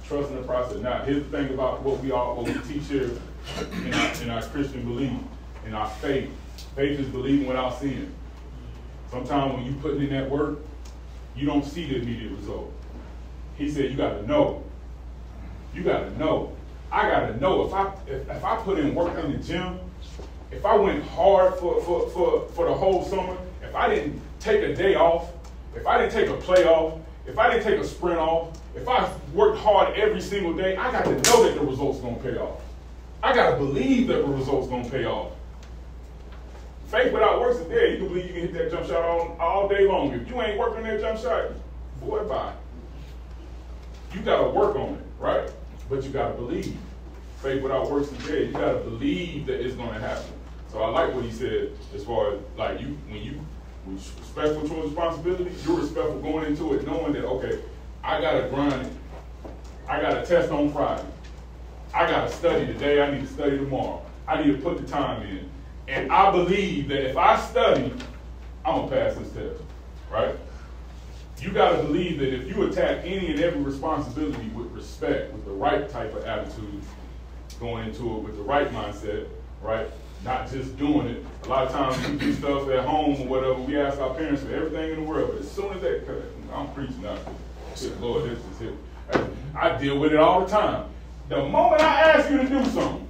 trusting 0.08 0.36
the 0.36 0.42
process. 0.42 0.78
Now, 0.78 1.02
here's 1.02 1.24
the 1.24 1.30
thing 1.36 1.52
about 1.52 1.82
what 1.82 1.98
we 2.00 2.12
all, 2.12 2.36
what 2.36 2.46
we 2.46 2.52
teach 2.72 2.86
here 2.86 3.10
in 3.84 3.92
our, 3.92 4.22
in 4.22 4.30
our 4.30 4.42
Christian 4.42 4.84
belief, 4.84 5.10
in 5.66 5.74
our 5.74 5.90
faith. 5.90 6.30
Faith 6.76 7.00
is 7.00 7.08
believing 7.08 7.48
without 7.48 7.80
seeing. 7.80 8.12
Sometimes 9.10 9.54
when 9.54 9.64
you 9.64 9.72
putting 9.80 10.02
in 10.02 10.10
that 10.10 10.30
work, 10.30 10.58
you 11.34 11.44
don't 11.44 11.64
see 11.64 11.88
the 11.88 11.96
immediate 11.96 12.30
result. 12.32 12.72
He 13.56 13.70
said 13.70 13.90
you 13.90 13.96
gotta 13.96 14.26
know. 14.26 14.62
You 15.74 15.82
gotta 15.82 16.16
know. 16.18 16.56
I 16.90 17.08
gotta 17.08 17.38
know 17.38 17.66
if 17.66 17.74
I 17.74 17.92
if, 18.06 18.28
if 18.28 18.44
I 18.44 18.56
put 18.56 18.78
in 18.78 18.94
work 18.94 19.16
in 19.18 19.32
the 19.32 19.38
gym, 19.38 19.78
if 20.50 20.64
I 20.64 20.74
went 20.76 21.04
hard 21.04 21.54
for, 21.54 21.80
for, 21.82 22.08
for, 22.10 22.48
for 22.48 22.66
the 22.66 22.74
whole 22.74 23.04
summer, 23.04 23.36
if 23.62 23.74
I 23.74 23.88
didn't 23.88 24.20
take 24.40 24.62
a 24.62 24.74
day 24.74 24.94
off, 24.94 25.30
if 25.74 25.86
I 25.86 25.98
didn't 25.98 26.12
take 26.12 26.28
a 26.28 26.36
play 26.36 26.64
off, 26.64 27.00
if 27.26 27.38
I 27.38 27.50
didn't 27.50 27.64
take 27.64 27.80
a 27.80 27.84
sprint 27.84 28.18
off, 28.18 28.58
if 28.76 28.88
I 28.88 29.10
worked 29.34 29.58
hard 29.58 29.94
every 29.98 30.20
single 30.20 30.52
day, 30.52 30.76
I 30.76 30.92
got 30.92 31.04
to 31.04 31.10
know 31.10 31.44
that 31.44 31.54
the 31.54 31.64
result's 31.64 32.00
gonna 32.00 32.16
pay 32.16 32.36
off. 32.36 32.60
I 33.22 33.34
gotta 33.34 33.56
believe 33.56 34.06
that 34.08 34.18
the 34.18 34.28
result's 34.28 34.68
gonna 34.68 34.88
pay 34.88 35.04
off. 35.04 35.32
Faith 36.86 37.12
without 37.12 37.40
works 37.40 37.58
is 37.58 37.66
dead. 37.66 37.94
You 37.94 37.98
can 37.98 38.08
believe 38.08 38.26
you 38.26 38.32
can 38.32 38.42
hit 38.42 38.52
that 38.54 38.70
jump 38.70 38.86
shot 38.86 39.02
all, 39.02 39.36
all 39.40 39.68
day 39.68 39.86
long. 39.88 40.12
If 40.12 40.28
you 40.28 40.40
ain't 40.40 40.56
working 40.56 40.84
that 40.84 41.00
jump 41.00 41.18
shot, 41.18 41.50
boy, 42.00 42.22
bye. 42.24 42.52
You 44.14 44.20
gotta 44.20 44.48
work 44.48 44.76
on 44.76 44.94
it, 44.94 45.04
right? 45.18 45.50
But 45.88 46.04
you 46.04 46.10
gotta 46.10 46.34
believe. 46.34 46.76
Faith 47.42 47.62
without 47.62 47.90
works 47.90 48.10
is 48.10 48.26
dead. 48.26 48.46
You 48.48 48.52
gotta 48.52 48.78
believe 48.78 49.46
that 49.46 49.64
it's 49.64 49.74
gonna 49.74 49.98
happen. 49.98 50.32
So 50.68 50.82
I 50.82 50.88
like 50.88 51.14
what 51.14 51.24
he 51.24 51.30
said 51.30 51.72
as 51.94 52.04
far 52.04 52.34
as 52.34 52.40
like 52.56 52.80
you 52.80 52.98
when 53.08 53.22
you 53.22 53.40
respectful 53.86 54.68
towards 54.68 54.86
responsibility, 54.86 55.54
you're 55.64 55.78
respectful 55.78 56.20
going 56.20 56.46
into 56.46 56.74
it 56.74 56.86
knowing 56.86 57.12
that 57.12 57.24
okay, 57.24 57.60
I 58.02 58.20
gotta 58.20 58.48
grind 58.48 58.86
it. 58.86 58.92
I 59.88 60.00
gotta 60.00 60.26
test 60.26 60.50
on 60.50 60.72
Friday. 60.72 61.06
I 61.94 62.10
gotta 62.10 62.30
study 62.30 62.66
today, 62.66 63.00
I 63.00 63.10
need 63.10 63.22
to 63.22 63.32
study 63.32 63.56
tomorrow. 63.58 64.02
I 64.26 64.42
need 64.42 64.56
to 64.56 64.62
put 64.62 64.78
the 64.78 64.86
time 64.86 65.22
in. 65.22 65.48
And 65.88 66.10
I 66.10 66.30
believe 66.32 66.88
that 66.88 67.10
if 67.10 67.16
I 67.16 67.40
study, 67.40 67.92
I'm 68.64 68.80
gonna 68.80 68.88
pass 68.88 69.14
this 69.14 69.30
test, 69.30 69.62
right? 70.10 70.34
You 71.40 71.52
gotta 71.52 71.82
believe 71.82 72.18
that 72.18 72.32
if 72.32 72.48
you 72.48 72.64
attack 72.64 73.04
any 73.04 73.30
and 73.30 73.40
every 73.40 73.60
responsibility 73.60 74.48
with 74.48 74.70
respect, 74.72 75.32
with 75.32 75.44
the 75.44 75.50
right 75.52 75.88
type 75.88 76.14
of 76.14 76.24
attitude, 76.24 76.82
going 77.60 77.88
into 77.88 78.16
it 78.16 78.22
with 78.22 78.36
the 78.36 78.42
right 78.42 78.70
mindset, 78.72 79.28
right? 79.62 79.86
Not 80.24 80.50
just 80.50 80.76
doing 80.78 81.06
it. 81.08 81.24
A 81.44 81.48
lot 81.48 81.66
of 81.66 81.72
times 81.72 82.08
we 82.08 82.16
do 82.16 82.32
stuff 82.32 82.68
at 82.70 82.84
home 82.84 83.20
or 83.20 83.26
whatever, 83.26 83.54
we 83.54 83.78
ask 83.78 84.00
our 84.00 84.14
parents 84.14 84.42
for 84.42 84.52
everything 84.52 84.92
in 84.92 84.96
the 84.96 85.02
world, 85.02 85.32
but 85.32 85.40
as 85.40 85.50
soon 85.50 85.72
as 85.74 85.82
they, 85.82 86.00
I'm 86.52 86.72
preaching 86.72 87.02
now, 87.02 87.18
Good 87.78 88.00
Lord, 88.00 88.24
this 88.24 88.38
is 88.38 88.60
it. 88.62 89.30
I 89.54 89.76
deal 89.76 89.98
with 89.98 90.12
it 90.12 90.18
all 90.18 90.40
the 90.40 90.50
time. 90.50 90.88
The 91.28 91.44
moment 91.44 91.82
I 91.82 92.12
ask 92.12 92.30
you 92.30 92.38
to 92.38 92.48
do 92.48 92.64
something, 92.64 93.06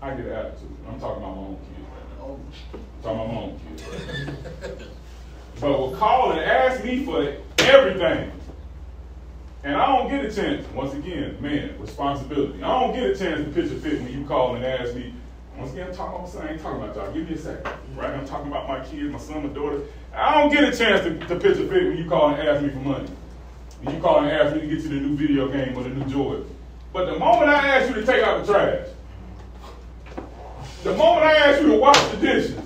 I 0.00 0.10
get 0.14 0.26
an 0.26 0.32
attitude. 0.32 0.70
I'm 0.88 0.98
talking 0.98 1.22
about 1.22 1.36
my 1.36 1.42
own 1.42 1.58
kids 1.58 1.88
right 1.90 2.18
now. 2.18 2.38
I'm 2.72 3.02
talking 3.02 3.20
about 3.20 3.28
my 3.28 3.40
own 3.40 3.60
kids. 3.60 4.88
but 5.60 5.78
will 5.78 5.96
call 5.96 6.32
and 6.32 6.40
ask 6.40 6.84
me 6.84 7.04
for 7.04 7.36
everything. 7.58 8.30
And 9.62 9.76
I 9.76 9.86
don't 9.86 10.10
get 10.10 10.24
a 10.24 10.34
chance, 10.34 10.66
once 10.74 10.92
again, 10.92 11.40
man, 11.40 11.78
responsibility. 11.80 12.62
I 12.62 12.80
don't 12.80 12.94
get 12.94 13.04
a 13.04 13.16
chance 13.16 13.44
to 13.44 13.50
pitch 13.50 13.72
a 13.72 13.76
fit 13.76 14.02
when 14.02 14.12
you 14.12 14.26
call 14.26 14.56
and 14.56 14.64
ask 14.64 14.94
me. 14.94 15.14
Once 15.56 15.72
again, 15.72 15.88
I'm 15.88 15.94
talking 15.94 16.28
about, 16.28 16.44
I 16.44 16.52
ain't 16.52 16.60
talking 16.60 16.82
about 16.82 16.96
y'all. 16.96 17.12
Give 17.12 17.28
me 17.28 17.34
a 17.34 17.38
second, 17.38 17.70
right? 17.96 18.10
I'm 18.10 18.26
talking 18.26 18.48
about 18.48 18.68
my 18.68 18.84
kids, 18.84 19.10
my 19.10 19.18
son, 19.18 19.46
my 19.46 19.48
daughter. 19.54 19.82
I 20.12 20.40
don't 20.40 20.52
get 20.52 20.64
a 20.64 20.76
chance 20.76 21.02
to, 21.04 21.18
to 21.28 21.40
pitch 21.40 21.58
a 21.58 21.68
fit 21.68 21.84
when 21.84 21.96
you 21.96 22.08
call 22.08 22.34
and 22.34 22.46
ask 22.46 22.62
me 22.62 22.70
for 22.70 22.78
money. 22.78 23.08
When 23.82 23.94
you 23.94 24.02
call 24.02 24.18
and 24.18 24.30
ask 24.30 24.54
me 24.54 24.62
to 24.62 24.66
get 24.66 24.80
you 24.80 24.88
the 24.88 24.94
new 24.96 25.16
video 25.16 25.48
game 25.48 25.76
or 25.78 25.84
the 25.84 25.90
new 25.90 26.04
Jordan. 26.06 26.44
But 26.92 27.06
the 27.06 27.18
moment 27.18 27.50
I 27.50 27.78
ask 27.78 27.88
you 27.88 27.94
to 27.94 28.04
take 28.04 28.22
out 28.22 28.44
the 28.44 28.52
trash, 28.52 28.88
the 30.82 30.94
moment 30.94 31.24
I 31.24 31.36
ask 31.36 31.62
you 31.62 31.68
to 31.68 31.78
wash 31.78 32.00
the 32.08 32.16
dishes, 32.18 32.63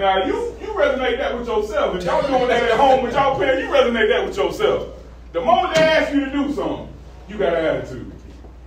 now 0.00 0.24
you 0.24 0.56
you 0.60 0.68
resonate 0.68 1.18
that 1.18 1.38
with 1.38 1.46
yourself. 1.46 1.96
If 1.96 2.04
y'all 2.04 2.26
doing 2.26 2.48
that 2.48 2.62
at 2.64 2.78
home 2.78 3.02
with 3.04 3.12
y'all 3.14 3.38
parents, 3.38 3.62
you 3.62 3.68
resonate 3.72 4.08
that 4.08 4.26
with 4.26 4.36
yourself. 4.36 4.88
The 5.32 5.40
moment 5.40 5.74
they 5.76 5.82
ask 5.82 6.12
you 6.12 6.24
to 6.24 6.30
do 6.30 6.52
something, 6.52 6.88
you 7.28 7.38
got 7.38 7.54
an 7.54 7.64
attitude. 7.64 8.10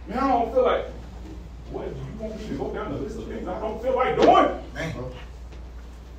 Man, 0.07 0.19
I 0.19 0.27
don't 0.29 0.53
feel 0.53 0.63
like 0.63 0.85
what 1.71 1.87
you 1.87 2.19
want 2.19 2.39
me 2.39 2.47
to 2.47 2.53
go 2.53 2.73
down 2.73 2.91
the 2.93 2.99
list 2.99 3.17
of 3.17 3.27
things 3.27 3.47
I 3.47 3.59
don't 3.59 3.81
feel 3.81 3.95
like 3.95 4.15
doing. 4.15 4.63
Man, 4.73 4.93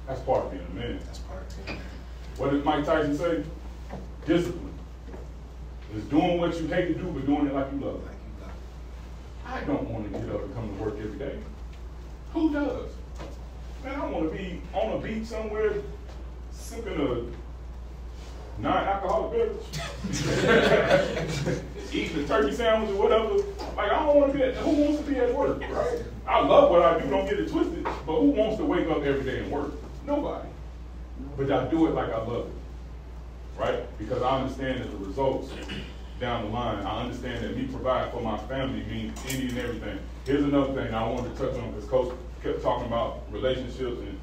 That's 0.06 0.20
part 0.20 0.44
of 0.46 0.50
being 0.50 0.66
a 0.70 0.74
man. 0.74 1.00
that's 1.06 1.18
part 1.20 1.40
of 1.40 1.68
it. 1.70 1.78
What 2.36 2.50
did 2.50 2.64
Mike 2.64 2.84
Tyson 2.84 3.16
say? 3.16 3.44
Discipline. 4.26 4.72
Is 5.94 6.04
doing 6.06 6.40
what 6.40 6.60
you 6.60 6.66
hate 6.66 6.88
to 6.88 6.94
do, 6.94 7.04
but 7.04 7.24
doing 7.24 7.46
it 7.46 7.54
like 7.54 7.70
you 7.72 7.78
love 7.78 7.94
it 7.94 8.06
like 8.06 8.16
you 8.16 8.42
love 8.42 8.50
it. 8.50 9.46
I 9.46 9.60
don't 9.64 9.88
want 9.88 10.12
to 10.12 10.18
get 10.18 10.28
up 10.34 10.42
and 10.42 10.54
come 10.54 10.76
to 10.76 10.82
work 10.82 10.96
every 10.98 11.18
day. 11.18 11.38
Who 12.32 12.52
does? 12.52 12.90
Man, 13.84 14.00
I 14.00 14.06
want 14.06 14.32
to 14.32 14.36
be 14.36 14.62
on 14.72 14.92
a 14.92 14.98
beach 14.98 15.26
somewhere 15.26 15.74
sipping 16.50 16.94
a 16.98 17.26
non-alcoholic 18.62 19.32
beverage, 19.32 19.66
eating 21.92 22.24
a 22.24 22.26
turkey 22.26 22.54
sandwich 22.54 22.90
or 22.92 23.02
whatever. 23.02 23.34
Like 23.76 23.92
I 23.92 24.06
don't 24.06 24.16
want 24.16 24.32
to 24.32 24.38
be 24.38 24.44
at. 24.44 24.54
Who 24.56 24.70
wants 24.70 25.00
to 25.00 25.10
be 25.10 25.18
at 25.18 25.34
work, 25.34 25.60
right? 25.68 26.02
I 26.26 26.40
love 26.40 26.70
what 26.70 26.80
I 26.80 26.98
do. 26.98 27.10
Don't 27.10 27.28
get 27.28 27.38
it 27.38 27.50
twisted. 27.50 27.84
But 27.84 28.20
who 28.20 28.30
wants 28.30 28.56
to 28.56 28.64
wake 28.64 28.88
up 28.88 29.02
every 29.02 29.24
day 29.24 29.40
and 29.40 29.52
work? 29.52 29.72
Nobody. 30.06 30.48
But 31.36 31.50
I 31.50 31.68
do 31.68 31.86
it 31.86 31.90
like 31.90 32.10
I 32.10 32.18
love 32.18 32.46
it, 32.46 33.60
right? 33.60 33.98
Because 33.98 34.22
I 34.22 34.40
understand 34.40 34.80
that 34.80 34.90
the 34.92 34.96
results 35.04 35.50
down 36.20 36.44
the 36.44 36.50
line. 36.50 36.84
I 36.86 37.02
understand 37.02 37.44
that 37.44 37.54
me 37.56 37.64
providing 37.64 38.12
for 38.12 38.22
my 38.22 38.38
family 38.46 38.82
means 38.84 39.18
any 39.28 39.48
and 39.48 39.58
everything. 39.58 39.98
Here's 40.24 40.44
another 40.44 40.72
thing 40.72 40.94
I 40.94 41.06
wanted 41.06 41.36
to 41.36 41.46
touch 41.46 41.58
on 41.58 41.72
because 41.72 41.88
Coach 41.88 42.14
kept 42.44 42.62
talking 42.62 42.86
about 42.86 43.22
relationships 43.30 44.00
and 44.00 44.20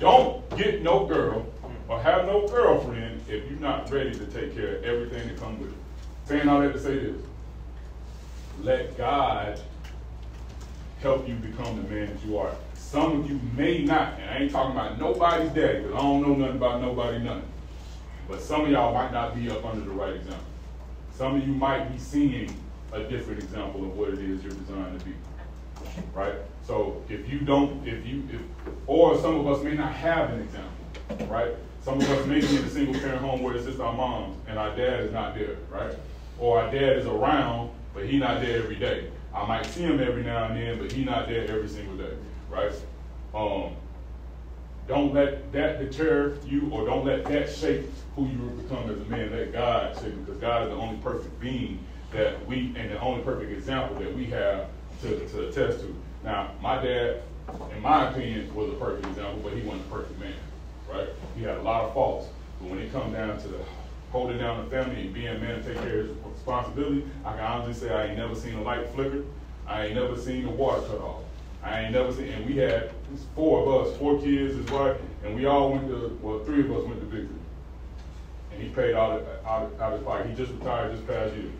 don't 0.00 0.48
get 0.56 0.82
no 0.82 1.04
girl 1.04 1.46
or 1.88 2.00
have 2.00 2.24
no 2.24 2.48
girlfriend 2.48 3.20
if 3.28 3.48
you're 3.50 3.60
not 3.60 3.90
ready 3.90 4.12
to 4.12 4.24
take 4.26 4.56
care 4.56 4.76
of 4.76 4.84
everything 4.84 5.28
that 5.28 5.38
comes 5.38 5.60
with 5.60 5.70
it. 5.70 5.78
Saying 6.24 6.48
all 6.48 6.62
that 6.62 6.72
to 6.72 6.80
say 6.80 6.98
this. 6.98 7.16
Let 8.62 8.96
God 8.96 9.60
help 11.00 11.28
you 11.28 11.34
become 11.34 11.76
the 11.76 11.94
man 11.94 12.06
that 12.06 12.24
you 12.24 12.38
are. 12.38 12.54
Some 12.72 13.20
of 13.20 13.30
you 13.30 13.38
may 13.54 13.84
not, 13.84 14.18
and 14.18 14.30
I 14.30 14.38
ain't 14.38 14.50
talking 14.50 14.72
about 14.72 14.98
nobody's 14.98 15.50
daddy, 15.50 15.80
because 15.80 15.94
I 15.94 15.98
don't 15.98 16.22
know 16.22 16.34
nothing 16.34 16.56
about 16.56 16.80
nobody, 16.80 17.18
nothing. 17.18 17.48
But 18.26 18.40
some 18.40 18.64
of 18.64 18.70
y'all 18.70 18.94
might 18.94 19.12
not 19.12 19.34
be 19.34 19.50
up 19.50 19.64
under 19.66 19.84
the 19.84 19.90
right 19.90 20.14
example. 20.14 20.46
Some 21.12 21.36
of 21.36 21.46
you 21.46 21.52
might 21.52 21.92
be 21.92 21.98
seeing 21.98 22.56
a 22.92 23.02
different 23.02 23.42
example 23.42 23.84
of 23.84 23.96
what 23.98 24.10
it 24.10 24.20
is 24.20 24.42
you're 24.42 24.52
designed 24.52 24.98
to 24.98 25.04
be. 25.04 25.12
Right? 26.14 26.34
So 26.66 27.02
if 27.08 27.28
you 27.28 27.40
don't, 27.40 27.86
if 27.86 28.06
you, 28.06 28.22
if, 28.30 28.40
or 28.86 29.18
some 29.18 29.34
of 29.34 29.46
us 29.46 29.62
may 29.62 29.74
not 29.74 29.92
have 29.92 30.30
an 30.30 30.40
example, 30.40 31.26
right? 31.26 31.52
Some 31.82 32.00
of 32.00 32.10
us 32.10 32.26
may 32.26 32.40
be 32.40 32.56
in 32.56 32.64
a 32.64 32.70
single 32.70 32.94
parent 32.94 33.20
home 33.20 33.42
where 33.42 33.54
it's 33.54 33.66
just 33.66 33.80
our 33.80 33.92
moms 33.92 34.36
and 34.48 34.58
our 34.58 34.74
dad 34.74 35.00
is 35.00 35.12
not 35.12 35.34
there, 35.34 35.56
right? 35.70 35.94
Or 36.38 36.60
our 36.60 36.70
dad 36.72 36.96
is 36.96 37.06
around, 37.06 37.70
but 37.92 38.06
he 38.06 38.18
not 38.18 38.40
there 38.40 38.62
every 38.62 38.76
day. 38.76 39.10
I 39.34 39.46
might 39.46 39.66
see 39.66 39.82
him 39.82 40.00
every 40.00 40.22
now 40.22 40.44
and 40.44 40.56
then, 40.56 40.78
but 40.78 40.90
he 40.90 41.04
not 41.04 41.28
there 41.28 41.46
every 41.48 41.68
single 41.68 41.96
day, 41.96 42.14
right? 42.48 42.72
Um, 43.34 43.72
don't 44.86 45.12
let 45.12 45.52
that 45.52 45.78
deter 45.78 46.38
you 46.46 46.70
or 46.72 46.86
don't 46.86 47.04
let 47.04 47.24
that 47.24 47.50
shape 47.50 47.90
who 48.16 48.26
you 48.26 48.38
become 48.62 48.90
as 48.90 49.00
a 49.00 49.04
man. 49.04 49.32
Let 49.32 49.52
God 49.52 49.94
shape 49.96 50.14
you 50.14 50.24
because 50.24 50.40
God 50.40 50.62
is 50.62 50.68
the 50.68 50.76
only 50.76 50.96
perfect 50.98 51.38
being 51.40 51.84
that 52.12 52.46
we 52.46 52.72
and 52.76 52.90
the 52.90 53.00
only 53.00 53.22
perfect 53.22 53.52
example 53.52 53.96
that 53.96 54.14
we 54.14 54.26
have 54.26 54.68
to, 55.02 55.28
to 55.28 55.48
attest 55.48 55.80
to. 55.80 55.94
Now, 56.24 56.52
my 56.60 56.76
dad, 56.82 57.22
in 57.74 57.82
my 57.82 58.10
opinion, 58.10 58.54
was 58.54 58.70
a 58.70 58.74
perfect 58.74 59.06
example, 59.06 59.40
but 59.42 59.52
he 59.52 59.62
wasn't 59.62 59.86
a 59.86 59.90
perfect 59.90 60.18
man, 60.18 60.34
right? 60.90 61.08
He 61.36 61.42
had 61.42 61.58
a 61.58 61.62
lot 61.62 61.84
of 61.84 61.94
faults. 61.94 62.28
But 62.60 62.70
when 62.70 62.78
it 62.78 62.92
comes 62.92 63.14
down 63.14 63.38
to 63.38 63.48
the 63.48 63.58
holding 64.10 64.38
down 64.38 64.64
the 64.64 64.70
family 64.70 65.00
and 65.00 65.12
being 65.12 65.26
a 65.26 65.38
man 65.38 65.56
and 65.56 65.64
take 65.64 65.76
care 65.76 66.00
of 66.00 66.08
his 66.08 66.16
responsibility, 66.24 67.04
I 67.24 67.32
can 67.32 67.40
honestly 67.40 67.74
say 67.74 67.92
I 67.92 68.06
ain't 68.06 68.16
never 68.16 68.34
seen 68.34 68.54
a 68.54 68.62
light 68.62 68.88
flicker. 68.90 69.24
I 69.66 69.86
ain't 69.86 69.96
never 69.96 70.16
seen 70.16 70.44
the 70.44 70.50
water 70.50 70.82
cut 70.82 71.00
off. 71.00 71.22
I 71.64 71.80
ain't 71.80 71.92
never 71.92 72.12
seen, 72.12 72.28
and 72.28 72.46
we 72.46 72.56
had 72.56 72.92
four 73.34 73.62
of 73.62 73.86
us, 73.86 73.96
four 73.96 74.20
kids, 74.20 74.54
his 74.54 74.70
wife, 74.70 74.98
and 75.24 75.34
we 75.34 75.46
all 75.46 75.72
went 75.72 75.88
to, 75.88 76.16
well, 76.22 76.44
three 76.44 76.60
of 76.60 76.70
us 76.70 76.84
went 76.84 77.00
to 77.00 77.06
Victory. 77.06 77.36
And 78.52 78.62
he 78.62 78.68
paid 78.68 78.94
out 78.94 79.20
of, 79.20 79.26
out 79.46 79.62
of, 79.62 79.80
out 79.80 79.92
of 79.94 79.98
his 79.98 80.06
pocket. 80.06 80.26
He 80.28 80.34
just 80.36 80.52
retired 80.52 80.92
this 80.92 81.00
past 81.00 81.34
year. 81.34 81.50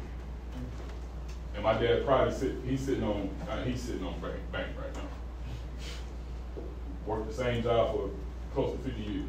And 1.55 1.63
my 1.63 1.75
dad 1.75 2.05
probably 2.05 2.35
sit, 2.35 2.53
he's 2.67 2.81
sitting 2.81 3.05
on, 3.05 3.31
uh, 3.49 3.63
he's 3.63 3.81
sitting 3.81 4.05
on 4.05 4.19
bank, 4.21 4.35
bank 4.51 4.69
right 4.77 4.95
now. 4.95 6.63
Worked 7.07 7.29
the 7.29 7.35
same 7.35 7.63
job 7.63 7.95
for 7.95 8.11
close 8.55 8.77
to 8.77 8.79
fifty 8.79 9.03
years. 9.03 9.29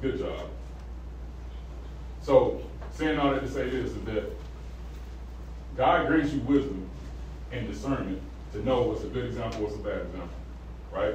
Good 0.00 0.18
job. 0.18 0.48
So, 2.22 2.62
saying 2.92 3.18
all 3.18 3.30
that 3.30 3.40
to 3.40 3.48
say 3.48 3.68
this 3.70 3.90
is 3.90 4.04
that 4.04 4.32
God 5.76 6.06
grants 6.08 6.32
you 6.32 6.40
wisdom 6.40 6.88
and 7.52 7.68
discernment 7.68 8.20
to 8.52 8.64
know 8.64 8.82
what's 8.82 9.04
a 9.04 9.08
good 9.08 9.26
example, 9.26 9.62
what's 9.62 9.76
a 9.76 9.78
bad 9.78 10.02
example, 10.02 10.28
right? 10.92 11.14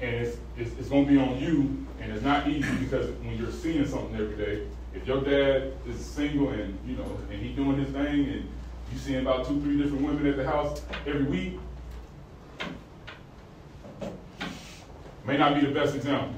And 0.00 0.14
it's, 0.14 0.38
it's, 0.56 0.70
it's 0.78 0.88
gonna 0.88 1.06
be 1.06 1.18
on 1.18 1.38
you, 1.38 1.86
and 2.00 2.12
it's 2.12 2.22
not 2.22 2.48
easy 2.48 2.72
because 2.76 3.10
when 3.10 3.36
you're 3.36 3.50
seeing 3.50 3.86
something 3.86 4.14
every 4.14 4.36
day, 4.36 4.66
If 4.94 5.06
your 5.06 5.20
dad 5.20 5.72
is 5.86 6.04
single 6.04 6.50
and, 6.50 6.76
you 6.86 6.96
know, 6.96 7.18
and 7.30 7.40
he 7.40 7.52
doing 7.52 7.78
his 7.78 7.92
thing 7.92 8.28
and 8.28 8.48
you 8.92 8.98
seeing 8.98 9.20
about 9.20 9.46
two, 9.46 9.60
three 9.60 9.80
different 9.80 10.04
women 10.04 10.26
at 10.26 10.36
the 10.36 10.44
house 10.44 10.82
every 11.06 11.24
week, 11.24 11.60
may 15.24 15.36
not 15.36 15.54
be 15.54 15.60
the 15.60 15.72
best 15.72 15.94
example. 15.94 16.34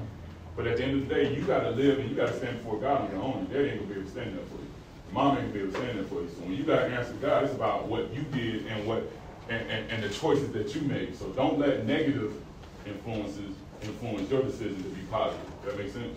But 0.55 0.67
at 0.67 0.77
the 0.77 0.83
end 0.83 1.01
of 1.01 1.09
the 1.09 1.15
day, 1.15 1.35
you 1.35 1.41
gotta 1.45 1.71
live 1.71 1.97
and 1.97 2.09
you 2.09 2.15
gotta 2.15 2.37
stand 2.37 2.59
before 2.59 2.79
God 2.79 3.01
on 3.01 3.11
your 3.11 3.23
own. 3.23 3.47
Your 3.51 3.63
dad 3.63 3.71
ain't 3.71 3.81
gonna 3.81 3.93
be 3.93 3.99
able 3.99 4.05
to 4.05 4.11
stand 4.11 4.37
there 4.37 4.45
for 4.45 4.55
you. 4.55 4.67
Mom 5.11 5.37
ain't 5.37 5.47
gonna 5.47 5.53
be 5.53 5.59
able 5.61 5.71
to 5.71 5.77
stand 5.79 5.97
there 5.97 6.05
for 6.05 6.21
you. 6.21 6.29
So 6.29 6.41
when 6.41 6.53
you 6.53 6.63
gotta 6.63 6.85
answer 6.85 7.13
God, 7.13 7.43
it's 7.45 7.53
about 7.53 7.87
what 7.87 8.13
you 8.13 8.21
did 8.21 8.67
and 8.67 8.85
what, 8.87 9.09
and, 9.49 9.67
and, 9.67 9.91
and 9.91 10.03
the 10.03 10.09
choices 10.09 10.51
that 10.51 10.75
you 10.75 10.81
made. 10.81 11.15
So 11.15 11.29
don't 11.29 11.57
let 11.57 11.87
negative 11.87 12.33
influences 12.85 13.55
influence 13.81 14.29
your 14.29 14.43
decision 14.43 14.77
to 14.77 14.89
be 14.89 15.01
positive. 15.09 15.41
That 15.65 15.77
makes 15.77 15.93
sense? 15.93 16.15